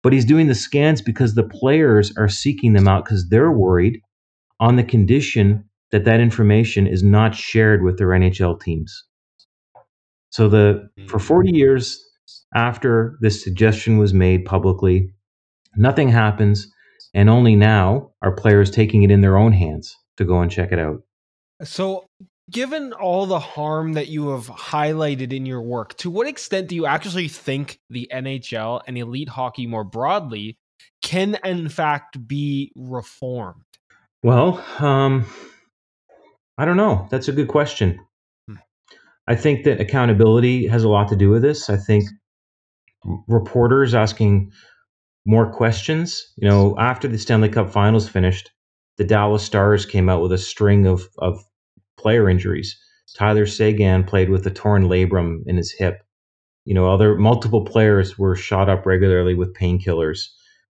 but 0.04 0.14
he's 0.14 0.26
doing 0.26 0.48
the 0.48 0.56
scans 0.56 1.02
because 1.02 1.36
the 1.36 1.44
players 1.44 2.16
are 2.18 2.30
seeking 2.30 2.74
them 2.74 2.88
out 2.88 3.04
because 3.04 3.28
they're 3.28 3.52
worried 3.52 4.00
on 4.60 4.76
the 4.76 4.84
condition 4.84 5.64
that 5.92 6.06
that 6.06 6.20
information 6.20 6.88
is 6.88 7.04
not 7.04 7.36
shared 7.36 7.84
with 7.84 7.98
their 7.98 8.08
nhl 8.08 8.60
teams. 8.62 9.04
So 10.30 10.48
the 10.48 10.90
for 11.08 11.20
hmm. 11.20 11.26
40 11.26 11.58
years 11.58 12.04
after 12.56 13.18
this 13.22 13.44
suggestion 13.44 13.98
was 13.98 14.14
made 14.14 14.46
publicly 14.46 15.12
nothing 15.76 16.10
happens 16.10 16.68
and 17.14 17.30
only 17.30 17.56
now 17.56 18.12
are 18.22 18.32
players 18.32 18.72
taking 18.72 19.04
it 19.04 19.12
in 19.12 19.22
their 19.22 19.38
own 19.38 19.52
hands 19.52 19.96
to 20.18 20.26
go 20.26 20.42
and 20.42 20.52
check 20.52 20.72
it 20.72 20.80
out 20.80 21.02
so, 21.64 22.06
given 22.52 22.94
all 22.94 23.26
the 23.26 23.40
harm 23.40 23.94
that 23.94 24.08
you 24.08 24.30
have 24.30 24.48
highlighted 24.48 25.34
in 25.34 25.46
your 25.46 25.62
work, 25.62 25.96
to 25.98 26.10
what 26.10 26.28
extent 26.28 26.68
do 26.68 26.76
you 26.76 26.86
actually 26.86 27.28
think 27.28 27.80
the 27.90 28.10
NHL 28.14 28.82
and 28.88 28.98
elite 28.98 29.30
hockey 29.30 29.68
more 29.68 29.84
broadly 29.84 30.58
can, 31.02 31.38
in 31.44 31.70
fact, 31.70 32.28
be 32.28 32.72
reformed? 32.76 33.64
Well, 34.24 34.64
um, 34.80 35.26
I 36.58 36.66
don't 36.66 36.78
know. 36.78 37.08
That's 37.10 37.28
a 37.28 37.34
good 37.34 37.48
question. 37.48 38.00
Hmm. 38.48 38.56
I 39.28 39.36
think 39.36 39.66
that 39.66 39.82
accountability 39.82 40.68
has 40.68 40.84
a 40.84 40.90
lot 40.90 41.10
to 41.10 41.16
do 41.16 41.30
with 41.30 41.42
this. 41.42 41.70
I 41.70 41.78
think 41.78 42.06
reporters 43.28 43.94
asking 43.94 44.52
more 45.26 45.52
questions. 45.52 46.34
You 46.38 46.50
know, 46.50 46.76
after 46.78 47.08
the 47.08 47.18
Stanley 47.18 47.50
Cup 47.50 47.72
Finals 47.72 48.08
finished, 48.08 48.52
the 48.98 49.04
Dallas 49.04 49.44
Stars 49.44 49.86
came 49.86 50.10
out 50.10 50.22
with 50.22 50.32
a 50.32 50.38
string 50.38 50.86
of, 50.88 51.08
of 51.20 51.44
player 51.98 52.30
injuries. 52.30 52.78
Tyler 53.16 53.46
Seguin 53.46 54.04
played 54.04 54.30
with 54.30 54.46
a 54.46 54.52
torn 54.52 54.84
labrum 54.84 55.42
in 55.46 55.58
his 55.58 55.72
hip. 55.72 56.04
You 56.66 56.74
know, 56.74 56.92
other 56.92 57.16
multiple 57.16 57.64
players 57.64 58.18
were 58.18 58.36
shot 58.36 58.70
up 58.70 58.86
regularly 58.86 59.34
with 59.34 59.56
painkillers. 59.56 60.28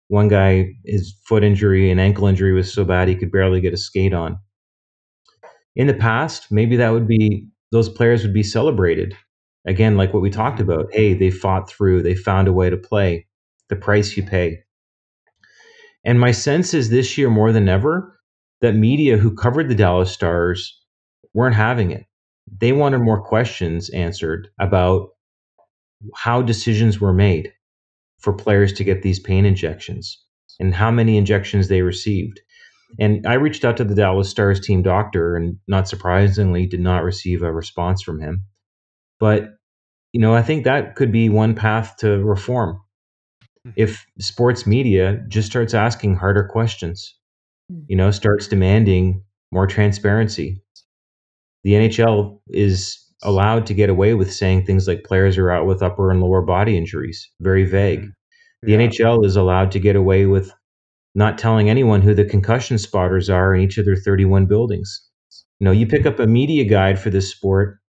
One 0.09 0.27
guy, 0.27 0.73
his 0.85 1.15
foot 1.25 1.43
injury 1.43 1.89
and 1.89 1.99
ankle 1.99 2.27
injury 2.27 2.53
was 2.53 2.71
so 2.71 2.85
bad 2.85 3.07
he 3.07 3.15
could 3.15 3.31
barely 3.31 3.59
get 3.59 3.73
a 3.73 3.77
skate 3.77 4.13
on. 4.13 4.37
In 5.75 5.87
the 5.87 5.93
past, 5.93 6.51
maybe 6.51 6.75
that 6.77 6.91
would 6.91 7.07
be 7.07 7.47
those 7.71 7.89
players 7.89 8.23
would 8.23 8.33
be 8.33 8.43
celebrated. 8.43 9.15
Again, 9.65 9.97
like 9.97 10.13
what 10.13 10.23
we 10.23 10.29
talked 10.29 10.59
about. 10.59 10.87
Hey, 10.93 11.13
they 11.13 11.29
fought 11.29 11.69
through, 11.69 12.03
they 12.03 12.15
found 12.15 12.47
a 12.47 12.53
way 12.53 12.69
to 12.69 12.77
play, 12.77 13.27
the 13.69 13.75
price 13.75 14.15
you 14.15 14.23
pay. 14.23 14.63
And 16.05 16.19
my 16.19 16.31
sense 16.31 16.73
is 16.73 16.89
this 16.89 17.17
year 17.17 17.29
more 17.29 17.51
than 17.51 17.67
ever, 17.67 18.16
that 18.61 18.75
media 18.75 19.17
who 19.17 19.35
covered 19.35 19.69
the 19.69 19.75
Dallas 19.75 20.11
Stars 20.11 20.79
weren't 21.33 21.55
having 21.55 21.91
it. 21.91 22.05
They 22.59 22.71
wanted 22.71 22.99
more 22.99 23.21
questions 23.21 23.89
answered 23.89 24.47
about 24.59 25.09
how 26.15 26.41
decisions 26.41 26.99
were 26.99 27.13
made 27.13 27.51
for 28.19 28.33
players 28.33 28.73
to 28.73 28.83
get 28.83 29.01
these 29.01 29.19
pain 29.19 29.45
injections 29.45 30.23
and 30.59 30.73
how 30.73 30.89
many 30.89 31.17
injections 31.17 31.67
they 31.67 31.81
received. 31.81 32.39
And 32.99 33.27
I 33.27 33.33
reached 33.33 33.65
out 33.65 33.77
to 33.77 33.83
the 33.83 33.95
Dallas 33.95 34.29
Stars 34.29 34.59
team 34.59 34.81
doctor 34.81 35.35
and 35.35 35.57
not 35.67 35.87
surprisingly 35.87 36.65
did 36.65 36.79
not 36.79 37.03
receive 37.03 37.41
a 37.41 37.51
response 37.51 38.01
from 38.01 38.19
him. 38.19 38.43
But 39.19 39.49
you 40.13 40.21
know, 40.21 40.33
I 40.33 40.41
think 40.41 40.63
that 40.63 40.95
could 40.95 41.11
be 41.11 41.29
one 41.29 41.53
path 41.53 41.97
to 41.97 42.23
reform. 42.23 42.79
Hmm. 43.63 43.71
If 43.75 44.05
sports 44.19 44.65
media 44.65 45.23
just 45.27 45.47
starts 45.47 45.73
asking 45.73 46.15
harder 46.15 46.45
questions 46.45 47.16
you 47.87 47.95
know, 47.95 48.11
starts 48.11 48.47
demanding 48.47 49.23
more 49.51 49.67
transparency. 49.67 50.61
The 51.63 51.73
NHL 51.73 52.39
is 52.49 52.97
allowed 53.23 53.65
to 53.65 53.73
get 53.73 53.89
away 53.89 54.13
with 54.13 54.31
saying 54.31 54.65
things 54.65 54.87
like 54.87 55.03
players 55.03 55.37
are 55.37 55.51
out 55.51 55.65
with 55.65 55.81
upper 55.81 56.11
and 56.11 56.21
lower 56.21 56.41
body 56.41 56.77
injuries, 56.77 57.29
very 57.41 57.65
vague. 57.65 58.05
The 58.63 58.73
yeah. 58.73 58.79
NHL 58.79 59.25
is 59.25 59.35
allowed 59.35 59.71
to 59.71 59.79
get 59.79 59.95
away 59.95 60.25
with 60.25 60.51
not 61.15 61.37
telling 61.37 61.69
anyone 61.69 62.01
who 62.01 62.13
the 62.13 62.25
concussion 62.25 62.77
spotters 62.77 63.29
are 63.29 63.53
in 63.53 63.61
each 63.61 63.77
of 63.77 63.85
their 63.85 63.95
31 63.95 64.45
buildings. 64.45 65.03
You 65.59 65.65
know, 65.65 65.71
you 65.71 65.87
pick 65.87 66.05
up 66.05 66.19
a 66.19 66.27
media 66.27 66.63
guide 66.63 66.99
for 66.99 67.09
this 67.09 67.31
sport, 67.31 67.79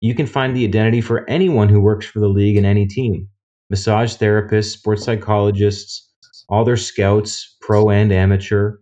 you 0.00 0.14
can 0.14 0.26
find 0.26 0.56
the 0.56 0.64
identity 0.64 1.00
for 1.00 1.28
anyone 1.28 1.68
who 1.68 1.80
works 1.80 2.06
for 2.06 2.20
the 2.20 2.28
league 2.28 2.56
and 2.56 2.64
any 2.64 2.86
team. 2.86 3.28
Massage 3.70 4.14
therapists, 4.14 4.72
sports 4.72 5.04
psychologists, 5.04 6.07
all 6.48 6.64
their 6.64 6.76
scouts, 6.76 7.56
pro 7.60 7.90
and 7.90 8.12
amateur. 8.12 8.78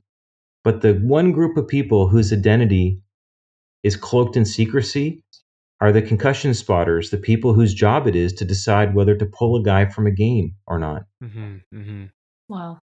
But 0.64 0.82
the 0.82 0.94
one 0.94 1.32
group 1.32 1.56
of 1.56 1.68
people 1.68 2.08
whose 2.08 2.32
identity 2.32 3.00
is 3.82 3.96
cloaked 3.96 4.36
in 4.36 4.44
secrecy 4.44 5.22
are 5.80 5.92
the 5.92 6.02
concussion 6.02 6.54
spotters, 6.54 7.10
the 7.10 7.18
people 7.18 7.52
whose 7.52 7.74
job 7.74 8.06
it 8.06 8.16
is 8.16 8.32
to 8.34 8.44
decide 8.44 8.94
whether 8.94 9.14
to 9.14 9.26
pull 9.26 9.56
a 9.56 9.62
guy 9.62 9.86
from 9.86 10.06
a 10.06 10.10
game 10.10 10.54
or 10.66 10.78
not. 10.78 11.02
Mm-hmm, 11.22 11.56
mm-hmm. 11.74 12.04
Wow. 12.48 12.78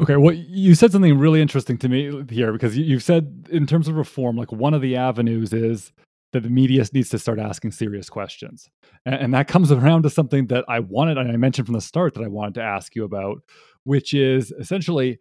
Okay, 0.00 0.16
well, 0.16 0.34
you 0.34 0.74
said 0.74 0.90
something 0.90 1.16
really 1.18 1.40
interesting 1.40 1.78
to 1.78 1.88
me 1.88 2.24
here 2.28 2.52
because 2.52 2.76
you, 2.76 2.96
have 2.96 3.04
said, 3.04 3.48
in 3.50 3.66
terms 3.66 3.86
of 3.86 3.94
reform, 3.94 4.36
like 4.36 4.50
one 4.50 4.74
of 4.74 4.82
the 4.82 4.96
avenues 4.96 5.52
is 5.52 5.92
that 6.32 6.42
the 6.42 6.50
media 6.50 6.84
needs 6.92 7.08
to 7.10 7.18
start 7.18 7.38
asking 7.38 7.70
serious 7.70 8.10
questions. 8.10 8.68
And, 9.04 9.14
and 9.14 9.34
that 9.34 9.46
comes 9.46 9.70
around 9.70 10.02
to 10.02 10.10
something 10.10 10.48
that 10.48 10.64
I 10.68 10.80
wanted, 10.80 11.18
and 11.18 11.30
I 11.30 11.36
mentioned 11.36 11.66
from 11.66 11.74
the 11.74 11.80
start 11.80 12.14
that 12.14 12.24
I 12.24 12.28
wanted 12.28 12.54
to 12.54 12.62
ask 12.62 12.96
you 12.96 13.04
about, 13.04 13.42
which 13.86 14.12
is 14.12 14.52
essentially 14.58 15.20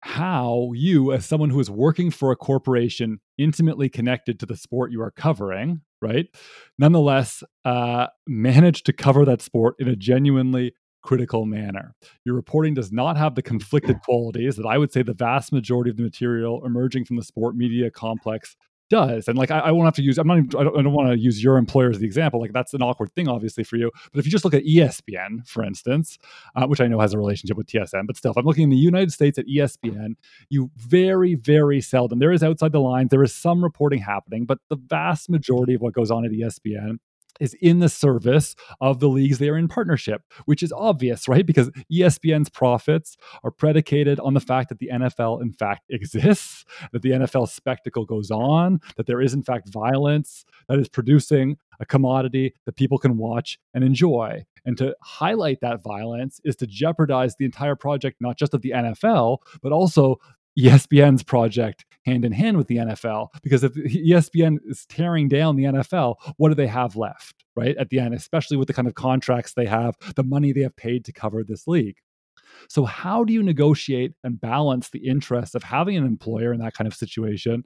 how 0.00 0.72
you, 0.74 1.12
as 1.12 1.24
someone 1.24 1.50
who 1.50 1.60
is 1.60 1.70
working 1.70 2.10
for 2.10 2.32
a 2.32 2.36
corporation 2.36 3.20
intimately 3.38 3.88
connected 3.88 4.40
to 4.40 4.46
the 4.46 4.56
sport 4.56 4.90
you 4.90 5.00
are 5.00 5.12
covering, 5.12 5.82
right, 6.02 6.26
nonetheless, 6.76 7.44
uh, 7.64 8.08
manage 8.26 8.82
to 8.82 8.92
cover 8.92 9.24
that 9.24 9.40
sport 9.40 9.76
in 9.78 9.86
a 9.86 9.94
genuinely 9.94 10.72
critical 11.02 11.46
manner. 11.46 11.94
Your 12.24 12.34
reporting 12.34 12.74
does 12.74 12.90
not 12.90 13.16
have 13.16 13.36
the 13.36 13.42
conflicted 13.42 14.00
qualities 14.02 14.56
that 14.56 14.66
I 14.66 14.76
would 14.76 14.92
say 14.92 15.02
the 15.02 15.14
vast 15.14 15.52
majority 15.52 15.90
of 15.90 15.96
the 15.96 16.02
material 16.02 16.66
emerging 16.66 17.04
from 17.04 17.16
the 17.16 17.22
sport 17.22 17.54
media 17.54 17.92
complex 17.92 18.56
does. 18.90 19.28
And 19.28 19.38
like, 19.38 19.50
I, 19.50 19.60
I 19.60 19.70
won't 19.70 19.86
have 19.86 19.94
to 19.94 20.02
use, 20.02 20.18
I'm 20.18 20.26
not, 20.26 20.38
even, 20.38 20.50
I 20.58 20.64
don't, 20.64 20.84
don't 20.84 20.92
want 20.92 21.10
to 21.10 21.18
use 21.18 21.42
your 21.42 21.56
employer 21.56 21.90
as 21.90 21.98
the 21.98 22.04
example. 22.04 22.40
Like, 22.40 22.52
that's 22.52 22.74
an 22.74 22.82
awkward 22.82 23.14
thing, 23.14 23.28
obviously, 23.28 23.64
for 23.64 23.76
you. 23.76 23.90
But 24.12 24.18
if 24.18 24.26
you 24.26 24.32
just 24.32 24.44
look 24.44 24.54
at 24.54 24.64
ESPN, 24.64 25.46
for 25.48 25.64
instance, 25.64 26.18
uh, 26.56 26.66
which 26.66 26.80
I 26.80 26.86
know 26.88 27.00
has 27.00 27.14
a 27.14 27.18
relationship 27.18 27.56
with 27.56 27.66
TSN, 27.66 28.06
but 28.06 28.16
still, 28.16 28.32
if 28.32 28.36
I'm 28.36 28.44
looking 28.44 28.64
in 28.64 28.70
the 28.70 28.76
United 28.76 29.12
States 29.12 29.38
at 29.38 29.46
ESPN, 29.46 30.16
you 30.50 30.70
very, 30.76 31.34
very 31.34 31.80
seldom, 31.80 32.18
there 32.18 32.32
is 32.32 32.42
outside 32.42 32.72
the 32.72 32.80
lines, 32.80 33.10
there 33.10 33.22
is 33.22 33.34
some 33.34 33.62
reporting 33.62 34.00
happening, 34.00 34.44
but 34.44 34.58
the 34.68 34.76
vast 34.76 35.30
majority 35.30 35.74
of 35.74 35.80
what 35.80 35.94
goes 35.94 36.10
on 36.10 36.24
at 36.24 36.32
ESPN 36.32 36.98
is 37.40 37.54
in 37.54 37.80
the 37.80 37.88
service 37.88 38.54
of 38.80 39.00
the 39.00 39.08
leagues 39.08 39.38
they 39.38 39.48
are 39.48 39.56
in 39.56 39.68
partnership, 39.68 40.22
which 40.44 40.62
is 40.62 40.72
obvious, 40.72 41.26
right? 41.28 41.46
Because 41.46 41.70
ESPN's 41.92 42.50
profits 42.50 43.16
are 43.42 43.50
predicated 43.50 44.20
on 44.20 44.34
the 44.34 44.40
fact 44.40 44.68
that 44.68 44.78
the 44.78 44.90
NFL, 44.92 45.42
in 45.42 45.52
fact, 45.52 45.82
exists, 45.90 46.64
that 46.92 47.02
the 47.02 47.10
NFL 47.10 47.48
spectacle 47.48 48.04
goes 48.04 48.30
on, 48.30 48.80
that 48.96 49.06
there 49.06 49.20
is, 49.20 49.34
in 49.34 49.42
fact, 49.42 49.68
violence 49.68 50.44
that 50.68 50.78
is 50.78 50.88
producing 50.88 51.56
a 51.80 51.86
commodity 51.86 52.54
that 52.66 52.76
people 52.76 52.98
can 52.98 53.16
watch 53.16 53.58
and 53.74 53.82
enjoy. 53.82 54.44
And 54.64 54.76
to 54.76 54.94
highlight 55.02 55.60
that 55.62 55.82
violence 55.82 56.40
is 56.44 56.56
to 56.56 56.66
jeopardize 56.66 57.36
the 57.36 57.46
entire 57.46 57.74
project, 57.74 58.18
not 58.20 58.36
just 58.36 58.52
of 58.52 58.60
the 58.60 58.70
NFL, 58.70 59.38
but 59.62 59.72
also 59.72 60.20
ESPN's 60.58 61.22
project 61.22 61.84
hand 62.04 62.24
in 62.24 62.32
hand 62.32 62.56
with 62.56 62.66
the 62.68 62.76
NFL. 62.76 63.28
Because 63.42 63.64
if 63.64 63.74
ESPN 63.74 64.58
is 64.64 64.86
tearing 64.86 65.28
down 65.28 65.56
the 65.56 65.64
NFL, 65.64 66.16
what 66.36 66.48
do 66.48 66.54
they 66.54 66.66
have 66.66 66.96
left, 66.96 67.44
right? 67.56 67.76
At 67.76 67.90
the 67.90 67.98
end, 67.98 68.14
especially 68.14 68.56
with 68.56 68.68
the 68.68 68.74
kind 68.74 68.88
of 68.88 68.94
contracts 68.94 69.54
they 69.54 69.66
have, 69.66 69.96
the 70.16 70.24
money 70.24 70.52
they 70.52 70.62
have 70.62 70.76
paid 70.76 71.04
to 71.06 71.12
cover 71.12 71.44
this 71.44 71.66
league. 71.66 71.96
So, 72.68 72.84
how 72.84 73.24
do 73.24 73.32
you 73.32 73.42
negotiate 73.42 74.12
and 74.24 74.40
balance 74.40 74.90
the 74.90 75.06
interests 75.06 75.54
of 75.54 75.62
having 75.62 75.96
an 75.96 76.04
employer 76.04 76.52
in 76.52 76.60
that 76.60 76.74
kind 76.74 76.86
of 76.86 76.94
situation 76.94 77.64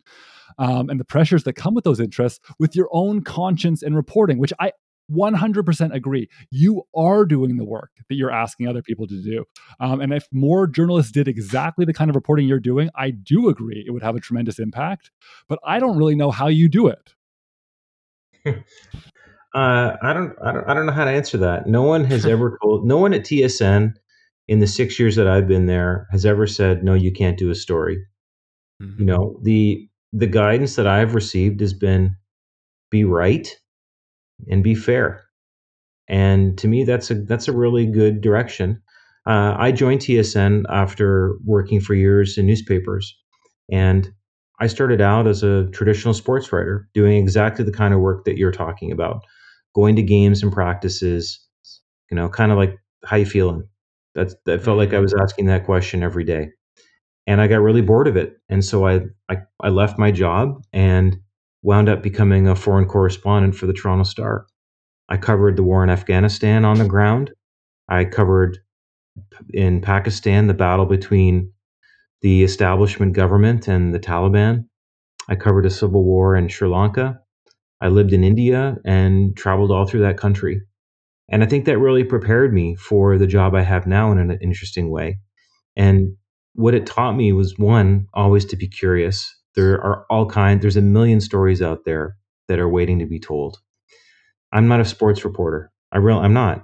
um, 0.58 0.90
and 0.90 1.00
the 1.00 1.04
pressures 1.04 1.44
that 1.44 1.54
come 1.54 1.74
with 1.74 1.84
those 1.84 2.00
interests 2.00 2.38
with 2.58 2.76
your 2.76 2.88
own 2.92 3.22
conscience 3.22 3.82
and 3.82 3.96
reporting, 3.96 4.38
which 4.38 4.52
I 4.60 4.72
100% 5.10 5.94
agree. 5.94 6.28
You 6.50 6.82
are 6.94 7.24
doing 7.24 7.56
the 7.56 7.64
work 7.64 7.90
that 8.08 8.14
you're 8.14 8.30
asking 8.30 8.68
other 8.68 8.82
people 8.82 9.06
to 9.06 9.22
do. 9.22 9.44
Um, 9.80 10.00
and 10.00 10.12
if 10.12 10.26
more 10.32 10.66
journalists 10.66 11.12
did 11.12 11.28
exactly 11.28 11.84
the 11.84 11.94
kind 11.94 12.10
of 12.10 12.16
reporting 12.16 12.48
you're 12.48 12.60
doing, 12.60 12.90
I 12.94 13.10
do 13.10 13.48
agree 13.48 13.84
it 13.86 13.90
would 13.90 14.02
have 14.02 14.16
a 14.16 14.20
tremendous 14.20 14.58
impact. 14.58 15.10
But 15.48 15.58
I 15.64 15.78
don't 15.78 15.96
really 15.96 16.14
know 16.14 16.30
how 16.30 16.48
you 16.48 16.68
do 16.68 16.88
it. 16.88 17.14
Uh, 19.54 19.96
I 20.02 20.12
don't, 20.12 20.34
I 20.44 20.50
don't, 20.50 20.68
I 20.68 20.74
don't 20.74 20.84
know 20.84 20.92
how 20.92 21.04
to 21.04 21.12
answer 21.12 21.38
that. 21.38 21.68
No 21.68 21.82
one 21.82 22.02
has 22.06 22.26
ever 22.26 22.58
told, 22.60 22.84
no 22.84 22.98
one 22.98 23.14
at 23.14 23.20
TSN 23.22 23.94
in 24.48 24.58
the 24.58 24.66
six 24.66 24.98
years 24.98 25.14
that 25.14 25.28
I've 25.28 25.46
been 25.46 25.66
there 25.66 26.08
has 26.10 26.26
ever 26.26 26.46
said, 26.46 26.82
no, 26.82 26.94
you 26.94 27.12
can't 27.12 27.38
do 27.38 27.50
a 27.50 27.54
story. 27.54 28.04
Mm-hmm. 28.82 28.98
You 28.98 29.06
know, 29.06 29.38
the, 29.42 29.88
the 30.12 30.26
guidance 30.26 30.74
that 30.74 30.88
I've 30.88 31.14
received 31.14 31.60
has 31.60 31.72
been 31.72 32.16
be 32.90 33.04
right 33.04 33.48
and 34.50 34.62
be 34.62 34.74
fair. 34.74 35.24
And 36.08 36.58
to 36.58 36.68
me, 36.68 36.84
that's 36.84 37.10
a 37.10 37.14
that's 37.14 37.48
a 37.48 37.52
really 37.52 37.86
good 37.86 38.20
direction. 38.20 38.82
Uh, 39.26 39.54
I 39.58 39.72
joined 39.72 40.02
TSN 40.02 40.64
after 40.68 41.36
working 41.44 41.80
for 41.80 41.94
years 41.94 42.36
in 42.36 42.46
newspapers, 42.46 43.16
and 43.72 44.12
I 44.60 44.66
started 44.66 45.00
out 45.00 45.26
as 45.26 45.42
a 45.42 45.66
traditional 45.70 46.14
sports 46.14 46.52
writer, 46.52 46.88
doing 46.94 47.16
exactly 47.16 47.64
the 47.64 47.72
kind 47.72 47.94
of 47.94 48.00
work 48.00 48.24
that 48.26 48.36
you're 48.36 48.52
talking 48.52 48.92
about, 48.92 49.22
going 49.74 49.96
to 49.96 50.02
games 50.02 50.42
and 50.42 50.52
practices. 50.52 51.40
You 52.10 52.16
know, 52.16 52.28
kind 52.28 52.52
of 52.52 52.58
like 52.58 52.78
how 53.04 53.16
you 53.16 53.26
feeling. 53.26 53.66
That's 54.14 54.34
that 54.44 54.62
felt 54.62 54.76
like 54.78 54.92
I 54.92 55.00
was 55.00 55.14
asking 55.14 55.46
that 55.46 55.64
question 55.64 56.02
every 56.02 56.24
day, 56.24 56.50
and 57.26 57.40
I 57.40 57.46
got 57.48 57.62
really 57.62 57.82
bored 57.82 58.08
of 58.08 58.16
it, 58.16 58.38
and 58.48 58.64
so 58.64 58.86
I 58.86 59.02
I, 59.30 59.38
I 59.62 59.70
left 59.70 59.98
my 59.98 60.10
job 60.10 60.62
and 60.72 61.16
wound 61.64 61.88
up 61.88 62.02
becoming 62.02 62.46
a 62.46 62.54
foreign 62.54 62.86
correspondent 62.86 63.56
for 63.56 63.66
the 63.66 63.72
Toronto 63.72 64.04
Star. 64.04 64.46
I 65.08 65.16
covered 65.16 65.56
the 65.56 65.62
war 65.62 65.82
in 65.82 65.88
Afghanistan 65.88 66.64
on 66.64 66.78
the 66.78 66.86
ground. 66.86 67.32
I 67.88 68.04
covered 68.04 68.58
in 69.52 69.80
Pakistan 69.80 70.46
the 70.46 70.54
battle 70.54 70.84
between 70.84 71.50
the 72.20 72.44
establishment 72.44 73.14
government 73.14 73.66
and 73.66 73.94
the 73.94 73.98
Taliban. 73.98 74.66
I 75.28 75.36
covered 75.36 75.64
a 75.64 75.70
civil 75.70 76.04
war 76.04 76.36
in 76.36 76.48
Sri 76.48 76.68
Lanka. 76.68 77.18
I 77.80 77.88
lived 77.88 78.12
in 78.12 78.24
India 78.24 78.76
and 78.84 79.34
traveled 79.34 79.70
all 79.70 79.86
through 79.86 80.00
that 80.00 80.18
country. 80.18 80.60
And 81.30 81.42
I 81.42 81.46
think 81.46 81.64
that 81.64 81.78
really 81.78 82.04
prepared 82.04 82.52
me 82.52 82.76
for 82.76 83.16
the 83.16 83.26
job 83.26 83.54
I 83.54 83.62
have 83.62 83.86
now 83.86 84.12
in 84.12 84.18
an 84.18 84.38
interesting 84.42 84.90
way. 84.90 85.18
And 85.76 86.16
what 86.54 86.74
it 86.74 86.84
taught 86.84 87.16
me 87.16 87.32
was 87.32 87.58
one, 87.58 88.06
always 88.12 88.44
to 88.46 88.56
be 88.56 88.68
curious 88.68 89.34
there 89.54 89.74
are 89.82 90.06
all 90.10 90.26
kinds, 90.26 90.62
there's 90.62 90.76
a 90.76 90.82
million 90.82 91.20
stories 91.20 91.62
out 91.62 91.84
there 91.84 92.16
that 92.48 92.58
are 92.58 92.68
waiting 92.68 92.98
to 92.98 93.06
be 93.06 93.20
told. 93.20 93.58
I'm 94.52 94.68
not 94.68 94.80
a 94.80 94.84
sports 94.84 95.24
reporter. 95.24 95.72
I 95.92 95.98
real 95.98 96.18
I'm 96.18 96.32
not. 96.32 96.62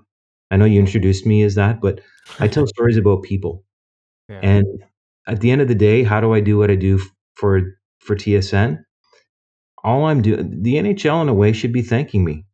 I 0.51 0.57
know 0.57 0.65
you 0.65 0.81
introduced 0.81 1.27
me 1.27 1.43
as 1.43 1.55
that, 1.55 1.81
but 1.81 2.01
I 2.39 2.49
tell 2.49 2.67
stories 2.67 2.97
about 2.97 3.23
people. 3.23 3.65
Yeah. 4.29 4.41
And 4.43 4.67
at 5.27 5.41
the 5.41 5.51
end 5.51 5.61
of 5.61 5.69
the 5.69 5.75
day, 5.75 6.03
how 6.03 6.21
do 6.21 6.33
I 6.33 6.41
do 6.41 6.59
what 6.59 6.71
I 6.71 6.77
do 6.77 7.01
for 7.35 7.61
for 7.99 8.17
TSN? 8.17 8.83
All 9.83 10.05
I'm 10.05 10.23
doing, 10.23 10.63
the 10.63 10.75
NHL 10.75 11.23
in 11.23 11.29
a 11.29 11.35
way 11.35 11.53
should 11.53 11.73
be 11.73 11.83
thanking 11.83 12.25
me. 12.25 12.45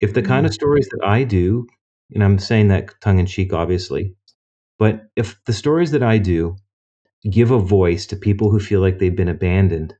If 0.00 0.14
the 0.14 0.22
kind 0.22 0.46
of 0.46 0.52
mm. 0.52 0.54
stories 0.54 0.88
that 0.90 1.04
I 1.04 1.24
do, 1.24 1.66
and 2.14 2.22
I'm 2.22 2.38
saying 2.38 2.68
that 2.68 3.00
tongue 3.00 3.18
in 3.18 3.26
cheek, 3.26 3.52
obviously, 3.52 4.14
but 4.78 5.06
if 5.16 5.42
the 5.46 5.52
stories 5.52 5.90
that 5.92 6.02
I 6.02 6.18
do 6.18 6.56
give 7.30 7.50
a 7.50 7.58
voice 7.58 8.06
to 8.06 8.16
people 8.16 8.50
who 8.50 8.58
feel 8.58 8.80
like 8.80 8.98
they've 8.98 9.16
been 9.16 9.28
abandoned. 9.28 9.94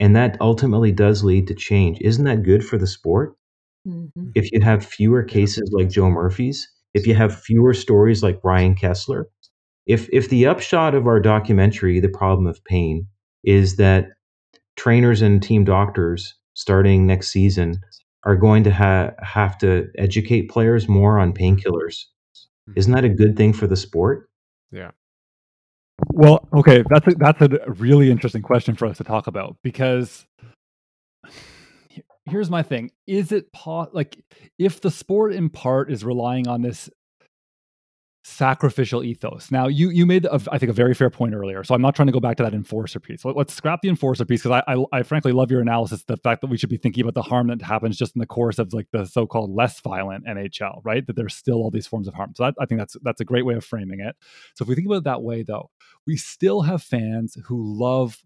And 0.00 0.14
that 0.14 0.36
ultimately 0.40 0.92
does 0.92 1.24
lead 1.24 1.48
to 1.48 1.54
change. 1.54 1.98
Isn't 2.00 2.24
that 2.24 2.42
good 2.42 2.64
for 2.64 2.78
the 2.78 2.86
sport? 2.86 3.36
Mm-hmm. 3.86 4.30
If 4.34 4.52
you 4.52 4.60
have 4.60 4.84
fewer 4.84 5.22
cases 5.22 5.70
like 5.72 5.88
Joe 5.88 6.10
Murphy's, 6.10 6.68
if 6.94 7.06
you 7.06 7.14
have 7.14 7.40
fewer 7.40 7.74
stories 7.74 8.22
like 8.22 8.40
Ryan 8.44 8.74
Kesler, 8.74 9.24
if 9.86 10.08
if 10.12 10.28
the 10.28 10.46
upshot 10.46 10.94
of 10.94 11.06
our 11.06 11.18
documentary, 11.18 11.98
The 11.98 12.08
Problem 12.08 12.46
of 12.46 12.62
Pain, 12.64 13.06
is 13.42 13.76
that 13.76 14.10
trainers 14.76 15.22
and 15.22 15.42
team 15.42 15.64
doctors 15.64 16.34
starting 16.54 17.06
next 17.06 17.30
season 17.30 17.80
are 18.24 18.36
going 18.36 18.64
to 18.64 18.72
ha- 18.72 19.12
have 19.22 19.56
to 19.58 19.88
educate 19.96 20.50
players 20.50 20.88
more 20.88 21.18
on 21.18 21.32
painkillers. 21.32 22.04
Isn't 22.76 22.92
that 22.92 23.04
a 23.04 23.08
good 23.08 23.36
thing 23.36 23.52
for 23.52 23.66
the 23.66 23.76
sport? 23.76 24.28
Yeah. 24.70 24.90
Well, 26.06 26.48
okay, 26.54 26.84
that's 26.88 27.06
a, 27.08 27.10
that's 27.16 27.40
a 27.40 27.70
really 27.72 28.10
interesting 28.10 28.42
question 28.42 28.76
for 28.76 28.86
us 28.86 28.98
to 28.98 29.04
talk 29.04 29.26
about 29.26 29.56
because 29.62 30.26
here's 32.26 32.50
my 32.50 32.62
thing: 32.62 32.90
is 33.06 33.32
it 33.32 33.52
po- 33.52 33.90
like 33.92 34.16
if 34.58 34.80
the 34.80 34.90
sport 34.90 35.32
in 35.32 35.50
part 35.50 35.90
is 35.90 36.04
relying 36.04 36.46
on 36.46 36.62
this 36.62 36.88
sacrificial 38.28 39.02
ethos. 39.02 39.50
Now, 39.50 39.66
you 39.66 39.90
you 39.90 40.06
made, 40.06 40.26
a, 40.26 40.40
I 40.52 40.58
think, 40.58 40.70
a 40.70 40.72
very 40.72 40.94
fair 40.94 41.10
point 41.10 41.34
earlier. 41.34 41.64
So 41.64 41.74
I'm 41.74 41.80
not 41.80 41.94
trying 41.96 42.06
to 42.06 42.12
go 42.12 42.20
back 42.20 42.36
to 42.36 42.42
that 42.42 42.54
enforcer 42.54 43.00
piece. 43.00 43.24
Let, 43.24 43.36
us 43.36 43.54
scrap 43.54 43.80
the 43.82 43.88
enforcer 43.88 44.24
piece 44.24 44.42
because 44.42 44.62
I, 44.66 44.74
I, 44.74 44.84
I 44.92 45.02
frankly 45.02 45.32
love 45.32 45.50
your 45.50 45.60
analysis. 45.60 46.04
The 46.04 46.16
fact 46.16 46.42
that 46.42 46.48
we 46.48 46.58
should 46.58 46.68
be 46.68 46.76
thinking 46.76 47.02
about 47.02 47.14
the 47.14 47.22
harm 47.22 47.48
that 47.48 47.62
happens 47.62 47.96
just 47.96 48.14
in 48.14 48.20
the 48.20 48.26
course 48.26 48.58
of 48.58 48.72
like 48.72 48.88
the 48.92 49.06
so-called 49.06 49.50
less 49.50 49.80
violent 49.80 50.26
NHL, 50.26 50.80
right? 50.84 51.06
That 51.06 51.16
there's 51.16 51.34
still 51.34 51.56
all 51.56 51.70
these 51.70 51.86
forms 51.86 52.06
of 52.06 52.14
harm. 52.14 52.32
So 52.36 52.44
that, 52.44 52.54
I 52.60 52.66
think 52.66 52.80
that's 52.80 52.96
that's 53.02 53.20
a 53.20 53.24
great 53.24 53.46
way 53.46 53.54
of 53.54 53.64
framing 53.64 54.00
it. 54.00 54.14
So 54.54 54.62
if 54.62 54.68
we 54.68 54.74
think 54.74 54.86
about 54.86 54.98
it 54.98 55.04
that 55.04 55.22
way, 55.22 55.42
though, 55.42 55.70
we 56.06 56.16
still 56.16 56.62
have 56.62 56.82
fans 56.82 57.36
who 57.46 57.62
love 57.78 58.22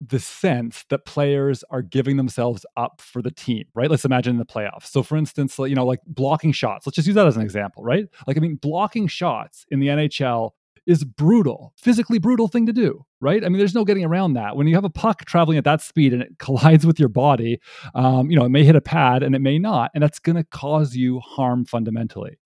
the 0.00 0.18
sense 0.18 0.84
that 0.88 1.04
players 1.04 1.62
are 1.70 1.82
giving 1.82 2.16
themselves 2.16 2.64
up 2.76 3.02
for 3.02 3.20
the 3.20 3.30
team, 3.30 3.64
right? 3.74 3.90
Let's 3.90 4.04
imagine 4.04 4.38
the 4.38 4.46
playoffs. 4.46 4.86
So, 4.86 5.02
for 5.02 5.16
instance, 5.16 5.58
you 5.58 5.74
know, 5.74 5.84
like 5.84 6.00
blocking 6.06 6.52
shots. 6.52 6.86
Let's 6.86 6.96
just 6.96 7.06
use 7.06 7.14
that 7.16 7.26
as 7.26 7.36
an 7.36 7.42
example, 7.42 7.82
right? 7.82 8.06
Like, 8.26 8.36
I 8.36 8.40
mean, 8.40 8.56
blocking 8.56 9.08
shots 9.08 9.66
in 9.70 9.78
the 9.78 9.88
NHL 9.88 10.52
is 10.86 11.04
brutal, 11.04 11.74
physically 11.76 12.18
brutal 12.18 12.48
thing 12.48 12.64
to 12.66 12.72
do, 12.72 13.04
right? 13.20 13.44
I 13.44 13.48
mean, 13.48 13.58
there's 13.58 13.74
no 13.74 13.84
getting 13.84 14.04
around 14.04 14.32
that. 14.34 14.56
When 14.56 14.66
you 14.66 14.74
have 14.74 14.84
a 14.84 14.90
puck 14.90 15.26
traveling 15.26 15.58
at 15.58 15.64
that 15.64 15.82
speed 15.82 16.14
and 16.14 16.22
it 16.22 16.38
collides 16.38 16.86
with 16.86 16.98
your 16.98 17.10
body, 17.10 17.60
um, 17.94 18.30
you 18.30 18.38
know, 18.38 18.46
it 18.46 18.50
may 18.50 18.64
hit 18.64 18.76
a 18.76 18.80
pad 18.80 19.22
and 19.22 19.34
it 19.34 19.40
may 19.40 19.58
not, 19.58 19.90
and 19.94 20.02
that's 20.02 20.18
going 20.18 20.36
to 20.36 20.44
cause 20.44 20.94
you 20.94 21.20
harm 21.20 21.66
fundamentally. 21.66 22.38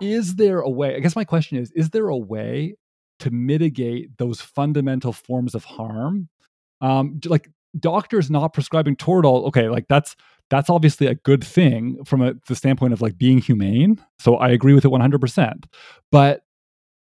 Is 0.00 0.36
there 0.36 0.60
a 0.60 0.70
way? 0.70 0.96
I 0.96 1.00
guess 1.00 1.16
my 1.16 1.24
question 1.24 1.58
is: 1.58 1.70
Is 1.72 1.90
there 1.90 2.08
a 2.08 2.16
way 2.16 2.74
to 3.20 3.30
mitigate 3.30 4.16
those 4.18 4.40
fundamental 4.40 5.12
forms 5.12 5.54
of 5.54 5.64
harm 5.64 6.28
um, 6.84 7.18
like 7.26 7.48
doctors 7.80 8.30
not 8.30 8.52
prescribing 8.52 8.96
Toradol, 8.96 9.46
okay, 9.48 9.68
like 9.68 9.86
that's 9.88 10.14
that's 10.50 10.68
obviously 10.68 11.06
a 11.06 11.14
good 11.14 11.42
thing 11.42 12.04
from 12.04 12.20
a, 12.20 12.34
the 12.46 12.54
standpoint 12.54 12.92
of 12.92 13.00
like 13.00 13.16
being 13.16 13.38
humane. 13.38 13.98
So 14.18 14.36
I 14.36 14.50
agree 14.50 14.74
with 14.74 14.84
it 14.84 14.88
100%. 14.88 15.64
But 16.12 16.42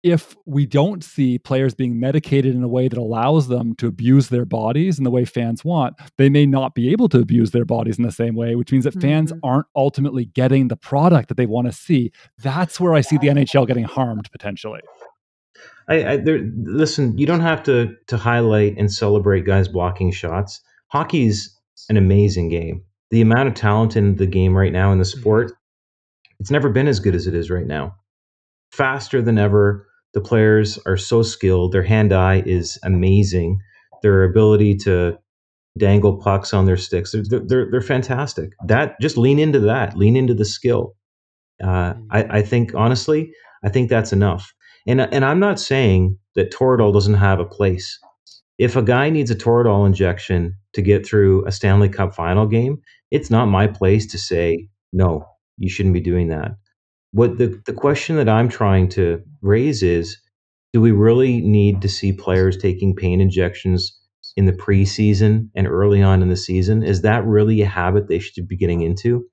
if 0.03 0.35
we 0.45 0.67
don't 0.67 1.03
see 1.03 1.39
players 1.39 1.73
being 1.73 1.99
medicated 1.99 2.53
in 2.53 2.61
a 2.61 2.67
way 2.67 2.87
that 2.87 2.99
allows 2.99 3.47
them 3.47 3.73
to 3.77 3.87
abuse 3.87 4.29
their 4.29 4.45
bodies 4.45 4.99
in 4.99 5.03
the 5.03 5.09
way 5.09 5.25
fans 5.25 5.65
want, 5.65 5.95
they 6.19 6.29
may 6.29 6.45
not 6.45 6.75
be 6.75 6.91
able 6.91 7.09
to 7.09 7.17
abuse 7.19 7.49
their 7.49 7.65
bodies 7.65 7.97
in 7.97 8.03
the 8.03 8.11
same 8.11 8.35
way, 8.35 8.55
which 8.55 8.71
means 8.71 8.83
that 8.83 8.93
fans 9.01 9.33
Mhm. 9.33 9.39
aren't 9.41 9.65
ultimately 9.75 10.25
getting 10.25 10.67
the 10.67 10.77
product 10.77 11.27
that 11.29 11.37
they 11.37 11.47
want 11.47 11.65
to 11.65 11.73
see. 11.73 12.11
That's 12.43 12.79
where 12.79 12.93
I 12.93 13.01
see 13.01 13.17
the 13.17 13.29
NHL 13.29 13.65
getting 13.65 13.85
harmed 13.85 14.29
potentially. 14.31 14.81
I, 15.87 16.05
I 16.05 16.17
there, 16.17 16.39
listen. 16.63 17.17
You 17.17 17.25
don't 17.25 17.41
have 17.41 17.63
to 17.63 17.95
to 18.07 18.17
highlight 18.17 18.77
and 18.77 18.91
celebrate 18.91 19.45
guys 19.45 19.67
blocking 19.67 20.11
shots. 20.11 20.61
Hockey's 20.87 21.55
an 21.89 21.97
amazing 21.97 22.49
game. 22.49 22.83
The 23.11 23.21
amount 23.21 23.47
of 23.47 23.53
talent 23.53 23.95
in 23.95 24.15
the 24.15 24.25
game 24.25 24.57
right 24.57 24.71
now 24.71 24.91
in 24.91 24.99
the 24.99 25.05
sport, 25.05 25.51
it's 26.39 26.51
never 26.51 26.69
been 26.69 26.87
as 26.87 26.99
good 26.99 27.15
as 27.15 27.27
it 27.27 27.35
is 27.35 27.51
right 27.51 27.67
now. 27.67 27.95
Faster 28.71 29.21
than 29.21 29.37
ever. 29.37 29.87
The 30.13 30.21
players 30.21 30.79
are 30.85 30.97
so 30.97 31.21
skilled. 31.23 31.73
Their 31.73 31.83
hand-eye 31.83 32.43
is 32.45 32.79
amazing. 32.83 33.59
Their 34.01 34.23
ability 34.23 34.75
to 34.77 35.17
dangle 35.77 36.17
pucks 36.17 36.53
on 36.53 36.65
their 36.65 36.77
sticks, 36.77 37.11
they're 37.11 37.41
they're, 37.45 37.69
they're 37.69 37.81
fantastic. 37.81 38.51
That 38.65 38.95
just 39.01 39.17
lean 39.17 39.39
into 39.39 39.59
that. 39.59 39.97
Lean 39.97 40.15
into 40.15 40.33
the 40.33 40.45
skill. 40.45 40.95
Uh, 41.63 41.95
I, 42.09 42.23
I 42.23 42.41
think 42.41 42.73
honestly, 42.73 43.31
I 43.63 43.69
think 43.69 43.89
that's 43.89 44.13
enough. 44.13 44.53
And 44.87 45.01
and 45.01 45.25
I'm 45.25 45.39
not 45.39 45.59
saying 45.59 46.17
that 46.35 46.51
Toradol 46.51 46.93
doesn't 46.93 47.15
have 47.15 47.39
a 47.39 47.45
place. 47.45 47.99
If 48.57 48.75
a 48.75 48.81
guy 48.81 49.09
needs 49.09 49.31
a 49.31 49.35
Toradol 49.35 49.85
injection 49.85 50.55
to 50.73 50.81
get 50.81 51.05
through 51.05 51.45
a 51.45 51.51
Stanley 51.51 51.89
Cup 51.89 52.15
final 52.15 52.47
game, 52.47 52.81
it's 53.11 53.29
not 53.29 53.47
my 53.47 53.67
place 53.67 54.05
to 54.07 54.17
say 54.17 54.67
no. 54.93 55.25
You 55.57 55.69
shouldn't 55.69 55.93
be 55.93 56.01
doing 56.01 56.29
that. 56.29 56.51
What 57.11 57.37
the 57.37 57.61
the 57.65 57.73
question 57.73 58.15
that 58.17 58.29
I'm 58.29 58.49
trying 58.49 58.89
to 58.89 59.21
raise 59.41 59.83
is, 59.83 60.17
do 60.73 60.81
we 60.81 60.91
really 60.91 61.41
need 61.41 61.81
to 61.81 61.89
see 61.89 62.11
players 62.11 62.57
taking 62.57 62.95
pain 62.95 63.21
injections 63.21 63.97
in 64.37 64.45
the 64.45 64.53
preseason 64.53 65.49
and 65.55 65.67
early 65.67 66.01
on 66.01 66.21
in 66.21 66.29
the 66.29 66.35
season? 66.35 66.83
Is 66.83 67.01
that 67.01 67.25
really 67.25 67.61
a 67.61 67.65
habit 67.65 68.07
they 68.07 68.19
should 68.19 68.47
be 68.47 68.57
getting 68.57 68.81
into? 68.81 69.25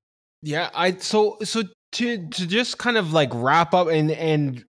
Yeah, 0.42 0.70
I 0.74 0.96
so 0.96 1.36
so 1.42 1.62
to 1.92 2.28
to 2.28 2.46
just 2.46 2.78
kind 2.78 2.96
of 2.96 3.12
like 3.12 3.30
wrap 3.32 3.74
up 3.74 3.88
and 3.88 4.10
and 4.10 4.64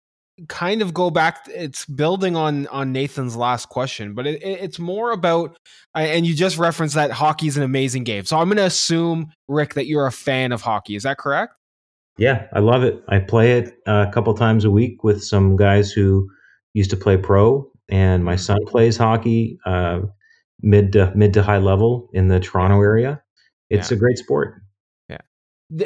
kind 0.47 0.81
of 0.81 0.93
go 0.93 1.09
back 1.09 1.39
it's 1.47 1.85
building 1.85 2.35
on 2.35 2.67
on 2.67 2.91
Nathan's 2.91 3.35
last 3.35 3.69
question 3.69 4.13
but 4.13 4.25
it, 4.27 4.41
it- 4.41 4.59
it's 4.61 4.79
more 4.79 5.11
about 5.11 5.57
and 5.95 6.25
you 6.25 6.33
just 6.35 6.57
referenced 6.57 6.95
that 6.95 7.11
hockey 7.11 7.47
is 7.47 7.57
an 7.57 7.63
amazing 7.63 8.03
game 8.03 8.23
so 8.25 8.37
I'm 8.37 8.47
going 8.47 8.57
to 8.57 8.65
assume 8.65 9.31
Rick 9.47 9.73
that 9.73 9.87
you're 9.87 10.05
a 10.07 10.11
fan 10.11 10.51
of 10.51 10.61
hockey 10.61 10.95
is 10.95 11.03
that 11.03 11.17
correct 11.17 11.53
Yeah, 12.17 12.47
I 12.53 12.59
love 12.59 12.83
it. 12.83 13.01
I 13.07 13.19
play 13.19 13.57
it 13.59 13.77
uh, 13.87 14.05
a 14.07 14.11
couple 14.11 14.33
times 14.33 14.65
a 14.65 14.71
week 14.71 15.03
with 15.03 15.23
some 15.23 15.55
guys 15.55 15.91
who 15.91 16.27
used 16.73 16.89
to 16.91 16.97
play 16.97 17.15
pro, 17.17 17.65
and 17.89 18.23
my 18.25 18.35
son 18.35 18.57
plays 18.67 18.97
hockey 18.97 19.57
uh, 19.65 20.01
mid 20.61 20.91
to 20.93 21.11
mid 21.15 21.33
to 21.33 21.41
high 21.43 21.57
level 21.59 22.09
in 22.13 22.27
the 22.27 22.39
Toronto 22.39 22.81
area. 22.81 23.21
It's 23.69 23.89
Yeah. 23.89 23.95
a 23.95 23.99
great 23.99 24.17
sport. 24.17 24.61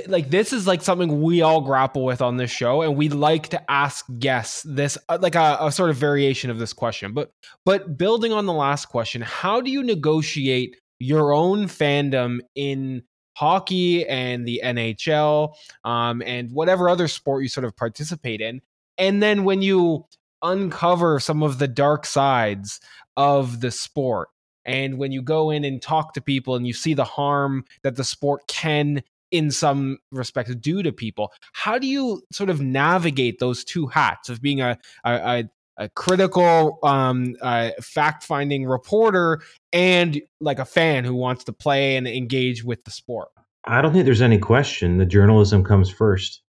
Like 0.07 0.29
this 0.29 0.53
is 0.53 0.65
like 0.65 0.81
something 0.81 1.21
we 1.21 1.41
all 1.41 1.59
grapple 1.59 2.05
with 2.05 2.21
on 2.21 2.37
this 2.37 2.49
show 2.49 2.83
and 2.83 2.95
we 2.95 3.09
like 3.09 3.49
to 3.49 3.71
ask 3.71 4.05
guests 4.17 4.63
this 4.65 4.97
uh, 5.09 5.17
like 5.21 5.35
a, 5.35 5.57
a 5.59 5.71
sort 5.73 5.89
of 5.89 5.97
variation 5.97 6.49
of 6.49 6.57
this 6.57 6.71
question. 6.71 7.13
But 7.13 7.31
but 7.65 7.97
building 7.97 8.31
on 8.31 8.45
the 8.45 8.53
last 8.53 8.85
question 8.85 9.21
how 9.21 9.59
do 9.59 9.69
you 9.69 9.83
negotiate 9.83 10.77
your 10.99 11.33
own 11.33 11.65
fandom 11.65 12.39
in 12.55 13.03
hockey 13.35 14.07
and 14.07 14.47
the 14.47 14.61
nhl 14.63 15.53
um, 15.83 16.21
and 16.25 16.51
whatever 16.51 16.87
other 16.87 17.09
sport 17.09 17.43
you 17.43 17.49
sort 17.49 17.65
of 17.65 17.75
participate 17.75 18.39
in? 18.39 18.61
And 18.97 19.21
then 19.21 19.43
when 19.43 19.61
you 19.61 20.05
uncover 20.41 21.19
some 21.19 21.43
of 21.43 21.59
the 21.59 21.67
dark 21.67 22.05
sides 22.05 22.79
of 23.17 23.59
the 23.59 23.71
sport 23.71 24.29
and 24.65 24.97
when 24.97 25.11
you 25.11 25.21
go 25.21 25.49
in 25.49 25.63
and 25.63 25.81
talk 25.81 26.13
to 26.13 26.21
people 26.21 26.55
and 26.55 26.65
you 26.65 26.73
see 26.73 26.93
the 26.93 27.03
harm 27.03 27.65
that 27.83 27.95
the 27.95 28.03
sport 28.03 28.47
can 28.47 29.03
in 29.33 29.49
some 29.49 29.97
respects 30.11 30.53
due 30.55 30.83
to 30.83 30.93
people. 30.93 31.33
How 31.53 31.79
do 31.79 31.87
you 31.87 32.21
sort 32.31 32.51
of 32.51 32.61
navigate 32.61 33.39
those 33.39 33.65
two 33.65 33.87
hats 33.87 34.29
of 34.29 34.41
being 34.41 34.61
a 34.61 34.77
a, 35.03 35.45
a, 35.77 35.89
critical, 35.89 36.77
um, 36.83 37.35
uh, 37.41 37.71
fact 37.81 38.23
finding 38.23 38.65
reporter 38.67 39.41
and 39.73 40.21
like 40.39 40.59
a 40.59 40.65
fan 40.65 41.03
who 41.03 41.15
wants 41.15 41.43
to 41.45 41.51
play 41.51 41.97
and 41.97 42.07
engage 42.07 42.63
with 42.63 42.83
the 42.85 42.91
sport? 42.91 43.29
I 43.65 43.81
don't 43.81 43.91
think 43.91 44.05
there's 44.05 44.21
any 44.21 44.37
question. 44.37 44.99
The 44.99 45.05
journalism 45.05 45.63
comes 45.63 45.89
first. 45.89 46.43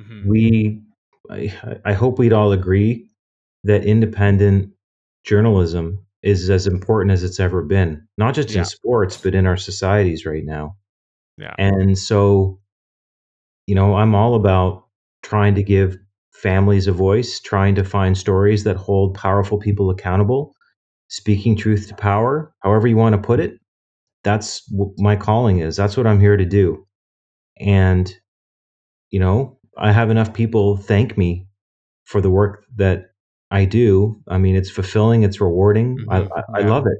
Mhm. 0.00 0.26
We, 0.26 0.80
I, 1.28 1.52
I 1.84 1.92
hope 1.92 2.20
we'd 2.20 2.32
all 2.32 2.52
agree 2.52 3.10
that 3.64 3.84
independent 3.84 4.70
journalism 5.24 6.06
is 6.22 6.48
as 6.50 6.68
important 6.68 7.10
as 7.10 7.24
it's 7.24 7.40
ever 7.40 7.62
been, 7.62 8.06
not 8.16 8.34
just 8.34 8.50
Yeah. 8.50 8.60
in 8.60 8.64
sports, 8.64 9.16
but 9.16 9.34
in 9.34 9.44
our 9.44 9.56
societies 9.56 10.24
right 10.24 10.44
now. 10.44 10.76
Yeah. 11.38 11.54
And 11.58 11.98
so, 11.98 12.60
you 13.66 13.74
know, 13.74 13.96
I'm 13.96 14.14
all 14.14 14.34
about 14.34 14.86
trying 15.22 15.54
to 15.56 15.62
give 15.62 15.96
families 16.32 16.86
a 16.86 16.92
voice, 16.92 17.40
trying 17.40 17.74
to 17.76 17.84
find 17.84 18.16
stories 18.16 18.64
that 18.64 18.76
hold 18.76 19.14
powerful 19.14 19.58
people 19.58 19.90
accountable, 19.90 20.54
speaking 21.08 21.56
truth 21.56 21.88
to 21.88 21.94
power, 21.94 22.52
however 22.60 22.88
you 22.88 22.96
want 22.96 23.14
to 23.14 23.20
put 23.22 23.40
it. 23.40 23.58
That's 24.24 24.64
what 24.70 24.90
my 24.98 25.16
calling 25.16 25.60
is. 25.60 25.76
That's 25.76 25.96
what 25.96 26.06
I'm 26.06 26.20
here 26.20 26.36
to 26.36 26.44
do. 26.44 26.86
And, 27.60 28.12
you 29.10 29.20
know, 29.20 29.58
I 29.78 29.92
have 29.92 30.10
enough 30.10 30.34
people 30.34 30.76
thank 30.76 31.18
me 31.18 31.46
for 32.04 32.20
the 32.20 32.30
work 32.30 32.64
that 32.76 33.12
I 33.50 33.64
do. 33.64 34.22
I 34.28 34.38
mean, 34.38 34.56
it's 34.56 34.70
fulfilling, 34.70 35.22
it's 35.24 35.40
rewarding. 35.40 35.98
I, 36.10 36.20
Mhm. 36.20 36.28
I, 36.36 36.42
I 36.56 36.60
Yeah. 36.60 36.68
love 36.70 36.86
it. 36.86 36.98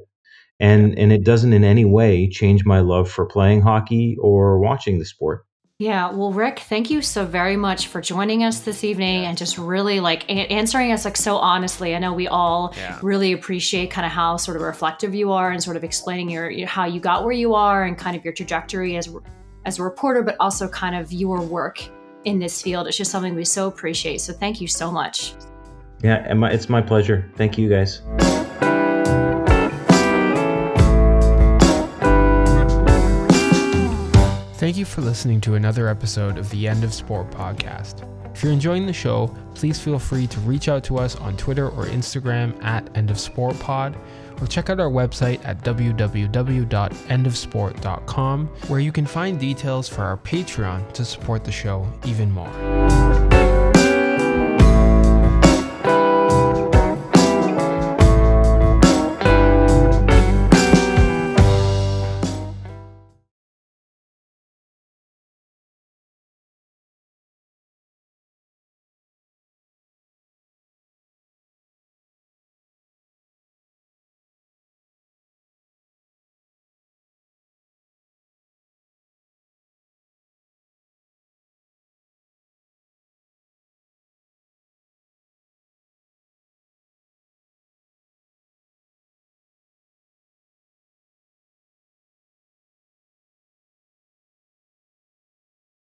And 0.59 0.97
and 0.99 1.11
it 1.13 1.23
doesn't 1.23 1.53
in 1.53 1.63
any 1.63 1.85
way 1.85 2.27
change 2.27 2.65
my 2.65 2.79
love 2.81 3.09
for 3.09 3.25
playing 3.25 3.61
hockey 3.61 4.17
or 4.19 4.59
watching 4.59 4.99
the 4.99 5.05
sport. 5.05 5.45
Yeah, 5.81 6.11
well, 6.11 6.33
Rick, 6.33 6.59
thank 6.59 6.89
you 6.89 7.01
so 7.01 7.25
very 7.25 7.55
much 7.55 7.87
for 7.87 8.01
joining 8.01 8.43
us 8.43 8.59
this 8.59 8.83
evening 8.83 9.23
and 9.23 9.37
just 9.37 9.57
really 9.57 10.01
like 10.01 10.25
a- 10.25 10.51
answering 10.51 10.91
us 10.91 11.05
like 11.05 11.15
so 11.15 11.37
honestly. 11.37 11.95
I 11.95 11.99
know 11.99 12.11
we 12.11 12.27
all 12.27 12.73
Yeah. 12.75 12.99
really 13.01 13.31
appreciate 13.31 13.89
kind 13.89 14.05
of 14.05 14.11
how 14.11 14.35
sort 14.35 14.57
of 14.57 14.63
reflective 14.63 15.15
you 15.15 15.31
are 15.31 15.51
and 15.51 15.63
sort 15.63 15.77
of 15.77 15.85
explaining 15.85 16.29
your, 16.29 16.49
your 16.49 16.67
how 16.67 16.83
you 16.83 16.99
got 16.99 17.23
where 17.23 17.31
you 17.31 17.53
are 17.53 17.85
and 17.85 17.97
kind 17.97 18.17
of 18.17 18.25
your 18.25 18.33
trajectory 18.33 18.97
as 18.97 19.07
as 19.65 19.79
a 19.79 19.83
reporter, 19.83 20.21
but 20.21 20.35
also 20.41 20.67
kind 20.67 20.95
of 20.95 21.13
your 21.13 21.41
work 21.41 21.81
in 22.25 22.39
this 22.39 22.61
field. 22.61 22.87
It's 22.87 22.97
just 22.97 23.11
something 23.11 23.33
we 23.35 23.45
so 23.45 23.67
appreciate. 23.67 24.19
So 24.19 24.33
thank 24.33 24.59
you 24.59 24.67
so 24.67 24.91
much. 24.91 25.33
Yeah, 26.03 26.25
it's 26.47 26.67
my 26.67 26.81
pleasure. 26.81 27.29
Thank 27.37 27.57
you 27.57 27.69
guys. 27.69 28.01
Thank 34.59 34.75
you 34.75 34.83
for 34.83 34.99
listening 34.99 35.39
to 35.41 35.55
another 35.55 35.87
episode 35.87 36.37
of 36.37 36.49
the 36.49 36.67
End 36.67 36.83
of 36.83 36.93
Sport 36.93 37.31
podcast. 37.31 38.05
If 38.35 38.43
you're 38.43 38.51
enjoying 38.51 38.85
the 38.85 38.91
show, 38.91 39.33
please 39.55 39.79
feel 39.79 39.97
free 39.97 40.27
to 40.27 40.39
reach 40.41 40.67
out 40.67 40.83
to 40.83 40.97
us 40.97 41.15
on 41.15 41.37
Twitter 41.37 41.69
or 41.69 41.85
Instagram 41.85 42.61
at 42.61 42.97
End 42.97 43.09
of 43.09 43.17
Sport 43.17 43.57
Pod, 43.61 43.95
or 44.41 44.47
check 44.47 44.69
out 44.69 44.81
our 44.81 44.89
website 44.89 45.39
at 45.45 45.63
www.endofsport.com, 45.63 48.47
where 48.67 48.79
you 48.81 48.91
can 48.91 49.05
find 49.05 49.39
details 49.39 49.87
for 49.87 50.01
our 50.01 50.17
Patreon 50.17 50.91
to 50.91 51.05
support 51.05 51.45
the 51.45 51.53
show 51.53 51.87
even 52.03 52.29
more. 52.29 53.28